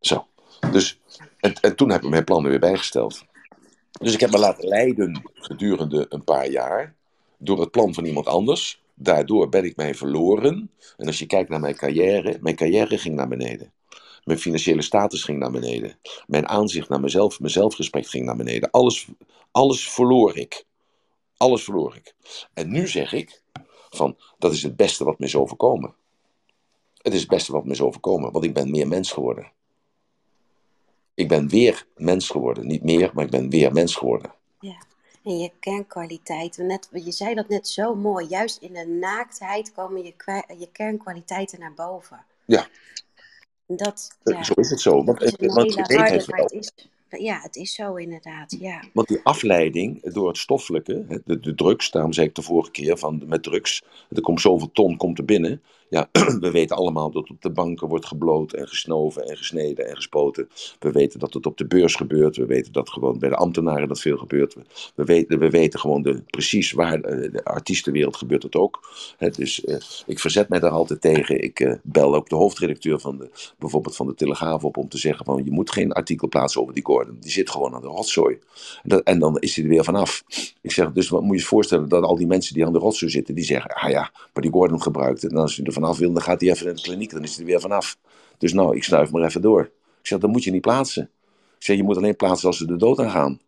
[0.00, 0.26] Zo.
[0.70, 1.00] Dus,
[1.36, 3.24] en, en toen heb ik mijn plannen weer bijgesteld.
[4.00, 6.94] Dus ik heb me laten leiden gedurende een paar jaar
[7.38, 8.82] door het plan van iemand anders.
[8.94, 10.70] Daardoor ben ik mij verloren.
[10.96, 13.72] En als je kijkt naar mijn carrière, mijn carrière ging naar beneden.
[14.24, 15.98] Mijn financiële status ging naar beneden.
[16.26, 18.70] Mijn aanzicht naar mezelf, mijn zelfrespect ging naar beneden.
[18.70, 19.06] Alles,
[19.50, 20.64] alles verloor ik.
[21.42, 22.14] Alles verloor ik.
[22.54, 23.42] En nu zeg ik
[23.90, 25.94] van dat is het beste wat me is overkomen.
[26.96, 29.50] Het is het beste wat me is overkomen, want ik ben meer mens geworden.
[31.14, 32.66] Ik ben weer mens geworden.
[32.66, 34.34] Niet meer, maar ik ben weer mens geworden.
[34.60, 34.82] Ja.
[35.24, 40.04] En je kernkwaliteiten, net, je zei dat net zo mooi, juist in de naaktheid komen
[40.04, 40.14] je,
[40.58, 42.24] je kernkwaliteiten naar boven.
[42.44, 42.66] Ja.
[43.66, 45.04] Dat, ja, zo is het zo.
[45.04, 46.44] Want, het is want je weet het wel.
[46.44, 46.72] Het is,
[47.20, 48.82] ja, het is zo inderdaad, ja.
[48.92, 52.98] Want die afleiding door het stoffelijke, de, de drugs, daarom zei ik de vorige keer
[52.98, 55.62] van met drugs, er komt zoveel ton komt er binnen.
[55.92, 56.08] Ja,
[56.40, 60.48] we weten allemaal dat op de banken wordt gebloot en gesnoven en gesneden en gespoten.
[60.78, 62.36] We weten dat het op de beurs gebeurt.
[62.36, 64.56] We weten dat gewoon bij de ambtenaren dat veel gebeurt.
[64.94, 68.88] We weten, we weten gewoon de, precies waar eh, de artiestenwereld gebeurt het ook.
[69.18, 71.42] dus uh, ik verzet mij daar altijd tegen.
[71.42, 74.98] Ik uh, bel ook de hoofdredacteur van de, bijvoorbeeld van de Telegraaf op om te
[74.98, 77.16] zeggen van je moet geen artikel plaatsen over die Gordon.
[77.20, 78.38] Die zit gewoon aan de rotzooi.
[78.82, 80.24] En, dat, en dan is hij er weer vanaf.
[80.60, 82.78] Ik zeg dus wat moet je je voorstellen dat al die mensen die aan de
[82.78, 85.24] rotzooi zitten, die zeggen ah ja, maar die Gordon gebruikt.
[85.24, 87.30] En als je er vanaf wil, dan gaat hij even in de kliniek, dan is
[87.30, 87.98] hij er weer vanaf.
[88.38, 89.62] Dus nou, ik snuif maar even door.
[90.00, 91.02] Ik zeg, dat moet je niet plaatsen.
[91.58, 93.40] Ik zeg, je moet alleen plaatsen als ze de dood aan gaan.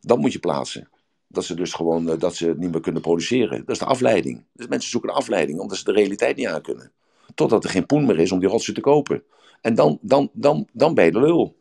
[0.00, 0.88] Dan moet je plaatsen.
[1.26, 3.58] Dat ze dus gewoon uh, dat ze niet meer kunnen produceren.
[3.58, 4.44] Dat is de afleiding.
[4.52, 6.92] Dus mensen zoeken een afleiding, omdat ze de realiteit niet aan kunnen.
[7.34, 9.22] Totdat er geen poen meer is om die rotsen te kopen.
[9.60, 11.56] En dan, dan, dan, dan ben je de lul.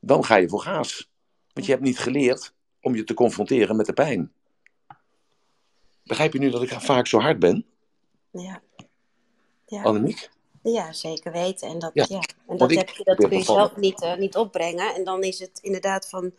[0.00, 1.10] Dan ga je voor gaas.
[1.52, 4.32] Want je hebt niet geleerd om je te confronteren met de pijn.
[6.04, 7.64] Begrijp je nu dat ik vaak zo hard ben?
[8.30, 8.62] Ja.
[9.70, 9.82] Ja.
[9.82, 10.30] Annemiek?
[10.62, 11.68] Ja, zeker weten.
[11.68, 12.20] En dat, Ja, ja.
[12.46, 14.94] En dat, ik heb je, dat kun je zelf niet, eh, niet opbrengen.
[14.94, 16.32] En dan is het inderdaad van,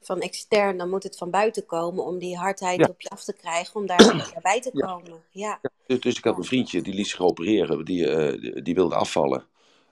[0.00, 2.86] van extern, dan moet het van buiten komen om die hardheid Ja.
[2.86, 5.22] op je af te krijgen, om daar bij te komen.
[5.30, 8.94] Ja, Dus, dus ik had een vriendje die liet zich opereren, die, eh, die, wilde
[8.94, 9.44] afvallen.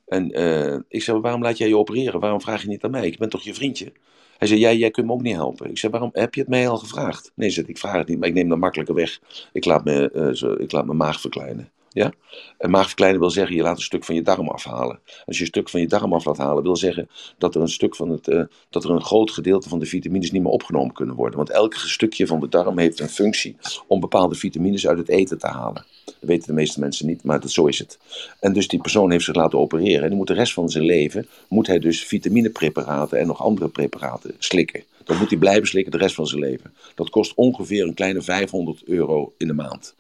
[0.07, 2.21] En eh, ik zei, waarom laat jij je opereren?
[2.21, 3.07] Waarom vraag je niet aan mij?
[3.07, 3.93] Ik ben toch je vriendje?
[4.39, 5.71] Hij zei, jij, jij kunt me ook niet helpen.
[5.71, 7.33] Ik zei, waarom heb je het mij al gevraagd?
[7.35, 9.21] Nee, zei, ik vraag het niet, maar ik neem dat makkelijker weg.
[9.53, 11.71] Ik laat, me, zo, ik laat mijn maag verkleinen.
[11.93, 12.13] Ja?
[12.59, 15.01] En maag verkleinen wil zeggen, je laat een stuk van je darm afhalen.
[15.27, 17.09] Als je een stuk van je darm af laat halen, wil zeggen
[17.39, 20.31] dat er een stuk van het, eh, dat er een groot gedeelte van de vitamines
[20.31, 21.37] niet meer opgenomen kunnen worden.
[21.37, 23.57] Want elk stukje van de darm heeft een functie
[23.87, 25.85] om bepaalde vitamines uit het eten te halen.
[26.05, 27.99] Dat weten de meeste mensen niet, maar dat, zo is het.
[28.41, 30.03] En dus die persoon heeft zich laten opereren.
[30.03, 33.69] En die moet de rest van zijn leven, moet hij dus vitaminepreparaten en nog andere
[33.69, 34.85] preparaten slikken.
[35.05, 36.75] Dat moet hij blijven slikken de rest van zijn leven.
[36.95, 39.95] Dat kost ongeveer een kleine 500 euro in de maand.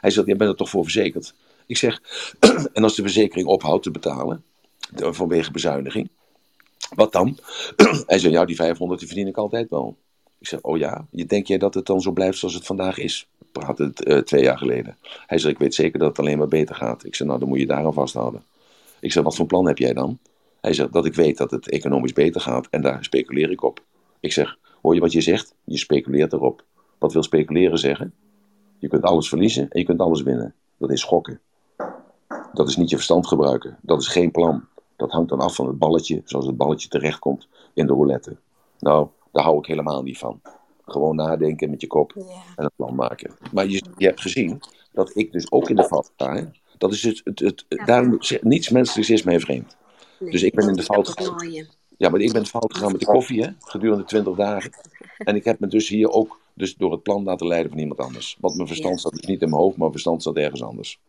[0.00, 1.34] Hij zegt, jij bent er toch voor verzekerd?
[1.66, 2.02] Ik zeg,
[2.72, 4.44] en als de verzekering ophoudt te betalen,
[4.94, 6.10] vanwege bezuiniging,
[6.94, 7.38] wat dan?
[8.06, 9.96] Hij zei, ja, die 500 die verdien ik altijd wel.
[10.38, 12.98] Ik zeg, oh ja, je denk jij dat het dan zo blijft zoals het vandaag
[12.98, 13.28] is?
[13.38, 14.96] We praten het eh, twee jaar geleden.
[15.26, 17.04] Hij zei, ik weet zeker dat het alleen maar beter gaat.
[17.04, 18.42] Ik zeg, nou, dan moet je daaraan vasthouden.
[19.00, 20.18] Ik zeg, wat voor plan heb jij dan?
[20.60, 23.82] Hij zegt, dat ik weet dat het economisch beter gaat en daar speculeer ik op.
[24.20, 25.54] Ik zeg, hoor je wat je zegt?
[25.64, 26.64] Je speculeert erop.
[26.98, 28.14] Wat wil speculeren zeggen?
[28.80, 30.54] Je kunt alles verliezen en je kunt alles winnen.
[30.76, 31.40] Dat is gokken.
[32.52, 33.78] Dat is niet je verstand gebruiken.
[33.82, 34.64] Dat is geen plan.
[34.96, 38.36] Dat hangt dan af van het balletje, zoals het balletje terechtkomt in de roulette.
[38.78, 40.40] Nou, daar hou ik helemaal niet van.
[40.84, 42.12] Gewoon nadenken met je kop
[42.56, 43.34] en een plan maken.
[43.52, 44.60] Maar je, je hebt gezien
[44.92, 46.34] dat ik dus ook in de fout ga.
[46.34, 46.44] Hè?
[46.78, 47.84] Dat is het, het, het, Ja.
[47.84, 49.76] daarom, niets menselijks is mij vreemd.
[50.18, 51.66] nee, Dus ik ben in de fout gegaan.
[51.96, 54.70] Ja, maar ik ben fout gegaan met de koffie, hè, gedurende 20 dagen.
[55.18, 58.00] En ik heb me dus hier ook dus door het plan laten leiden van iemand
[58.00, 58.36] anders.
[58.40, 59.00] Want mijn verstand Ja.
[59.00, 61.00] zat dus niet in mijn hoofd, maar mijn verstand zat ergens anders.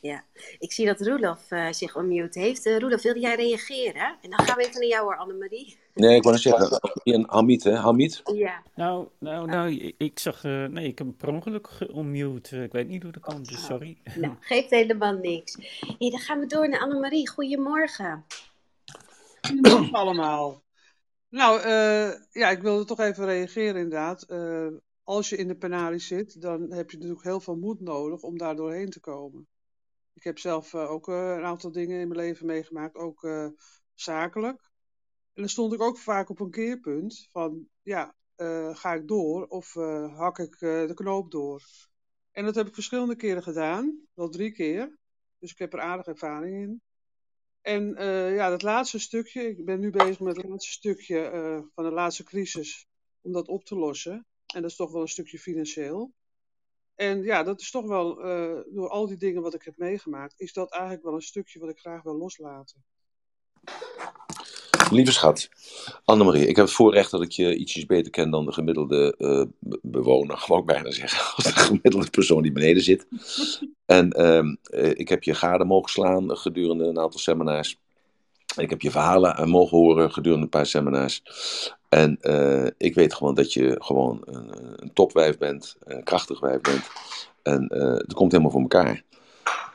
[0.00, 0.24] Ja,
[0.58, 2.66] ik zie dat Roelof eh, zich unmute heeft.
[2.66, 4.16] Eh Roelof, wilde jij reageren?
[4.22, 5.76] En dan gaan we even naar jou hoor, Annemarie.
[5.94, 8.22] Nee, ik wou net zeggen, en Hamid, hè, Hamid?
[8.34, 12.62] Ja, Nou, nou, nou, ik- ik zag, eh, nee, ik heb hem per ongeluk geunmute.
[12.62, 13.98] Ik weet niet hoe dat kan, dus sorry.
[14.14, 15.56] nou, geeft helemaal niks.
[15.98, 17.28] Hey, dan gaan we door naar Annemarie.
[17.28, 18.24] Goedemorgen.
[19.40, 20.62] Goedemorgen allemaal.
[21.28, 24.26] Nou, eh, ja, ik wilde toch even reageren inderdaad.
[25.08, 28.38] Als je in de penarie zit, dan heb je natuurlijk heel veel moed nodig om
[28.38, 29.48] daar doorheen te komen.
[30.12, 33.48] Ik heb zelf eh, ook eh, een aantal dingen in mijn leven meegemaakt, ook eh,
[33.94, 34.70] zakelijk.
[35.32, 38.14] En dan stond ik ook vaak op een keerpunt van, ja,
[38.72, 39.74] ga ik door of
[40.14, 41.62] hak ik de knoop door?
[42.32, 44.98] En dat heb ik verschillende keren gedaan, wel drie keer.
[45.38, 46.82] Dus ik heb er aardig ervaring in.
[47.60, 47.94] En
[48.34, 51.30] ja, dat laatste stukje, ik ben nu bezig met het laatste stukje
[51.74, 52.86] van de laatste crisis
[53.20, 54.26] om dat op te lossen.
[54.54, 56.12] En dat is toch wel een stukje financieel.
[56.94, 60.34] En ja, dat is toch wel, uh, door al die dingen wat ik heb meegemaakt,
[60.36, 62.84] is dat eigenlijk wel een stukje wat ik graag wil loslaten.
[64.90, 65.48] Lieve schat,
[66.04, 69.44] Annemarie, ik heb het voorrecht dat ik je ietsjes beter ken dan de gemiddelde uh,
[69.82, 73.06] bewoner, mag ik bijna zeggen, als de gemiddelde persoon die beneden zit.
[73.84, 77.78] En uh, ik heb je gade mogen slaan gedurende een aantal seminars.
[78.56, 81.22] Ik heb je verhalen mogen horen gedurende een paar seminars.
[81.88, 86.60] En uh, ik weet gewoon dat je gewoon een, een topwijf bent, een krachtig wijf
[86.60, 86.90] bent.
[87.42, 89.02] En uh, het komt helemaal voor elkaar.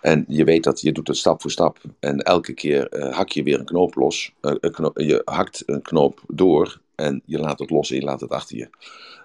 [0.01, 1.77] En je weet dat je doet het stap voor stap.
[1.99, 4.33] En elke keer uh, hak je weer een knoop los.
[4.93, 8.57] Je hakt een knoop door en je laat het los en je laat het achter
[8.57, 8.69] je.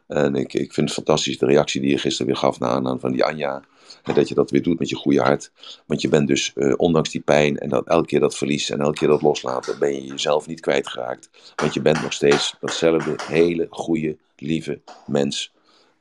[0.07, 3.01] En ik, ik vind het fantastisch de reactie die je gisteren weer gaf na aan
[3.01, 3.63] van die Anja.
[4.03, 5.51] En dat je dat weer doet met je goede hart.
[5.87, 8.81] Want je bent dus, uh, ondanks die pijn en dat elke keer dat verlies en
[8.81, 11.53] elke keer dat loslaten, ben je jezelf niet kwijtgeraakt.
[11.57, 15.53] Want je bent nog steeds datzelfde hele goede, lieve mens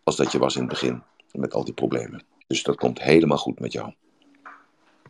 [0.03, 1.03] als dat je was in het begin.
[1.31, 2.23] Met al die problemen.
[2.47, 3.93] Dus dat komt helemaal goed met jou.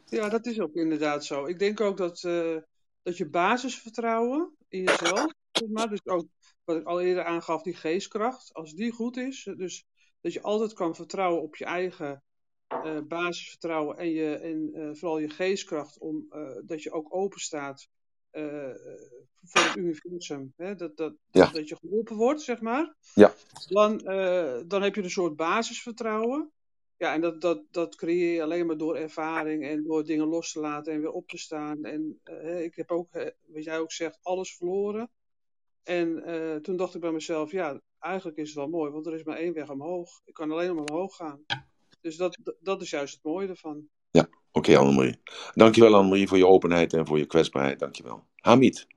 [0.06, 1.46] Ja, dat is ook inderdaad zo.
[1.46, 2.58] Ik denk ook dat, uh,
[3.02, 5.34] dat je basisvertrouwen in jezelf,
[5.70, 6.26] maar, dus ook
[6.64, 9.86] wat ik al eerder aangaf, die geestkracht, als die goed is, dus
[10.22, 12.24] dat je altijd kan vertrouwen op je eigen
[12.74, 17.40] uh, basisvertrouwen en, je, en uh, vooral je geestkracht, om, uh, dat je ook open
[17.40, 17.90] staat
[19.44, 20.54] voor het universum.
[20.56, 20.76] Hè?
[20.76, 21.52] Dat, dat, ja.
[21.52, 22.96] dat je geholpen wordt, zeg maar.
[23.14, 23.34] Ja.
[23.68, 23.98] Dan,
[24.68, 26.52] dan heb je een soort basisvertrouwen.
[26.98, 30.52] Ja, en dat, dat, dat creëer je alleen maar door ervaring en door dingen los
[30.52, 31.84] te laten en weer op te staan.
[31.84, 32.20] En
[32.64, 33.10] ik heb ook,
[33.46, 35.10] wat jij ook zegt, alles verloren.
[35.84, 36.24] En
[36.62, 39.38] toen dacht ik bij mezelf, ja, eigenlijk is het wel mooi, want er is maar
[39.38, 40.22] één weg omhoog.
[40.26, 41.44] Ik kan alleen maar omhoog gaan.
[42.08, 43.88] Dus dat, dat is juist het mooie ervan.
[44.12, 45.20] Ja, oké okay, Annemarie.
[45.54, 47.80] Dankjewel Annemarie voor je openheid en voor je kwetsbaarheid.
[47.80, 48.24] Dankjewel.
[48.36, 48.88] Hamid.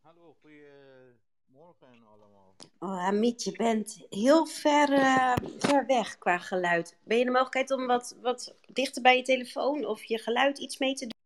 [0.00, 2.54] Hallo, goedemorgen allemaal.
[2.78, 6.96] Oh, Hamid, je bent heel ver, uh, ver weg qua geluid.
[7.04, 10.78] Ben je de mogelijkheid om wat, wat dichter bij je telefoon of je geluid iets
[10.78, 11.18] mee te doen?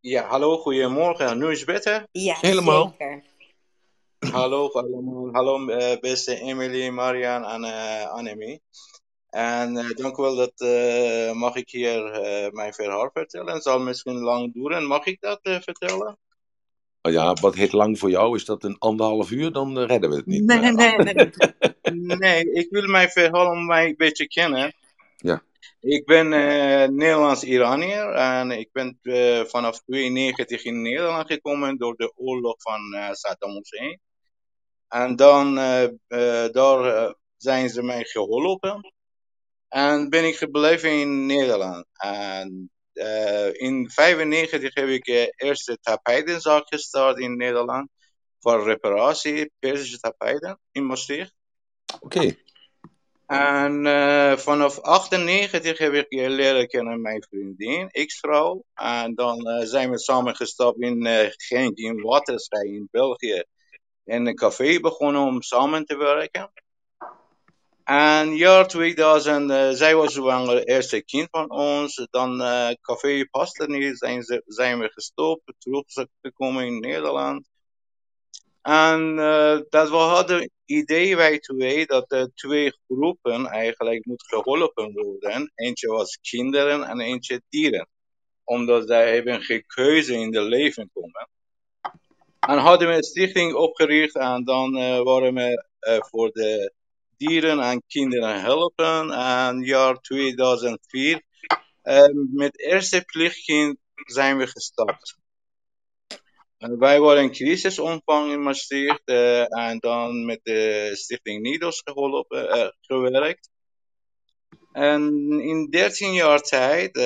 [0.00, 1.38] Ja, hallo, goedemorgen.
[1.38, 2.06] Nu is het beter?
[2.10, 2.94] Ja, Helemaal.
[2.98, 3.22] zeker.
[4.32, 5.28] Hallo allemaal.
[5.32, 8.62] Hallo uh, beste Emily, Marian en uh, Annemie.
[9.30, 10.54] En uh, dank u wel dat
[11.34, 12.02] mag ik hier
[12.52, 13.54] mijn verhaal vertellen.
[13.54, 14.86] Het zal misschien lang duren.
[14.86, 16.18] Mag ik dat vertellen?
[17.02, 18.36] Oh ja, wat heet lang voor jou?
[18.36, 19.52] Is dat een anderhalf uur?
[19.52, 20.44] Dan redden we het niet.
[20.44, 21.30] Nee, nee, nee.
[22.18, 24.74] nee, ik wil mijn verhaal om mij een beetje kennen.
[25.16, 25.42] Ja.
[25.80, 26.28] Ik ben
[26.96, 28.98] Nederlands-Iranier en ik ben
[29.48, 32.80] vanaf 92 in Nederland gekomen door de oorlog van
[33.12, 34.00] Saddam Hussein.
[34.90, 35.54] En dan
[36.52, 38.92] daar zijn ze mij geholpen.
[39.68, 41.86] En ben ik gebleven in Nederland.
[41.92, 42.70] En
[43.52, 47.88] in 95 heb ik de eerste tapijtenzaak gestart in Nederland.
[48.40, 51.34] Voor reparatie, Persische tapijten in Maastricht.
[52.00, 52.16] Oké.
[52.16, 52.38] Okay.
[53.30, 58.64] En uh, vanaf 98 heb ik leren kennen mijn vriendin, ex-vrouw.
[58.74, 63.44] En dan uh, zijn we samen gestapt in uh, Genk, in Waterschei, in België.
[64.04, 66.52] In een café begonnen om samen te werken.
[67.84, 72.06] En jaar 2000, zij was zwanger, het eerste kind van ons.
[72.10, 72.38] Dan
[72.80, 77.50] café paste niet, zijn, zijn we gestopt, teruggekomen in Nederland.
[78.62, 84.92] En uh, dat we hadden idee wij twee dat de twee groepen eigenlijk moet geholpen
[84.92, 85.52] worden.
[85.54, 87.88] Eentje was kinderen en eentje dieren.
[88.44, 91.28] Omdat zij hebben geen keuze in de leven komen.
[92.40, 96.72] En hadden we een stichting opgericht en dan uh, waren we uh, voor de
[97.16, 99.10] dieren en kinderen helpen.
[99.10, 101.22] En jaar 2004
[102.32, 105.18] met eerste plichtkind zijn we gestart.
[106.58, 113.49] Wij waren in crisisomvang in Maastricht uh, en dan met de stichting NIDOS geholpen, gewerkt.
[114.72, 116.96] En in 13 jaar tijd,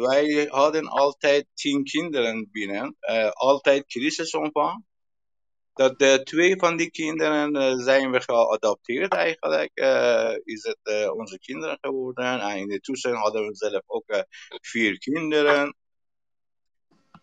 [0.00, 2.96] wij hadden altijd 10 kinderen binnen,
[3.32, 4.84] altijd crisisomvang.
[5.74, 9.70] Dat de twee van die kinderen zijn we geadopteerd eigenlijk,
[10.44, 12.40] is het onze kinderen geworden.
[12.40, 14.24] En in de toestand hadden we zelf ook
[14.60, 15.76] vier kinderen.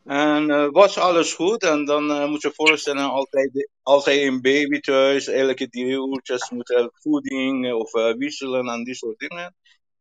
[0.09, 1.63] En uh, was alles goed.
[1.63, 5.27] En dan uh, moet je voorstellen, altijd, altijd een baby thuis.
[5.27, 9.55] Elke drie uurtjes moet voeding of uh, wisselen en die soort dingen.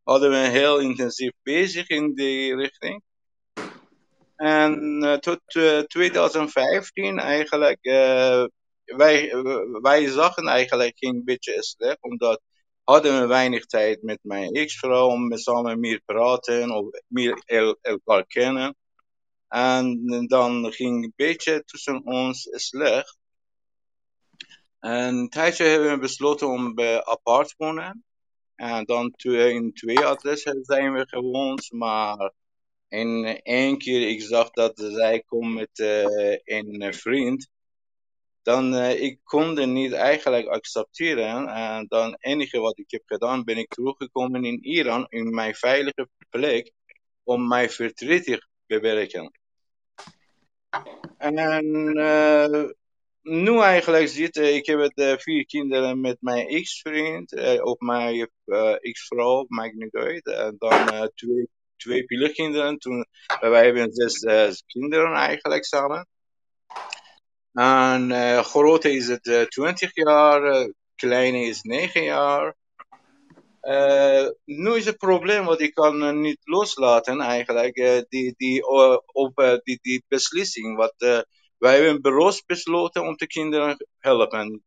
[0.09, 3.02] Hadden we heel intensief bezig in die richting.
[4.36, 5.40] En tot
[5.86, 7.78] 2015 eigenlijk,
[8.85, 9.35] wij,
[9.82, 11.98] wij zagen eigenlijk geen beetje slecht.
[12.01, 12.40] Omdat
[12.85, 18.26] hadden we weinig tijd met mijn ex-vrouw om samen meer praten of meer el elkaar
[18.26, 18.76] kennen.
[19.48, 23.18] En dan ging een beetje tussen ons slecht.
[24.80, 25.28] En een
[25.64, 28.02] hebben we besloten om apart te wonen.
[28.59, 31.72] En dan in twee adressen zijn we gewoond.
[31.72, 32.32] Maar
[32.89, 35.78] in één keer ik zag dat zij komt met
[36.44, 37.48] een vriend
[38.48, 41.48] dan uh, ik kon niet eigenlijk accepteren.
[41.48, 46.09] En dan enige wat ik heb gedaan, ben ik teruggekomen in Iran, in mijn veilige
[46.30, 46.72] plek,
[47.22, 49.30] om mijn verdriet te bewerken.
[51.18, 51.64] En
[51.97, 52.70] uh,
[53.28, 58.28] nu eigenlijk zit ik heb het, uh, vier kinderen met mijn ex-vriend, of mijn
[58.80, 60.26] ex-vrouw, maakt niet uit.
[60.26, 62.78] En dan twee, twee kinderen.
[62.78, 63.06] Toen,
[63.40, 66.06] wij hebben zes kinderen eigenlijk samen.
[67.52, 72.56] En uh, grote is het uh, 20 jaar, kleine is 9 jaar.
[74.44, 77.74] nu is het probleem wat ik kan niet loslaten eigenlijk,
[78.09, 78.66] die, die,
[79.12, 80.76] op die, die beslissing.
[80.76, 81.26] Wat,
[81.59, 84.62] wij hebben bureaus besloten om de kinderen helpen.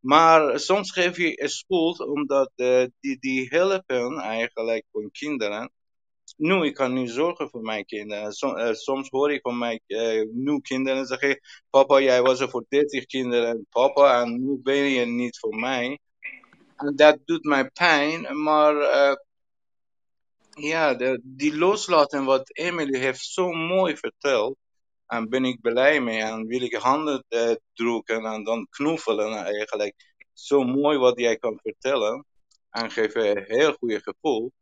[0.00, 2.52] Maar soms geef je schuld omdat
[3.00, 5.72] die, die helpen eigenlijk van kinderen
[6.36, 8.30] nu, ik kan niet zorgen voor mijn kinderen.
[8.30, 11.40] Eh, soms hoor ik van mijn uh, nu kinderen zeggen,
[11.70, 15.98] papa, jij was er voor 30 kinderen, papa, en nu ben je niet voor mij.
[16.76, 18.74] En dat doet mij pijn, maar
[20.50, 24.56] ja, de, die loslaten wat Emily heeft zo mooi verteld,
[25.08, 29.94] en ben ik blij mee, en wil ik handen uh, drukken en dan knuffelen eigenlijk.
[30.32, 32.26] Zo mooi wat jij kan vertellen,
[32.70, 34.52] en geeft een heel goede gevoel.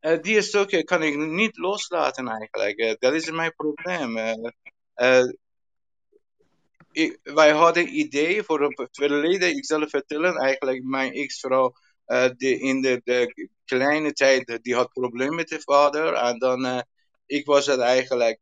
[0.00, 2.78] Uh, die stukken kan ik niet loslaten eigenlijk.
[2.78, 4.18] Uh, dat is mijn probleem.
[6.92, 11.72] Ik, wij hadden idee voor het verleden, ik zal vertellen, eigenlijk mijn ex-vrouw
[12.36, 16.14] in de, de, kleine tijd, die had problemen met de vader.
[16.14, 16.84] En dan,
[17.26, 18.38] ik was het eigenlijk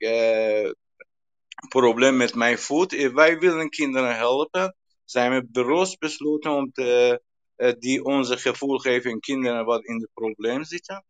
[1.68, 3.10] probleem met mijn voet.
[3.12, 4.76] wij willen kinderen helpen.
[5.04, 7.22] Zijn we bewust besloten om te,
[7.78, 11.04] die onze gevoel geven kinderen wat in het probleem zitten.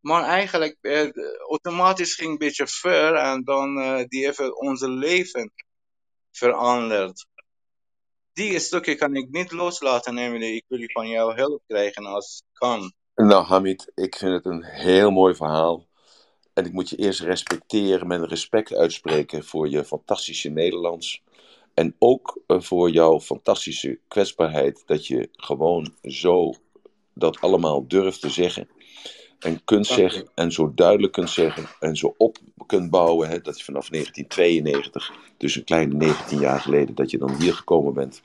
[0.00, 1.08] Maar eigenlijk, eh,
[1.48, 5.52] automatisch ging een beetje ver en dan uh, die heeft onze leven
[6.30, 7.26] veranderd.
[8.32, 10.54] Die stukje kan ik niet loslaten, Emily.
[10.54, 12.92] Ik wil van jou hulp krijgen als kan.
[13.14, 15.87] Nou, Hamid, ik vind het een heel mooi verhaal.
[16.58, 21.22] En ik moet je eerst respecteren, met respect uitspreken voor je fantastische Nederlands.
[21.74, 26.54] En ook eh, voor jouw fantastische kwetsbaarheid, dat je gewoon zo
[27.14, 28.68] dat allemaal durft te zeggen
[29.38, 33.28] en kunt zeggen en zo duidelijk kunt zeggen en zo op kunt bouwen.
[33.28, 37.54] Hè, dat je vanaf 1992, dus een kleine 19 jaar geleden, dat je dan hier
[37.54, 38.22] gekomen bent.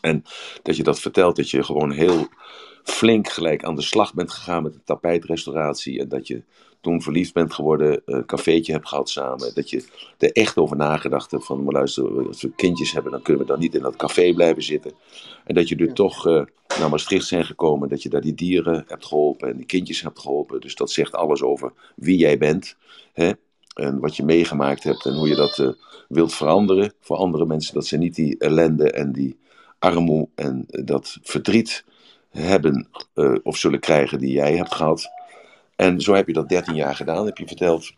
[0.00, 0.24] En
[0.62, 2.28] dat je dat vertelt, dat je gewoon heel
[2.82, 6.00] flink gelijk aan de slag bent gegaan met de tapijtrestauratie.
[6.00, 6.42] En dat je
[6.80, 9.54] toen verliefd bent geworden, een cafeetje hebt gehad samen.
[9.54, 9.84] Dat je
[10.18, 13.48] er echt over nagedacht hebt van, maar luister, als we kindjes hebben, dan kunnen we
[13.48, 14.92] dan niet in dat café blijven zitten.
[15.44, 16.42] En dat je er toch uh,
[16.78, 20.18] naar Maastricht zijn gekomen, dat je daar die dieren hebt geholpen en die kindjes hebt
[20.18, 20.60] geholpen.
[20.60, 22.76] Dus dat zegt alles over wie jij bent.
[23.12, 23.30] Hè?
[23.74, 25.68] En wat je meegemaakt hebt en hoe je dat uh,
[26.08, 27.74] wilt veranderen voor andere mensen.
[27.74, 29.38] Dat ze niet die ellende en die
[29.78, 31.84] armoede en dat verdriet
[32.30, 32.88] hebben
[33.42, 35.08] of zullen krijgen die jij hebt gehad.
[35.80, 37.92] En zo heb je dat 13 jaar gedaan, heb je verteld.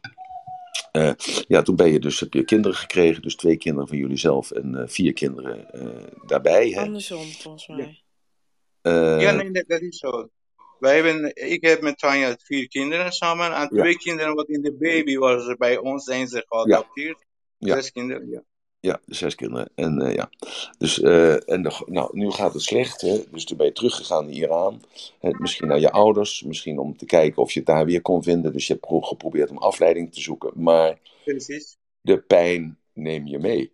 [0.93, 1.13] Uh,
[1.49, 4.51] ja, toen ben je dus, heb je kinderen gekregen, dus twee kinderen van jullie zelf
[4.51, 6.69] en uh, vier kinderen uh, daarbij.
[6.69, 6.81] Hè?
[6.81, 8.03] Andersom, volgens mij.
[9.21, 10.29] ja, nee, dat is zo.
[10.79, 13.99] Wij hebben, ik heb met Tanja vier kinderen samen en twee ja.
[13.99, 17.25] kinderen wat in de baby was bij ons zijn ze geadopteerd.
[17.59, 17.75] Ja.
[17.75, 18.43] Zes kinderen, ja.
[18.83, 19.71] Ja, zes kinderen.
[19.75, 20.31] En uh, ja,
[20.79, 23.01] dus uh, en de, nou, nu gaat het slecht.
[23.01, 23.19] Hè?
[23.31, 24.83] Dus toen ben je teruggegaan naar Iran.
[25.21, 25.31] Hè?
[25.39, 26.43] Misschien naar je ouders.
[26.43, 28.53] Misschien om te kijken of je het daar weer kon vinden.
[28.53, 30.53] Dus je hebt geprobeerd om afleiding te zoeken.
[30.55, 31.77] Maar Precies.
[32.01, 33.73] de pijn neem je mee.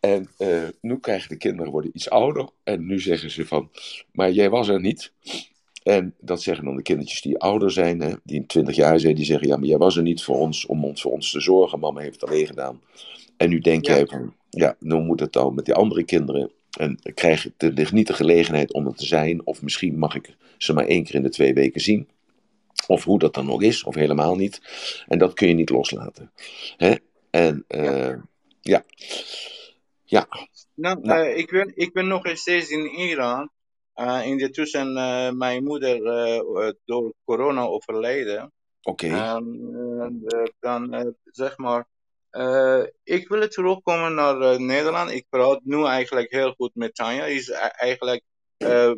[0.00, 2.48] En uh, nu krijgen de kinderen worden iets ouder.
[2.62, 3.70] En nu zeggen ze van,
[4.12, 5.12] maar jij was er niet.
[5.82, 9.24] En dat zeggen dan de kindertjes die ouder zijn, hè, die 20 jaar zijn, die
[9.24, 11.78] zeggen: Ja, maar jij was er niet voor ons om ons, voor ons te zorgen.
[11.78, 12.80] Mama heeft het alleen gedaan.
[13.36, 13.94] En nu denk ja.
[13.94, 16.50] jij van: Ja, nu moet het dan met die andere kinderen.
[16.78, 19.46] En krijg ik niet de gelegenheid om er te zijn.
[19.46, 22.08] Of misschien mag ik ze maar één keer in de twee weken zien.
[22.86, 24.60] Of hoe dat dan ook is, of helemaal niet.
[25.08, 26.32] En dat kun je niet loslaten.
[26.76, 26.94] Hè?
[27.30, 28.14] En uh,
[28.60, 28.84] ja.
[30.02, 30.26] ja.
[30.74, 31.28] Nou, nou.
[31.28, 33.50] Uh, ik, ben, ik ben nog steeds in Iran.
[33.96, 34.92] Uh, in de tussen
[35.36, 36.02] mijn moeder
[36.84, 38.52] door corona overleden.
[38.82, 39.06] Oké.
[39.06, 39.40] Okay.
[40.60, 41.86] dan zeg maar,
[43.04, 45.10] ik wil terugkomen naar Nederland.
[45.10, 47.24] Ik praat nu eigenlijk heel goed met Tanja.
[47.24, 48.22] Is eigenlijk,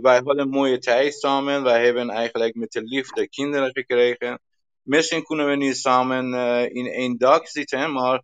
[0.00, 1.62] wij hadden een mooie tijd samen.
[1.62, 4.40] Wij hebben eigenlijk met de liefde kinderen gekregen.
[4.82, 6.34] Misschien kunnen we niet samen
[6.72, 8.22] in één dag zitten, maar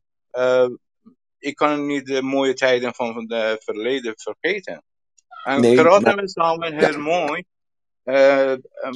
[1.38, 4.82] ik kan niet de mooie tijden van het verleden vergeten.
[5.44, 6.98] En nee, praten we samen heel ja.
[6.98, 7.44] mooi.
[8.02, 8.92] Eh, ehm, eh,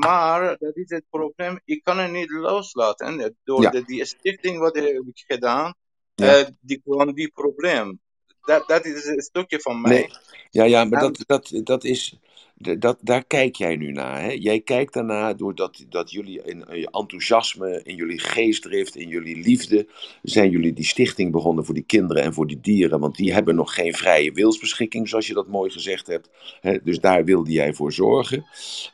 [0.00, 1.60] maar dat is het probleem.
[1.64, 3.06] Ik kan het niet loslaten.
[3.06, 3.70] En door Ja.
[3.70, 5.74] de, die stichting wat heb ik gedaan,
[6.14, 6.36] Ja.
[6.36, 8.00] eh, die kwam die probleem.
[8.40, 9.90] Dat, dat is een stukje van mij.
[9.92, 10.10] Nee,
[10.50, 12.18] ja, ja, maar En- dat, dat, dat is,
[12.58, 14.20] dat, daar kijk jij nu naar.
[14.22, 14.30] Hè?
[14.30, 19.86] Jij kijkt daarnaar doordat dat jullie in, je enthousiasme, in jullie geestdrift, in jullie liefde,
[20.22, 23.00] zijn jullie die stichting begonnen voor die kinderen en voor die dieren.
[23.00, 26.30] Want die hebben nog geen vrije wilsbeschikking, zoals je dat mooi gezegd hebt.
[26.60, 26.78] Hè?
[26.84, 28.44] Dus daar wilde jij voor zorgen.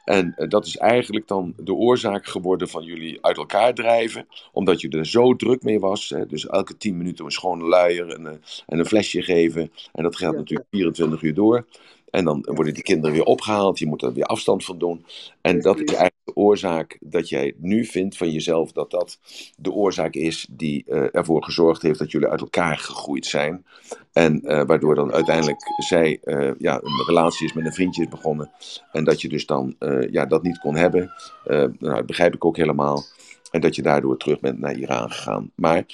[0.05, 4.81] En eh, dat is eigenlijk dan de oorzaak geworden van jullie uit elkaar drijven, omdat
[4.81, 6.09] je er zo druk mee was.
[6.09, 6.27] Hè?
[6.27, 9.73] Dus elke tien minuten een schone luier en, een- en een flesje geven.
[9.93, 10.39] En dat gaat Ja.
[10.39, 11.67] natuurlijk 24 uur door.
[12.13, 15.05] En dan worden die kinderen weer opgehaald, je moet er weer afstand van doen.
[15.41, 19.19] En dat is eigenlijk de oorzaak dat jij nu vindt van jezelf dat dat
[19.57, 23.65] de oorzaak is die eh, ervoor gezorgd heeft dat jullie uit elkaar gegroeid zijn.
[24.13, 28.09] En eh, waardoor dan uiteindelijk zij eh, ja, een relatie is met een vriendje is
[28.09, 28.51] begonnen.
[28.93, 29.77] En dat je dus dan
[30.11, 31.13] ja, dat niet kon hebben.
[31.45, 33.05] Nou, dat begrijp ik ook helemaal.
[33.51, 35.51] En dat je daardoor terug bent naar Iran gegaan.
[35.55, 35.85] Maar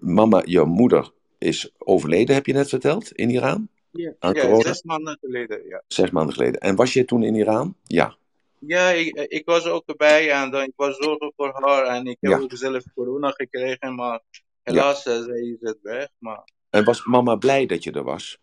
[0.00, 3.68] mama, jouw moeder is overleden, heb je net verteld, in Iran?
[3.96, 4.32] Ja.
[4.32, 5.82] Ja, zes maanden geleden, ja.
[5.88, 6.60] Zes maanden geleden.
[6.60, 7.74] En was jij toen in Iran?
[7.84, 8.16] Ja.
[8.58, 12.16] Ja, ik, ik was ook erbij en dan, ik was zorgen voor haar en ik
[12.20, 12.38] heb Ja.
[12.38, 14.20] ook zelf corona gekregen, maar
[14.62, 16.08] helaas, eh, zij is het weg.
[16.18, 18.38] Maar En was mama blij dat je er was?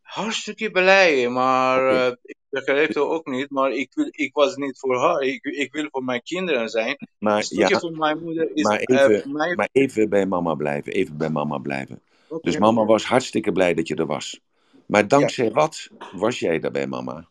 [0.00, 4.78] hartstikke blij, maar eh, ik begreep het ook niet, maar ik, wil, ik was niet
[4.78, 6.88] voor haar, ik, ik wil voor mijn kinderen zijn.
[6.98, 9.24] Een Maar, stukje ja, van mijn moeder is maar, eh,
[9.54, 10.92] maar even bij mama blijven.
[10.92, 12.00] Even bij mama blijven.
[12.40, 14.40] Dus mama was hartstikke blij dat je er was.
[14.86, 17.28] Maar dankzij wat was jij daar bij mama?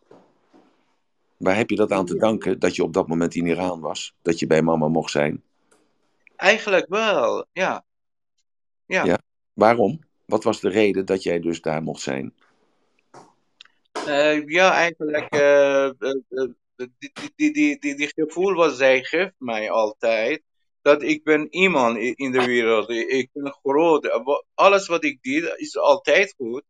[1.38, 4.16] Waar heb je dat aan te danken dat je op dat moment in Iran was?
[4.22, 5.44] Dat je bij mama mocht zijn?
[6.36, 7.86] Eigenlijk wel, ja.
[8.86, 9.06] Ja.
[9.06, 9.20] Ja.
[9.54, 10.00] Waarom?
[10.26, 12.34] Wat was de reden dat jij dus daar mocht zijn?
[14.06, 15.90] Eh, ja, eigenlijk, eh,
[16.76, 20.42] die, die, die, die, die, gevoel wat zij geeft mij altijd,
[20.82, 25.54] dat ik ben iemand in de wereld, ik ben groot, Eh, alles wat ik deed
[25.56, 26.64] is altijd goed.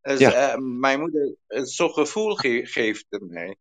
[0.00, 0.32] Dus, Ja.
[0.32, 3.56] eh, mijn moeder eh, zo'n gevoel ge geeft mij.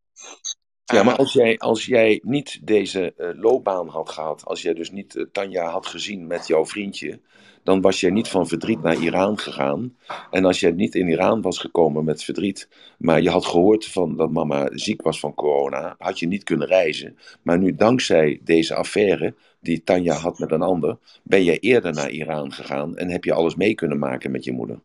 [0.85, 5.27] Ja, maar als jij, als jij niet deze loopbaan had gehad, als jij dus niet
[5.31, 7.19] Tanja had gezien met jouw vriendje,
[7.65, 9.97] dan was jij niet van verdriet naar Iran gegaan.
[10.31, 14.17] En als jij niet in Iran was gekomen met verdriet, maar je had gehoord van
[14.17, 17.17] dat mama ziek was van corona, had je niet kunnen reizen.
[17.41, 19.35] Maar nu, dankzij deze affaire
[19.65, 23.33] die Tanja had met een ander, ben jij eerder naar Iran gegaan en heb je
[23.33, 24.79] alles mee kunnen maken met je moeder.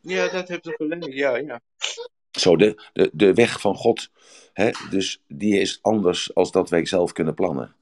[0.00, 1.60] ja, dat heb je gelijk, ja, ja.
[2.30, 4.10] Zo, de, de, de weg van God,
[4.52, 7.74] hè, dus die is anders als dat wij zelf kunnen plannen.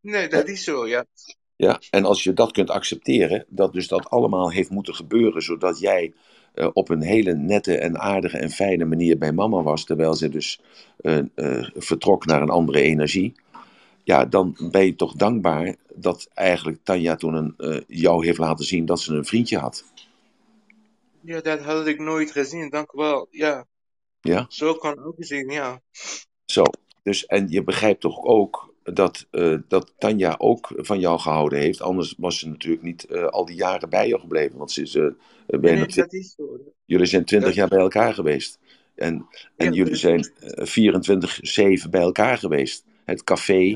[0.00, 1.04] Nee, dat is zo, ja.
[1.56, 5.78] Ja, en als je dat kunt accepteren, dat dus dat allemaal heeft moeten gebeuren, zodat
[5.78, 6.12] jij
[6.54, 10.28] eh, op een hele nette en aardige en fijne manier bij mama was, terwijl ze
[10.28, 10.60] dus
[10.96, 13.34] eh, eh, vertrok naar een andere energie.
[14.04, 18.64] Ja, dan ben je toch dankbaar dat eigenlijk Tanja toen een, eh, jou heeft laten
[18.64, 19.84] zien dat ze een vriendje had.
[21.20, 23.28] Ja, dat had ik nooit gezien, dank u wel.
[23.30, 23.66] Ja,
[24.20, 25.80] Ja, zo kan ook zien, ja.
[26.46, 26.62] zo.
[27.02, 31.80] Dus, en je begrijpt toch ook dat, eh, dat Tanja ook van jou gehouden heeft.
[31.82, 34.58] Anders was ze natuurlijk niet eh, al die jaren bij jou gebleven.
[34.58, 34.92] Want ze is
[35.46, 36.58] bijna nee, dat is zo.
[36.84, 38.58] Jullie zijn twintig Dat, jaar bij elkaar geweest.
[38.94, 40.38] En, en ja, jullie zijn precies.
[40.38, 40.66] eh,
[41.86, 42.84] 24-7 bij elkaar geweest.
[43.04, 43.72] Het café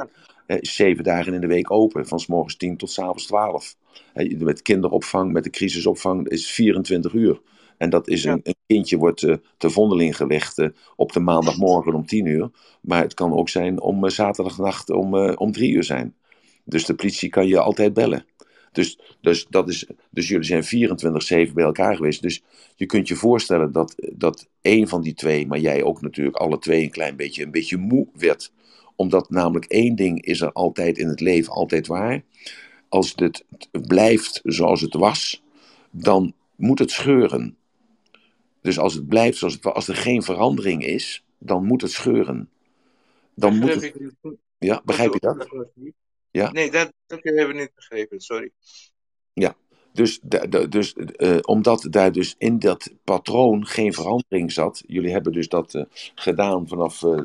[0.46, 2.06] is zeven dagen in de week open.
[2.06, 3.76] Van s morgens 10 tot s avonds 12.
[4.14, 7.40] Eh, Met kinderopvang, met de crisisopvang is 24 uur.
[7.78, 11.94] En dat is een, een kindje wordt eh, te vondeling gelegd eh, op de maandagmorgen
[11.94, 12.50] om 10 uur.
[12.80, 16.14] Maar het kan ook zijn om eh, zaterdagnacht om, om 3 uur zijn.
[16.64, 18.26] Dus de politie kan je altijd bellen.
[18.72, 22.22] Dus, dus, dat is, dus jullie zijn 24-7 bij elkaar geweest.
[22.22, 22.42] Dus
[22.76, 26.58] je kunt je voorstellen dat, dat één van die twee, maar jij ook natuurlijk, alle
[26.58, 28.52] twee een klein beetje, een beetje moe werd.
[28.98, 32.22] Omdat namelijk één ding is er altijd in het leven altijd waar.
[32.88, 33.44] Als het
[33.86, 35.42] blijft zoals het was,
[35.90, 37.56] dan moet het scheuren.
[38.60, 41.90] Dus als het blijft zoals het was, als er geen verandering is, dan moet het
[41.90, 42.50] scheuren.
[43.34, 43.94] Dan moet het,
[44.58, 45.48] ja, begrijp je dat?
[46.30, 46.50] Ja?
[46.50, 48.50] Nee, dat, dat heb ik niet begrepen, sorry.
[49.32, 49.56] Ja,
[49.92, 50.20] dus,
[50.68, 54.82] dus eh, omdat daar dus in dat patroon geen verandering zat.
[54.86, 55.82] Jullie hebben dus dat eh,
[56.14, 57.20] gedaan vanaf eh,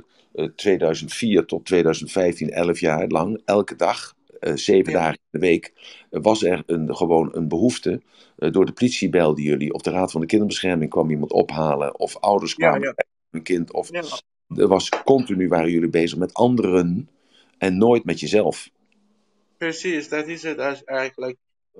[0.55, 5.73] 2004 tot 2015, 11 jaar lang, elke dag, eh, zeven Ja, dagen in de week,
[6.09, 8.01] eh, was er een, gewoon een behoefte.
[8.37, 11.99] Eh, door de politie belden jullie, of de Raad van de Kinderbescherming kwam iemand ophalen,
[11.99, 12.93] of ouders kwamen ja.
[12.93, 13.89] bij een kind, of
[14.47, 17.09] er was continu waren jullie bezig met anderen
[17.57, 18.69] en nooit met jezelf.
[19.57, 21.37] Precies, dat is het eigenlijk.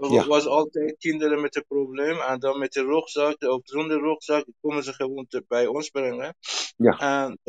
[0.09, 0.27] Ja.
[0.27, 2.19] was altijd kinderen met een probleem.
[2.19, 6.35] En dan met de rugzak of zonder rugzak komen ze gewoon te- bij ons brengen.
[6.77, 6.97] Ja.
[6.97, 7.39] En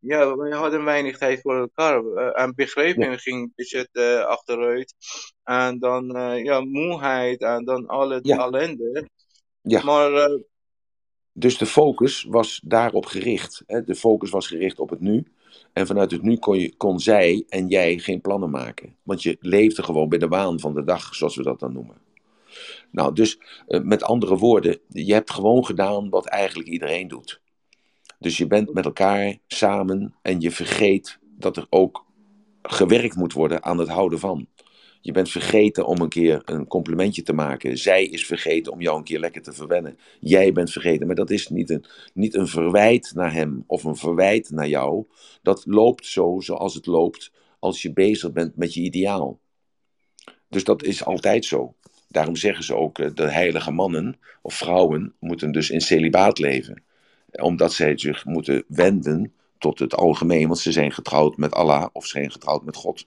[0.00, 2.04] ja, we hadden weinig tijd voor elkaar.
[2.04, 4.94] Eh, En begrijping ging een beetje eh, achteruit.
[5.44, 8.38] En dan eh, ja, moeheid en dan alle Ja.
[8.38, 9.08] ellende.
[9.62, 9.82] Ja.
[9.84, 10.40] Maar eh,
[11.32, 13.62] Dus de focus was daarop gericht.
[13.66, 13.84] Hè?
[13.84, 15.26] De focus was gericht op het nu.
[15.72, 18.96] En vanuit het nu kon, je, kon zij en jij geen plannen maken.
[19.02, 21.96] Want je leefde gewoon bij de waan van de dag, zoals we dat dan noemen.
[22.90, 27.40] Nou, dus eh, met andere woorden, je hebt gewoon gedaan wat eigenlijk iedereen doet.
[28.26, 32.04] Dus je bent met elkaar samen en je vergeet dat er ook
[32.62, 34.46] gewerkt moet worden aan het houden van.
[35.00, 37.78] Je bent vergeten om een keer een complimentje te maken.
[37.78, 39.98] Zij is vergeten om jou een keer lekker te verwennen.
[40.20, 41.84] Jij bent vergeten, maar dat is niet een,
[42.14, 45.04] niet een verwijt naar hem of een verwijt naar jou.
[45.42, 49.40] Dat loopt zo zoals het loopt als je bezig bent met je ideaal.
[50.48, 51.74] Dus dat is altijd zo.
[52.08, 56.84] Daarom zeggen ze ook, eh, de heilige mannen of vrouwen moeten dus in celibaat leven.
[57.42, 62.06] Omdat zij zich moeten wenden tot het algemeen, want ze zijn getrouwd met Allah of
[62.06, 63.06] ze zijn getrouwd met God.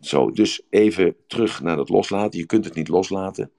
[0.00, 2.38] Zo, dus even terug naar dat loslaten.
[2.38, 3.50] Je kunt het niet loslaten.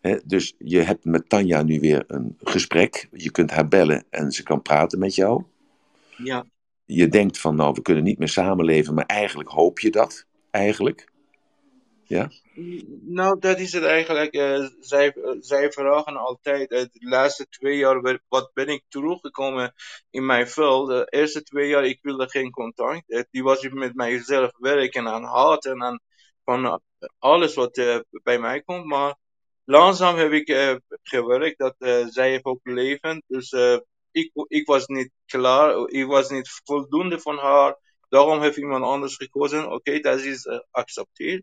[0.00, 0.16] Hè?
[0.24, 3.08] Dus je hebt met Tanja nu weer een gesprek.
[3.12, 5.44] Je kunt haar bellen en ze kan praten met jou.
[6.16, 6.46] ja,
[6.84, 10.26] Je denkt van, nou, we kunnen niet meer samenleven, maar eigenlijk hoop je dat.
[10.50, 11.11] Eigenlijk.
[12.12, 12.30] Ja?
[13.02, 14.32] Nou, dat is het eigenlijk.
[14.34, 19.74] eh, zij, zij vragen altijd, eh, de laatste twee jaar, wa- wat ben ik teruggekomen
[20.10, 20.88] in mijn veld.
[20.88, 23.10] De eerste twee jaar, ik wilde geen contact.
[23.10, 26.02] Eh, die was ik met mijzelf werken aan haten en
[26.44, 26.76] van eh,
[27.18, 27.74] alles wat
[28.22, 28.84] bij mij komt.
[28.84, 29.16] Maar
[29.64, 30.46] langzaam heb ik
[31.02, 31.74] gewerkt dat
[32.10, 33.22] zij heeft ook leven.
[33.26, 33.52] Dus
[34.10, 37.78] ik, ik was niet klaar, ik was niet voldoende van haar.
[38.08, 39.70] Daarom heeft iemand anders gekozen.
[39.72, 41.42] Oké, dat is accepteerd.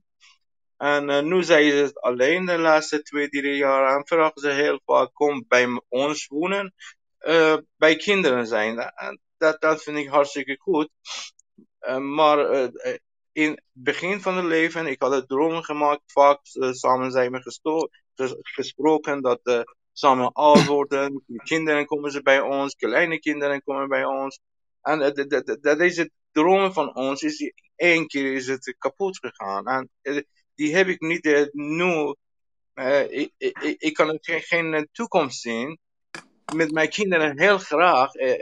[0.80, 4.80] En uh, nu zijn ze alleen de laatste twee, drie jaar en vragen ze heel
[4.86, 6.74] vaak, kom bij ons wonen,
[7.20, 8.80] uh, bij kinderen zijn.
[8.80, 10.90] En dat, dat vind ik hartstikke goed.
[11.82, 12.70] Uh, maar
[13.32, 16.40] in het begin van het leven, ik had het dromen gemaakt, vaak
[16.72, 17.90] samen zijn we gesto-
[18.42, 24.40] gesproken dat samen oud worden, kinderen komen ze bij ons, kleine kinderen komen bij ons.
[24.82, 25.00] En
[25.62, 29.68] dat is het dromen van ons, is één keer is het kapot gegaan.
[29.68, 29.90] En
[30.60, 32.16] die heb ik niet uh, nu.
[32.76, 35.80] Uh, ik, ik, ik, kan geen, geen toekomst zien.
[36.56, 38.16] Met mijn kinderen heel graag.
[38.16, 38.34] Uh,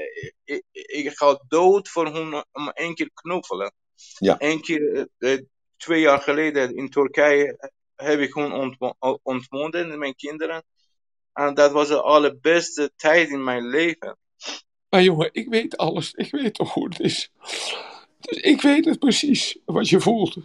[0.44, 3.74] ik, ik, ga dood voor hun om één keer knuffelen.
[4.18, 4.36] Ja.
[4.38, 5.08] Eén keer,
[5.78, 10.64] twee jaar geleden in Turkije, heb ik hun ontmo ontmoet, mijn kinderen.
[11.34, 14.18] En dat was de allerbeste tijd in mijn leven.
[14.90, 16.14] Maar jongen, ik weet alles.
[16.14, 17.32] Ik weet toch hoe het is.
[18.20, 20.38] Dus ik weet het precies, wat je voelt.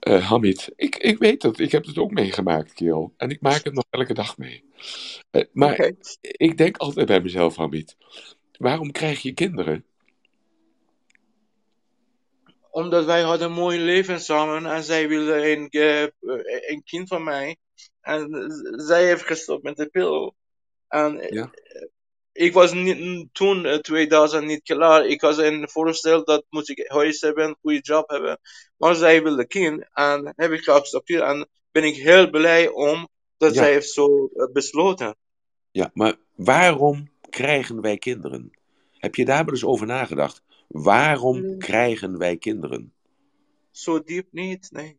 [0.00, 1.58] Uh, Hamid, ik, ik weet het.
[1.58, 3.14] Ik heb het ook meegemaakt, kerel.
[3.16, 4.64] En ik maak het nog elke dag mee.
[5.30, 5.96] Uh, maar okay.
[6.20, 7.96] ik denk altijd bij mezelf, Hamid.
[8.58, 9.84] Waarom krijg je kinderen?
[12.70, 14.66] Omdat wij hadden een mooi leven samen.
[14.66, 16.02] En zij wilde een, uh,
[16.70, 17.56] een kind van mij.
[18.00, 20.34] En zij heeft gestopt met de pil.
[20.88, 21.50] En ja.
[22.38, 25.06] Ik was niet, toen, uh, 2000, niet klaar.
[25.06, 28.40] Ik was in voorstel dat moet ik huis hebben, goede job hebben.
[28.76, 31.22] Maar zij wilde kind en heb ik geaccepteerd.
[31.22, 33.62] En ben ik heel blij om dat Ja.
[33.62, 35.16] zij heeft zo uh, besloten.
[35.70, 38.50] Ja, maar waarom krijgen wij kinderen?
[38.92, 40.42] Heb je daar wel eens over nagedacht?
[40.68, 41.58] Waarom Mm.
[41.58, 42.92] krijgen wij kinderen?
[43.70, 44.98] Zo diep niet, nee.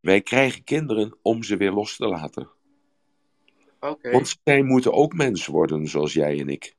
[0.00, 2.50] Wij krijgen kinderen om ze weer los te laten.
[4.02, 6.76] Want zij moeten ook mens worden, zoals jij en ik.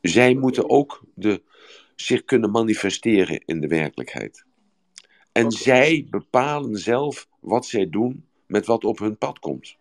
[0.00, 1.42] Zij moeten ook de,
[1.94, 4.44] zich kunnen manifesteren in de werkelijkheid.
[5.32, 9.76] En zij bepalen zelf wat zij doen met wat op hun pad komt.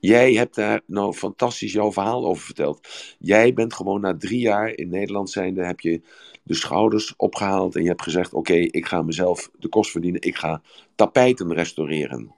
[0.00, 2.88] Jij hebt daar nou fantastisch jouw verhaal over verteld.
[3.18, 6.00] Jij bent gewoon na drie jaar in Nederland zijnde, heb je
[6.42, 10.36] de schouders opgehaald en je hebt gezegd, oké, ik ga mezelf de kost verdienen, ik
[10.36, 10.62] ga
[10.94, 12.34] tapijten restaureren.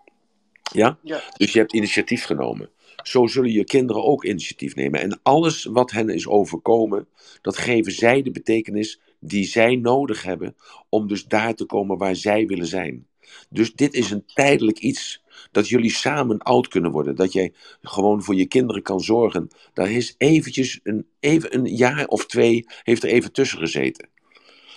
[0.73, 0.99] Ja?
[1.03, 1.23] Ja.
[1.37, 2.71] Dus je hebt initiatief genomen.
[3.03, 5.01] Zo zullen je kinderen ook initiatief nemen.
[5.01, 7.09] En alles wat hen is overkomen,
[7.41, 10.57] dat geven zij de betekenis die zij nodig hebben
[10.89, 13.07] om dus daar te komen waar zij willen zijn.
[13.49, 15.23] Dus dit is een tijdelijk iets.
[15.51, 17.17] Dat jullie samen oud kunnen worden.
[17.17, 17.53] Dat jij
[17.83, 19.49] gewoon voor je kinderen kan zorgen.
[19.73, 24.09] Daar is eventjes een, even een jaar of twee heeft er even tussen gezeten.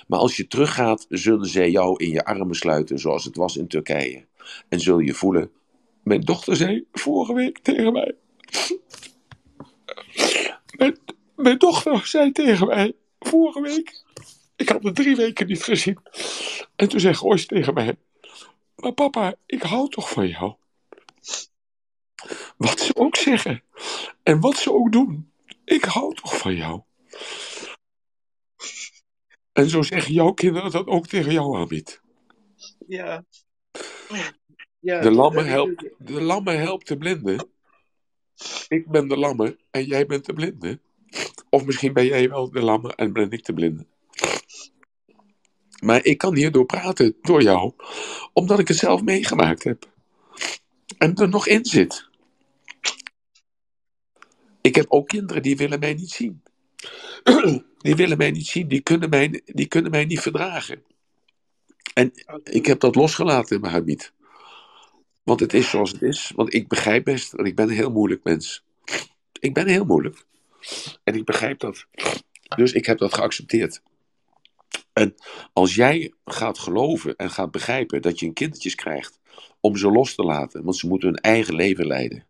[0.08, 3.68] Maar als je teruggaat, zullen zij jou in je armen sluiten zoals het was in
[3.68, 4.26] Turkije.
[4.70, 5.52] En zul je voelen.
[6.06, 8.16] Mijn dochter zei vorige week tegen mij.
[11.36, 14.04] Mijn, dochter zei tegen mij vorige week.
[14.56, 16.00] Ik had haar drie weken niet gezien.
[16.76, 17.98] En toen zei Goois tegen mij.
[18.76, 20.56] Maar papa, ik hou toch van jou.
[22.58, 23.64] Wat ze ook zeggen.
[24.24, 25.32] En wat ze ook doen.
[25.64, 26.82] Ik hou toch van jou.
[29.52, 32.02] En zo zeggen jouw kinderen dat ook tegen jou, Abid.
[32.88, 33.26] Ja.
[34.10, 34.34] ja
[34.86, 37.48] De lamme, helpt, de lamme helpt de blinde.
[38.68, 40.80] Ik ben de lamme en jij bent de blinde.
[41.50, 43.86] Of misschien ben jij wel de lamme en ben ik de blinde.
[45.82, 47.74] Maar ik kan hierdoor praten door jou,
[48.34, 49.90] omdat ik het zelf meegemaakt heb.
[50.98, 52.10] En er nog in zit.
[54.62, 56.44] Ik heb ook kinderen die willen mij niet zien.
[57.78, 60.84] Die willen mij niet zien, die kunnen mij, die kunnen mij niet verdragen.
[61.94, 62.12] En
[62.44, 64.14] ik heb dat losgelaten in mijn Habit.
[65.26, 66.32] Want het is zoals het is.
[66.36, 68.64] Want ik begrijp best dat ik ben een heel moeilijk mens.
[69.40, 70.26] Ik ben heel moeilijk.
[71.04, 71.86] En ik begrijp dat.
[72.56, 73.82] Dus ik heb dat geaccepteerd.
[74.94, 75.16] En
[75.54, 79.20] als jij gaat geloven en gaat begrijpen dat je een kindertjes krijgt
[79.60, 82.26] om ze los te laten, want ze moeten hun eigen leven leiden.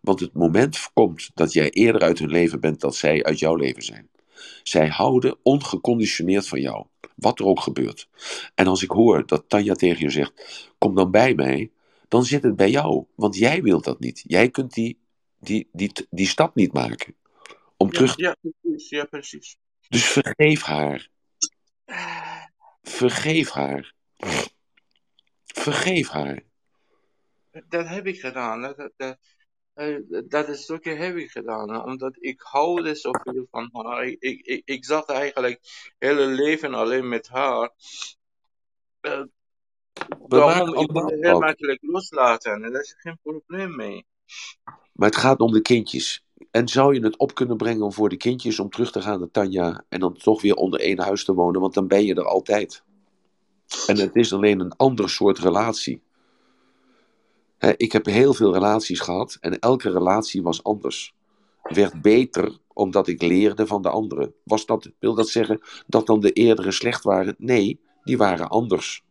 [0.00, 3.54] Want het moment komt dat jij eerder uit hun leven bent dan zij uit jouw
[3.54, 4.08] leven zijn.
[4.62, 8.08] Zij houden ongeconditioneerd van jou, wat er ook gebeurt.
[8.54, 11.70] En als ik hoor dat Tanja tegen je zegt: Kom dan bij mij,
[12.08, 14.22] dan zit het bij jou, want jij wilt dat niet.
[14.26, 14.98] Jij kunt die,
[15.38, 17.16] die, die, die stap niet maken
[17.76, 18.16] om Ja, terug.
[18.16, 18.88] ja, precies.
[18.88, 19.56] Ja, precies.
[19.88, 21.08] Dus vergeef haar.
[22.82, 23.94] Vergeef haar.
[25.44, 26.42] Vergeef haar.
[27.68, 28.62] Dat heb ik gedaan.
[28.62, 29.18] Dat, dat, dat,
[29.74, 31.84] eh, dat is stukje heb ik gedaan.
[31.84, 34.04] Omdat ik houde zoveel van haar.
[34.04, 35.60] Ik, ik, ik, ik zat eigenlijk
[35.98, 37.70] hele leven alleen met haar.
[40.28, 42.52] Kon allemaal het heel makkelijk loslaten.
[42.52, 44.06] En daar is geen probleem mee.
[44.92, 46.24] Maar het gaat om de kindjes.
[46.50, 49.18] En zou je het op kunnen brengen om voor de kindjes om terug te gaan
[49.18, 52.14] naar Tanja en dan toch weer onder één huis te wonen, want dan ben je
[52.14, 52.82] er altijd.
[53.86, 56.02] En het is alleen een ander soort relatie.
[57.76, 61.14] Ik heb heel veel relaties gehad en elke relatie was anders.
[61.62, 64.32] Werd beter omdat ik leerde van de andere.
[64.42, 67.34] Was dat, wil dat zeggen dat dan de eerdere slecht waren?
[67.38, 69.04] Nee, die waren anders.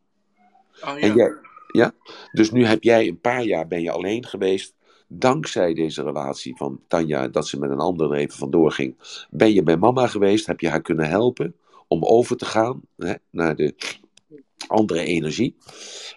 [0.84, 1.14] Oh En ja.
[1.16, 1.38] jij,
[1.72, 1.94] ja?
[2.32, 4.76] Dus nu heb jij een paar jaar ben je alleen geweest.
[5.08, 9.54] Dankzij deze relatie van Tanja, dat ze met een ander er even vandoor ging, ben
[9.54, 10.46] je bij mama geweest.
[10.46, 11.56] Heb je haar kunnen helpen
[11.88, 13.76] om over te gaan hè, naar de
[14.68, 15.56] andere energie.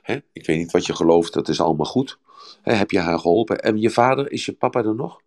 [0.02, 0.18] Hè?
[0.32, 2.18] Ik weet niet wat je gelooft, dat is allemaal goed.
[2.62, 3.58] Hè, heb je haar geholpen?
[3.58, 5.20] En je vader, is je papa er nog?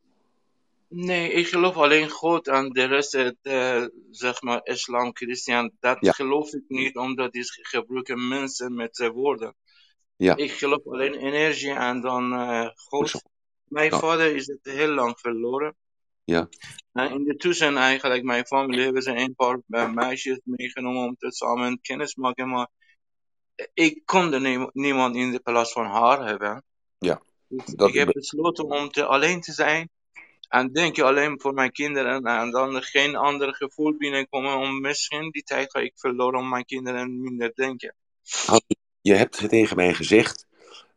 [0.95, 6.11] Nee, ik geloof alleen God en de rest, eh, zeg maar, islam, christian, dat Ja.
[6.11, 9.56] geloof ik niet, omdat die gebruiken mensen met eh, woorden.
[10.15, 10.36] Ja.
[10.36, 13.10] Ik geloof alleen energie en dan eh, God.
[13.10, 13.20] Zo.
[13.64, 14.02] Mijn Nou.
[14.02, 15.76] vader is het heel lang verloren.
[16.24, 16.48] Ja.
[16.91, 21.15] En in de tussen eigenlijk, mijn familie hebben ze een paar eh, meisjes meegenomen om
[21.18, 22.68] te samen kennis te maken, maar
[23.74, 26.64] ik kon er nie- niemand in de plaats van haar hebben.
[26.98, 29.90] Ja, Dus dat ik heb besloten om te, alleen te zijn.
[30.54, 34.82] En denk je alleen voor mijn kinderen en dan er geen ander gevoel binnenkomen om
[34.82, 37.96] misschien die tijd ga ik verloren om mijn kinderen minder denken.
[39.02, 40.48] Je hebt tegen mij gezegd,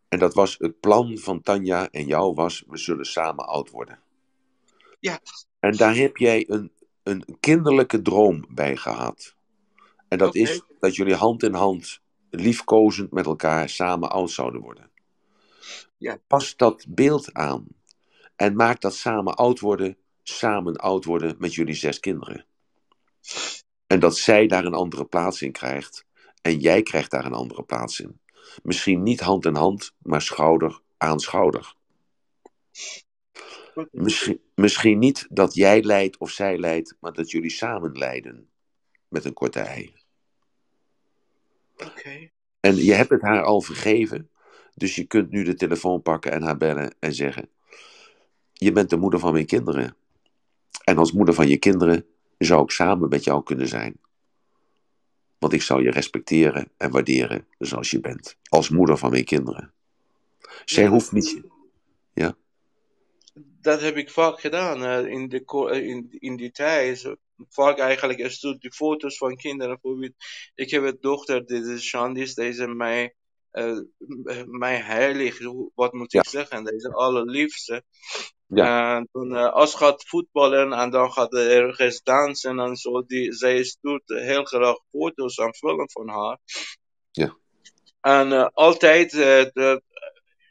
[0.09, 4.01] en dat was het plan van Tanja en jou was, we zullen samen oud worden.
[5.01, 5.21] Ja.
[5.61, 6.73] En daar heb jij een,
[7.03, 9.35] een kinderlijke droom bij gehad.
[10.09, 12.01] En dat is dat jullie hand in hand,
[12.31, 14.91] liefkozend met elkaar, samen oud zouden worden.
[15.97, 16.19] Ja.
[16.27, 17.76] Pas dat beeld aan.
[18.37, 22.47] En maak dat samen oud worden, samen oud worden met jullie zes kinderen.
[23.87, 26.05] En dat zij daar een andere plaats in krijgt.
[26.43, 28.21] En jij krijgt daar een andere plaats in.
[28.63, 31.75] Misschien niet hand in hand, maar schouder aan schouder.
[33.91, 38.51] Misschien, misschien niet dat jij leidt of zij leidt, maar dat jullie samen leiden.
[39.09, 39.95] Met een korte ei.
[41.77, 42.31] Oké.
[42.61, 44.31] En je hebt het haar al vergeven.
[44.75, 47.51] Dus je kunt nu de telefoon pakken en haar bellen en zeggen:
[48.59, 49.97] Je bent de moeder van mijn kinderen.
[50.85, 52.07] En als moeder van je kinderen
[52.39, 54.01] zou ik samen met jou kunnen zijn.
[55.39, 58.37] Want ik zou je respecteren en waarderen zoals je bent.
[58.49, 59.73] Als moeder van mijn kinderen.
[60.65, 61.43] Zij Ja, hoeft niet.
[62.15, 62.37] Ja,
[63.61, 67.17] Dat heb ik vaak gedaan eh, in, de, eh, in, in die tijd.
[67.49, 69.79] Vaak eigenlijk, er stoot die foto's van kinderen.
[69.83, 70.15] Bijvoorbeeld,
[70.55, 73.11] ik heb een dochter, dit is Shandis, deze mij, eh,
[74.47, 77.83] mij heilig, hoe- wat moet ik zeggen, deze allerliefste.
[78.47, 83.03] ja, En toen, eh, als gaat voetballen en dan gaat er ergens dansen en zo,
[83.07, 86.39] die, zij stuurt heel graag foto's en films van haar.
[87.11, 87.37] ja,
[88.01, 89.83] En eh, altijd eh, de-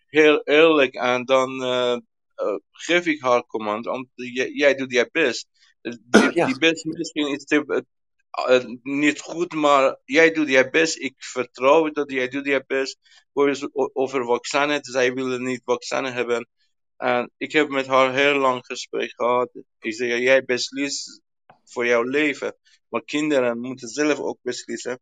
[0.07, 1.93] heel eerlijk en dan eh,
[2.35, 5.47] eh, geef ik haar command, want jij, jij doet je best.
[5.81, 7.85] Die, ja, die best misschien is te,
[8.35, 10.97] eh, eh, niet goed, maar jij doet je best.
[10.99, 12.97] Ik vertrouw dat jij doet je best.
[13.33, 16.49] Voor- Over vaccinen, zij willen niet vaccinen hebben.
[16.97, 19.49] En ik heb met haar heel lang gesprek gehad.
[19.79, 21.21] Ik zeg, jij beslist
[21.63, 22.57] voor jouw leven.
[22.89, 24.99] Maar kinderen moeten zelf ook beslissen.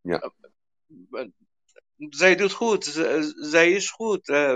[0.00, 0.32] Ja.
[1.96, 2.84] Zij doet goed.
[3.34, 4.28] Zij is goed.
[4.28, 4.54] Eh,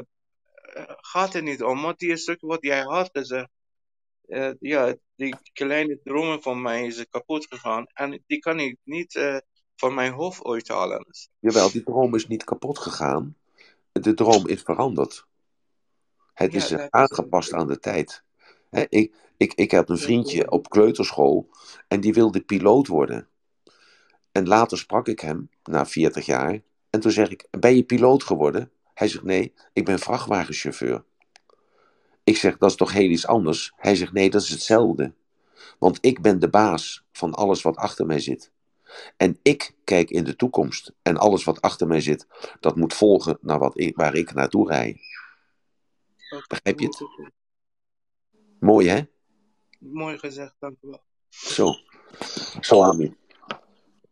[1.01, 1.81] gaat er niet om.
[1.81, 3.49] Maar die stuk wat jij had gezegd.
[4.27, 7.87] Eh, ja, die kleine dromen van mij is kapot gegaan.
[7.93, 9.37] En die kan ik niet eh,
[9.77, 11.07] van mijn hoofd uithalen.
[11.39, 13.37] Jawel, die droom is niet kapot gegaan.
[13.93, 15.27] De droom is veranderd.
[16.35, 18.23] Het Ja, is aangepast aan de tijd.
[18.71, 21.49] Hè, ik, ik, ik heb een vriendje op kleuterschool
[21.89, 23.29] en die wilde piloot worden.
[24.33, 28.23] En later sprak ik hem, na 40 jaar, en toen zeg ik, ben je piloot
[28.23, 28.71] geworden?
[28.95, 31.05] Hij zegt, nee, ik ben vrachtwagenchauffeur.
[32.25, 33.73] Ik zeg, dat is toch heel iets anders?
[33.77, 35.15] Hij zegt, nee, dat is hetzelfde.
[35.79, 38.53] Want ik ben de baas van alles wat achter mij zit.
[39.17, 40.93] En ik kijk in de toekomst.
[41.03, 42.27] En alles wat achter mij zit,
[42.61, 44.99] dat moet volgen naar wat ik, waar ik naartoe rijd.
[46.49, 47.03] Begrijp je het?
[48.61, 49.03] Mooi, hè?
[49.79, 51.03] Mooi gezegd, dank u wel.
[51.29, 51.75] Zo.
[52.61, 53.17] Zo, Ami.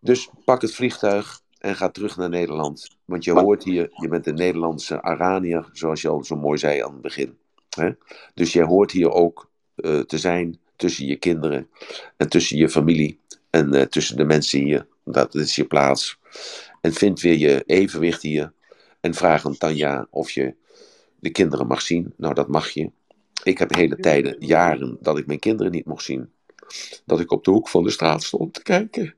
[0.01, 2.97] Dus pak het vliegtuig en ga terug naar Nederland.
[3.05, 6.81] Want je hoort hier, je bent een Nederlandse Aranier, zoals je al zo mooi zei
[6.81, 7.39] aan het begin.
[8.35, 11.69] Dus jij hoort hier ook eh, te zijn tussen je kinderen
[12.17, 13.19] en tussen je familie
[13.51, 14.87] en eh, tussen de mensen hier.
[15.05, 16.19] Dat is je plaats.
[16.81, 18.53] En vind weer je evenwicht hier.
[19.01, 20.55] En vraag aan Tanja of je
[21.21, 22.15] de kinderen mag zien.
[22.17, 22.91] Nou, dat mag je.
[23.43, 26.33] Ik heb hele tijden, jaren, dat ik mijn kinderen niet mocht zien.
[27.05, 29.15] Dat ik op de hoek van de straat stond te kijken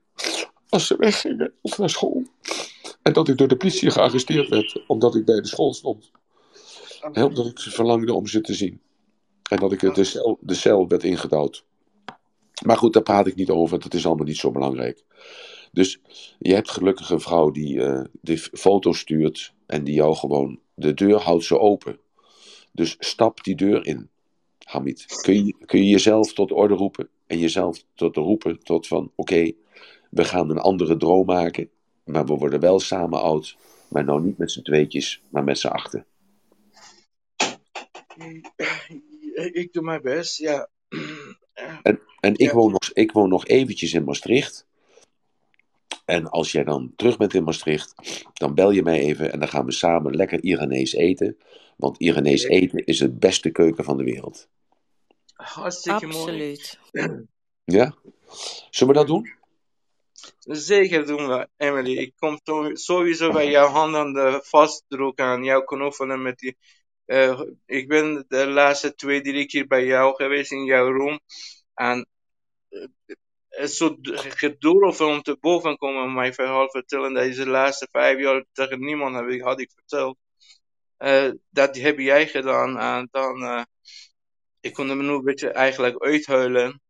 [0.75, 2.23] als ze weggingen of naar school.
[3.01, 6.11] En dat ik door de politie gearresteerd werd omdat ik bij de school stond.
[7.11, 8.81] Hè, omdat ik verlangde om ze te zien.
[9.49, 11.65] En dat ik de cel, de cel werd ingedouwd.
[12.65, 13.79] Maar goed, daar praat ik niet over.
[13.79, 15.03] Dat is allemaal niet zo belangrijk.
[15.71, 15.99] Dus
[16.39, 20.93] je hebt gelukkig een vrouw die eh de foto's stuurt en die jou gewoon de
[20.93, 21.99] deur houdt ze open.
[22.71, 24.09] Dus stap die deur in,
[24.59, 25.05] Hamid.
[25.21, 29.51] Kun je, kun je jezelf tot orde roepen en jezelf tot roepen tot van oké,
[30.09, 31.69] we gaan een andere droom maken,
[32.03, 33.57] maar we worden wel samen oud,
[33.89, 36.05] maar nou niet met z'n tweetjes, maar met z'n achten.
[39.51, 40.69] Ik doe mijn best, ja.
[41.83, 42.53] En, en ik, Ja.
[42.53, 44.65] woon nog, ik woon nog eventjes in Maastricht.
[46.05, 47.95] En als jij dan terug bent in Maastricht,
[48.33, 51.37] dan bel je mij even en dan gaan we samen lekker Iranees eten.
[51.77, 54.47] Want Iranees eten is de beste keuken van de wereld.
[55.33, 56.19] Hartstikke mooi.
[56.19, 56.79] Absoluut.
[57.63, 57.95] Ja?
[58.69, 59.33] Zullen we dat doen?
[60.39, 61.97] Zeker doen we, Emily.
[61.97, 62.39] Ik kom
[62.73, 66.57] sowieso bij jouw handen de vastdrukken aan jouw knoffelen met die.
[67.05, 71.19] Eh, ik ben de laatste twee, drie keer bij jou geweest in jouw room.
[71.73, 72.07] En
[72.69, 72.87] eh,
[73.49, 77.13] het is zo gedurfd om te boven komen en mijn verhaal vertellen.
[77.13, 80.17] Dat is de laatste vijf jaar tegen niemand heb ik, had ik verteld.
[80.97, 82.77] Eh, dat heb jij gedaan.
[82.77, 83.65] En dan,
[84.59, 86.65] ik kon me nu een beetje eigenlijk uithuilen.
[86.65, 86.81] Een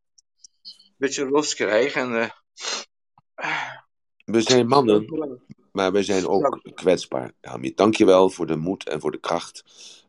[0.98, 2.16] beetje loskrijgen.
[2.16, 2.34] En,
[4.26, 5.42] We zijn mannen, dank wel.
[5.72, 7.32] maar we zijn ook kwetsbaar.
[7.42, 9.64] Hamid, dankjewel voor de moed en voor de kracht.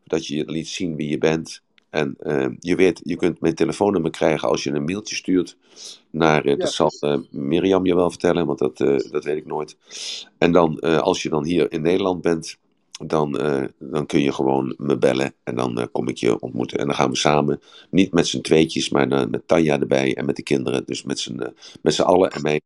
[0.07, 1.63] Dat je liet zien wie je bent.
[1.91, 5.57] En eh, je weet, je kunt mijn telefoonnummer krijgen als je een mailtje stuurt
[6.11, 6.57] naar, Ja.
[6.57, 9.77] dat zal eh, Mirjam je wel vertellen, want dat, eh, dat weet ik nooit.
[10.39, 12.57] En dan, als je dan hier in Nederland bent,
[13.07, 13.33] dan,
[13.79, 16.79] dan kun je gewoon me bellen en dan kom ik je ontmoeten.
[16.79, 17.61] En dan gaan we samen,
[17.91, 20.83] niet met z'n tweetjes, maar dan met Tanja erbij en met de kinderen.
[20.87, 21.53] Dus met z'n
[21.83, 22.61] met z'n allen en mijn,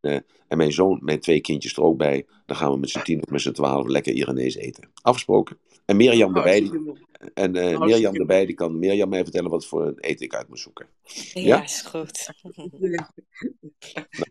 [0.49, 2.27] en mijn zoon, mijn twee kindjes er ook bij.
[2.47, 4.89] Dan gaan we met z'n tien of met z'n twaalf lekker Iranees eten.
[5.03, 5.59] Afgesproken.
[5.85, 7.10] En Mirjam erbij, die, Hartstikke mooi.
[7.35, 10.35] En eh, Hartstikke Mirjam erbij, die kan Mirjam mij vertellen wat voor een eten ik
[10.35, 10.87] uit moet zoeken.
[11.03, 11.63] Ja, Ja?
[11.63, 12.27] is goed.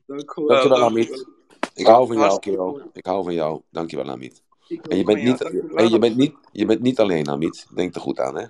[0.05, 0.47] Dank u wel.
[0.47, 1.25] Dankjewel, wel.
[1.73, 2.39] Ik hou van jou,
[2.71, 2.83] mooi.
[2.93, 3.61] Ik hou van jou.
[3.69, 4.43] Dankjewel, Hamid.
[4.67, 5.53] Ik En je bent niet, en
[5.83, 5.99] je wel.
[5.99, 7.65] bent niet, je bent niet alleen, Hamid.
[7.75, 8.45] Denk er goed aan, hè?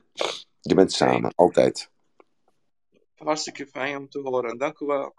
[0.62, 1.90] Je bent samen, altijd.
[3.16, 4.58] Hartstikke fijn om te horen.
[4.58, 5.14] Dank u wel.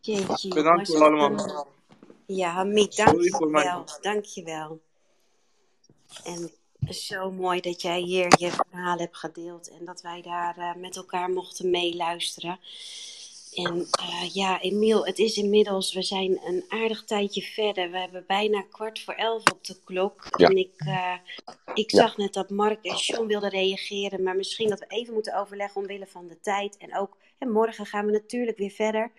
[0.00, 1.66] Jeetje, Bedankt voor allemaal.
[2.26, 3.84] Ja, Hamid, dank Sorry je voor mijn- wel.
[4.00, 4.80] Dank je wel.
[6.24, 6.50] En
[6.94, 10.96] zo mooi dat jij hier je verhaal hebt gedeeld en dat wij daar eh, met
[10.96, 12.58] elkaar mochten meeluisteren.
[13.54, 17.90] En eh, ja, Emiel, het is inmiddels, we zijn een aardig tijdje verder.
[17.90, 20.26] We hebben bijna kwart voor elf op de klok.
[20.36, 20.48] Ja.
[20.48, 21.14] En ik, eh,
[21.74, 21.98] ik Ja.
[22.00, 25.80] zag net dat Mark en John wilden reageren, maar misschien dat we even moeten overleggen
[25.80, 26.76] omwille van de tijd.
[26.76, 29.12] En ook, hè, morgen gaan we natuurlijk weer verder.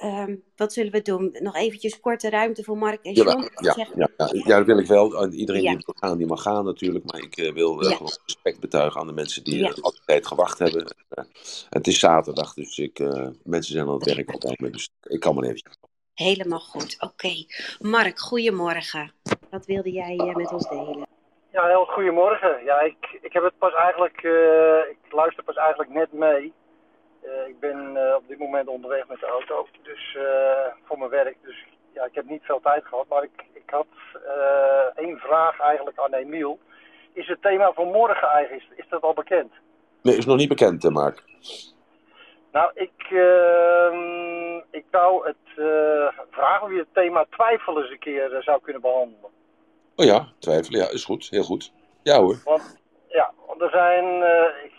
[0.00, 1.36] Ehm, wat zullen we doen?
[1.40, 3.48] Nog eventjes korte ruimte voor Mark en Jawel, John?
[3.54, 5.22] ja, ja, ja, ja, dat wil ik wel.
[5.22, 5.70] En Iedereen Ja.
[5.74, 7.04] die wil gaan, die mag gaan natuurlijk.
[7.12, 7.96] Maar ik eh, wil eh, Ja.
[7.96, 9.68] gewoon respect betuigen aan de mensen die Ja.
[9.68, 10.94] eh, altijd gewacht hebben.
[11.08, 11.24] Eh,
[11.70, 14.72] het is zaterdag, dus ik, eh, mensen zijn aan het werk moment.
[14.72, 15.70] Dus ik kan maar even.
[16.14, 16.96] Helemaal goed.
[17.00, 17.32] Oké.
[17.78, 19.12] Mark, goedemorgen.
[19.50, 21.06] Wat wilde jij eh, met ons delen?
[21.52, 22.64] Ja, heel goedemorgen.
[22.64, 26.52] Ja, ik, ik heb het pas eigenlijk, uh, ik luister pas eigenlijk net mee.
[27.24, 30.16] Uh, ik ben uh, op dit moment onderweg met de auto, dus
[30.84, 31.36] voor mijn werk.
[31.42, 33.86] Dus ja, ik heb niet veel tijd gehad, maar ik, ik had
[34.94, 36.58] één vraag eigenlijk aan Emiel.
[37.12, 39.52] Is het thema van morgen eigenlijk, is, is dat al bekend?
[40.02, 41.24] Nee, is nog niet bekend, Mark.
[42.52, 45.64] Nou, ik, ehm, ik wou het
[46.30, 49.30] vragen of je het thema twijfel eens een keer zou kunnen behandelen.
[50.00, 51.28] Oh ja, twijfelen, ja, is goed.
[51.30, 51.72] Heel goed.
[52.02, 52.40] Ja hoor.
[52.44, 52.78] Want,
[53.08, 54.72] ja, want er zijn, uh, ik,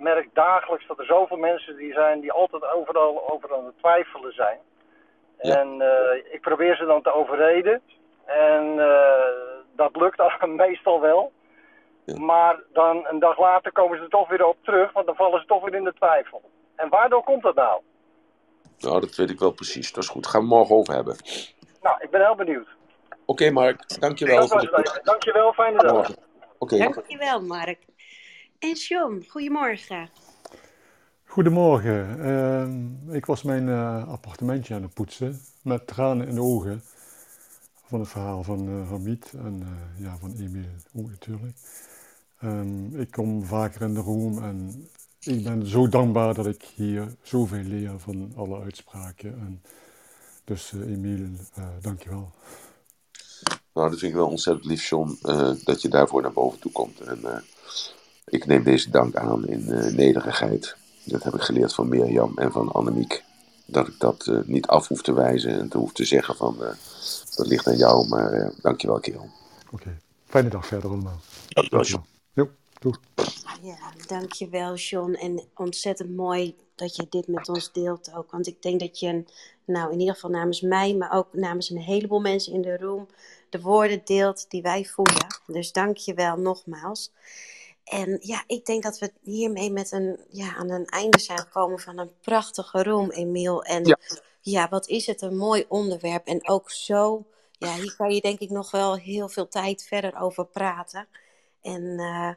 [0.00, 4.32] merk dagelijks dat er zoveel mensen die zijn die altijd overal over aan het twijfelen
[4.32, 4.58] zijn.
[5.40, 5.56] Ja.
[5.56, 7.82] En uh, ik probeer ze dan te overreden.
[8.24, 11.32] En uh, dat lukt meestal wel.
[12.04, 12.18] Ja.
[12.18, 15.40] Maar dan een dag later komen ze er toch weer op terug, want dan vallen
[15.40, 16.42] ze toch weer in de twijfel.
[16.76, 17.80] En waardoor komt dat nou?
[18.78, 19.92] Nou, dat weet ik wel precies.
[19.92, 20.26] Dat is goed.
[20.26, 21.16] Gaan we morgen over hebben.
[21.82, 22.68] Nou, ik ben heel benieuwd.
[23.10, 24.00] Oké, okay, Mark.
[24.00, 24.48] Dankjewel.
[24.48, 26.10] Dank je dankjewel, fijne dag.
[26.10, 26.18] Oké.
[26.58, 26.78] Okay.
[26.78, 27.78] Dankjewel, Mark.
[28.58, 30.10] En John, goedemorgen.
[31.24, 32.18] Goedemorgen.
[32.18, 36.82] Uh, ik was mijn uh, appartementje aan het poetsen met tranen in de ogen
[37.84, 41.56] van het verhaal van uh, Hamid en uh, ja, van Emil ook natuurlijk.
[42.44, 44.88] Um, ik kom vaker in de room en
[45.20, 49.38] ik ben zo dankbaar dat ik hier zoveel leer van alle uitspraken.
[49.38, 49.62] En
[50.44, 51.28] dus Emil,
[51.80, 52.30] dankjewel.
[53.72, 56.72] Nou, dat vind ik wel ontzettend lief, John, uh, dat je daarvoor naar boven toe
[56.72, 57.00] komt.
[57.00, 57.36] En uh,
[58.30, 60.76] ik neem deze dank aan in uh, nederigheid.
[61.04, 63.22] Dat heb ik geleerd van Mirjam en van Annemiek.
[63.66, 66.56] Dat ik dat niet af hoef te wijzen en te hoef te zeggen van
[67.36, 69.28] dat ligt aan jou, maar dankjewel, kerel.
[69.66, 69.98] Oké, okay.
[70.26, 71.20] fijne dag verder allemaal.
[71.48, 72.04] Dankjewel, John.
[72.32, 72.94] Jo, doei.
[73.62, 73.76] Ja,
[74.06, 75.12] dankjewel, John.
[75.12, 78.30] En ontzettend mooi dat je dit met ons deelt ook.
[78.30, 79.24] Want ik denk dat je,
[79.64, 83.06] nou in ieder geval namens mij, maar ook namens een heleboel mensen in de room,
[83.48, 85.26] de woorden deelt die wij voelen.
[85.46, 87.12] Dus dank je wel nogmaals.
[87.88, 91.78] En ja, ik denk dat we hiermee met een, ja, aan een einde zijn gekomen
[91.78, 93.62] van een prachtige room, Emiel.
[93.62, 93.98] En ja.
[94.40, 96.26] ja, wat is het een mooi onderwerp.
[96.26, 100.20] En ook zo, ja, hier kan je denk ik nog wel heel veel tijd verder
[100.20, 101.06] over praten.
[101.62, 102.30] En uh,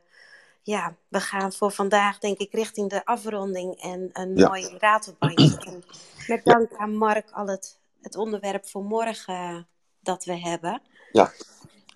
[0.61, 4.47] ja, we gaan voor vandaag denk ik richting de afronding en een ja.
[4.47, 5.57] mooi ratelbandje.
[5.71, 5.83] En
[6.27, 9.67] met dank aan Mark al het, het onderwerp voor morgen
[9.99, 10.81] dat we hebben.
[11.11, 11.31] Ja,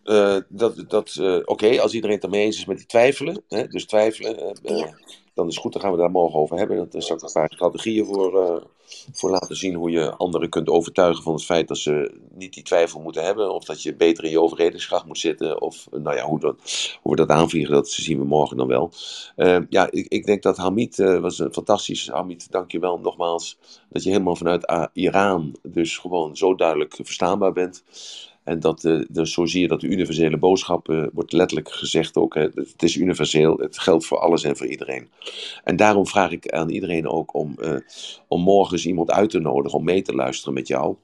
[0.05, 3.43] uh, dat, dat, uh, oké, okay, als iedereen het ermee eens is met die twijfelen,
[3.47, 4.97] hè, dus twijfelen, uh, ja.
[5.33, 6.89] dan is het goed, dan gaan we daar morgen over hebben.
[6.89, 8.63] Dat zal ik een paar strategieën voor,
[9.11, 12.63] voor laten zien hoe je anderen kunt overtuigen van het feit dat ze niet die
[12.63, 16.25] twijfel moeten hebben, of dat je beter in je overredingskracht moet zitten, of nou ja,
[16.25, 16.55] hoe, dat,
[17.01, 18.91] hoe we dat aanvliegen, dat zien we morgen dan wel.
[19.69, 23.57] ja, ik, ik, denk dat Hamid was een fantastisch, Hamid, dank je wel nogmaals,
[23.89, 27.83] dat je helemaal vanuit Iran dus gewoon zo duidelijk verstaanbaar bent.
[28.45, 32.33] En dat, dus zo zie je dat de universele boodschap uh, wordt letterlijk gezegd ook.
[32.33, 35.09] Het is universeel, het geldt voor alles en voor iedereen.
[35.63, 37.77] En daarom vraag ik aan iedereen ook om, uh,
[38.27, 40.95] om morgens iemand uit te nodigen om mee te luisteren met jou.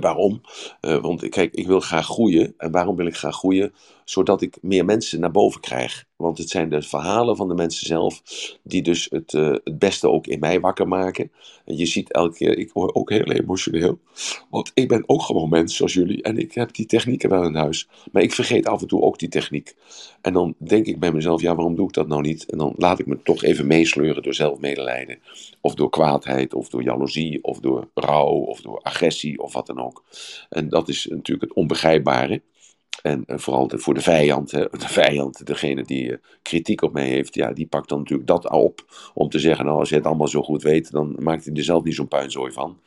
[0.00, 0.40] waarom?
[0.80, 2.54] want kijk, ik wil graag groeien.
[2.56, 3.72] En waarom wil ik graag groeien?
[4.08, 6.04] Zodat ik meer mensen naar boven krijg.
[6.16, 8.22] Want het zijn de verhalen van de mensen zelf
[8.62, 11.32] die dus het, uh, het beste ook in mij wakker maken.
[11.64, 13.98] En je ziet elke keer, ik word ook heel emotioneel.
[14.50, 16.22] Want ik ben ook gewoon mens zoals jullie.
[16.22, 17.88] En ik heb die technieken wel in huis.
[18.12, 19.74] Maar ik vergeet af en toe ook die techniek.
[20.20, 22.46] En dan denk ik bij mezelf, ja waarom doe ik dat nou niet?
[22.46, 25.18] En dan laat ik me toch even meesleuren door zelfmedelijden.
[25.60, 29.80] Of door kwaadheid, of door jaloezie, of door rouw, of door agressie, of wat dan
[29.80, 30.04] ook.
[30.48, 32.42] En dat is natuurlijk het onbegrijpbare.
[33.02, 37.08] En uh, vooral voor de vijand, hè, de vijand, degene die uh, kritiek op mij
[37.08, 38.84] heeft, ja, die pakt dan natuurlijk dat op
[39.14, 41.64] om te zeggen, nou als je het allemaal zo goed weet, dan maakt hij er
[41.64, 42.78] zelf niet zo'n puinzooi van.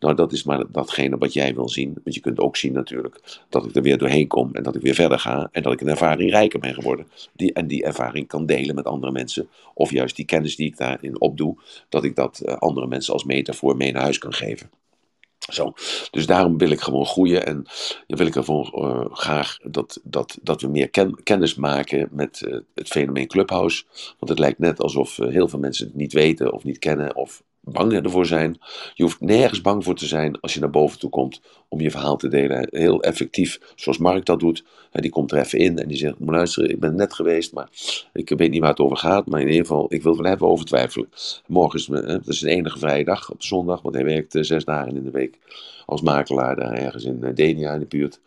[0.00, 1.94] Nou, dat is maar datgene wat jij wil zien.
[2.04, 4.82] Want je kunt ook zien natuurlijk dat ik er weer doorheen kom en dat ik
[4.82, 7.06] weer verder ga en dat ik een ervaring rijker ben geworden.
[7.32, 9.48] Die, en die ervaring kan delen met andere mensen.
[9.74, 11.56] Of juist die kennis die ik daarin opdoe,
[11.88, 14.70] dat ik dat uh, andere mensen als metafoor mee naar huis kan geven.
[15.48, 15.72] Zo.
[16.10, 17.66] Dus daarom wil ik gewoon groeien en
[18.06, 22.58] wil ik ervoor uh, graag dat, dat, dat we meer ken, kennis maken met uh,
[22.74, 23.84] het fenomeen Clubhouse.
[24.18, 27.16] Want het lijkt net alsof uh, heel veel mensen het niet weten of niet kennen
[27.16, 28.58] of bang ervoor zijn.
[28.94, 31.40] Je hoeft nergens bang voor te zijn als je naar boven toe komt
[31.70, 32.68] om je verhaal te delen.
[32.70, 34.64] Heel effectief, zoals Mark dat doet.
[34.92, 37.68] Die komt er even in en die zegt: Moet luisteren, ik ben net geweest, maar
[38.12, 39.26] ik weet niet waar het over gaat.
[39.26, 41.08] Maar in ieder geval, ik wil het wel even over twijfelen.
[41.46, 44.96] Morgen is het is de enige vrije dag op zondag, want hij werkt zes dagen
[44.96, 45.38] in de week
[45.90, 48.20] als makelaar daar ergens in eh, Denia in de buurt.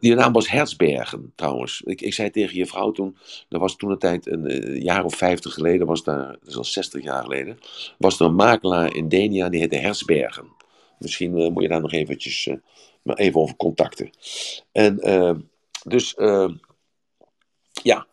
[0.00, 1.82] Die naam was Herzbergen trouwens.
[1.84, 3.16] Ik, ik zei tegen je vrouw toen,
[3.48, 6.56] dat was toen een tijd, een, een jaar of vijftig geleden, was daar, dat is
[6.56, 7.58] al zestig jaar geleden,
[7.98, 10.44] was er een makelaar in Denia die heette Herzbergen.
[10.98, 12.56] Misschien uh, moet je daar nog eventjes, uh,
[13.14, 14.10] even over contacten.
[14.72, 15.34] En uh,
[15.84, 16.14] dus
[17.82, 18.06] Ja,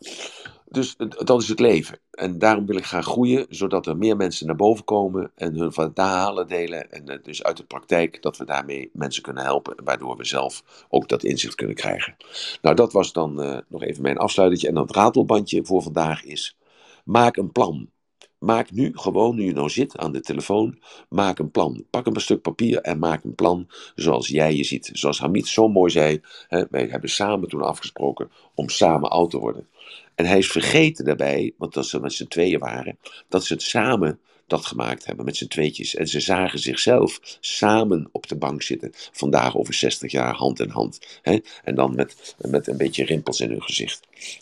[0.74, 1.98] dus eh, dat is het leven.
[2.10, 5.72] En daarom wil ik gaan groeien, zodat er meer mensen naar boven komen en hun
[5.72, 6.90] verhalen delen.
[6.90, 10.62] En eh, dus uit de praktijk dat we daarmee mensen kunnen helpen, waardoor we zelf
[10.88, 12.16] ook dat inzicht kunnen krijgen.
[12.62, 14.68] Nou, dat was dan nog even mijn afsluitertje.
[14.68, 16.56] En dat ratelbandje voor vandaag is:
[17.04, 17.90] maak een plan.
[18.38, 20.78] Maak nu gewoon, nu je nou zit aan de telefoon,
[21.08, 21.84] maak een plan.
[21.90, 24.90] Pak een stuk papier en maak een plan zoals jij je ziet.
[24.92, 29.38] Zoals Hamid zo mooi zei, hè, wij hebben samen toen afgesproken om samen oud te
[29.38, 29.68] worden.
[30.14, 32.98] En hij is vergeten daarbij, want als ze met z'n tweeën waren,
[33.28, 35.94] dat ze het samen dat gemaakt hebben met z'n tweetjes.
[35.94, 40.68] En ze zagen zichzelf samen op de bank zitten, vandaag over 60 jaar, hand in
[40.68, 41.20] hand.
[41.22, 41.38] Hè?
[41.64, 44.00] En dan met, met een beetje rimpels in hun gezicht.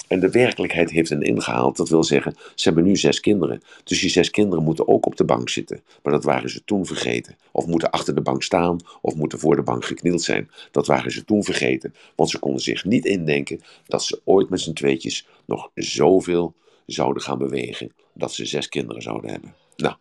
[0.08, 1.76] En de werkelijkheid heeft hen ingehaald.
[1.76, 3.62] Dat wil zeggen, ze hebben nu zes kinderen.
[3.84, 5.82] Dus die zes kinderen moeten ook op de bank zitten.
[6.02, 7.36] Maar dat waren ze toen vergeten.
[7.52, 10.50] Of moeten achter de bank staan, of moeten voor de bank geknield zijn.
[10.70, 11.94] Dat waren ze toen vergeten.
[12.16, 16.54] Want ze konden zich niet indenken dat ze ooit met z'n tweetjes nog zoveel
[16.86, 17.92] zouden gaan bewegen.
[18.14, 19.61] Dat ze zes kinderen zouden hebben.
[19.76, 19.96] Nou,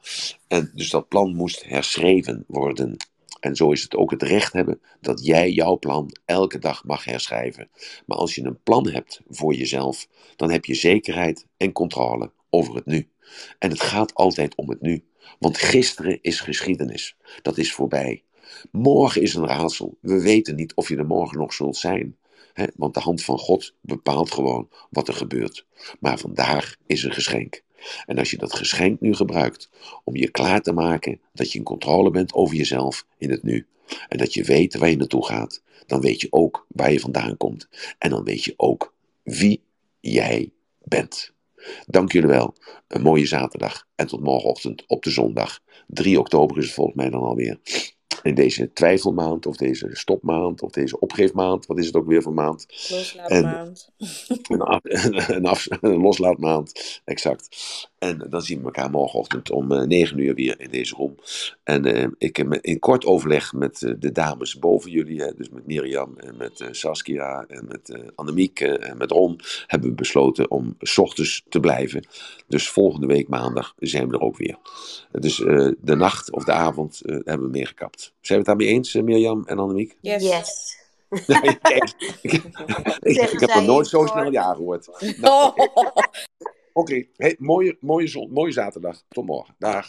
[0.48, 2.98] en dus dat plan moest herschreven worden.
[3.40, 7.06] En zo is het ook het recht hebben dat jij jouw plan elke dag mag
[7.06, 7.70] herschrijven.
[8.06, 12.76] Maar als je een plan hebt voor jezelf, dan heb je zekerheid en controle over
[12.76, 13.10] het nu.
[13.60, 15.04] En het gaat altijd om het nu.
[15.40, 17.16] Want gisteren is geschiedenis.
[17.42, 18.24] Dat is voorbij.
[18.72, 19.98] Morgen is een raadsel.
[20.02, 22.18] We weten niet of je er morgen nog zult zijn.
[22.76, 25.66] Want de hand van God bepaalt gewoon wat er gebeurt.
[26.00, 27.62] Maar vandaag is een geschenk.
[28.06, 29.70] En als je dat geschenk nu gebruikt
[30.04, 33.68] om je klaar te maken dat je in controle bent over jezelf in het nu.
[34.08, 37.38] En dat je weet waar je naartoe gaat, dan weet je ook waar je vandaan
[37.38, 37.70] komt.
[37.98, 38.94] En dan weet je ook
[39.24, 39.62] wie
[40.00, 40.52] jij
[40.84, 41.34] bent.
[41.88, 42.56] Dank jullie wel.
[42.88, 43.88] Een mooie zaterdag.
[43.96, 45.60] En tot morgenochtend op de zondag.
[45.88, 47.60] 3 oktober is het volgens mij dan alweer
[48.24, 51.66] in deze twijfelmaand, of deze stopmaand, of deze opgeefmaand.
[51.66, 52.66] Wat is het ook weer voor maand?
[52.90, 53.90] Loslaatmaand.
[54.52, 57.58] Een, af, een, af, een loslaatmaand, exact.
[57.98, 61.16] En dan zien we elkaar morgenochtend om uh, 9 uur weer in deze room.
[61.64, 65.50] En uh, ik heb in kort overleg met uh, de dames boven jullie, hè, dus
[65.50, 70.76] met Mirjam en met Saskia en met Annemiek en met Ron, hebben we besloten om
[70.80, 72.08] s ochtends te blijven.
[72.48, 74.58] Dus volgende week maandag zijn we er ook weer.
[75.12, 75.36] Dus
[75.82, 78.11] de nacht of de avond hebben we meer gekapt.
[78.22, 79.98] Zijn we het daarmee eens, Mirjam en Annemiek?
[80.02, 80.24] Yes.
[80.24, 80.80] yes.
[81.42, 81.60] Ik,
[83.02, 84.88] ik, ik, heb nog nooit zo snel ja gehoord.
[85.22, 86.02] Nou, Oké,
[86.74, 87.10] okay.
[87.16, 89.04] hey, mooie, mooie, zon, mooie zaterdag.
[89.10, 89.56] Tot morgen.
[89.60, 89.88] Dag.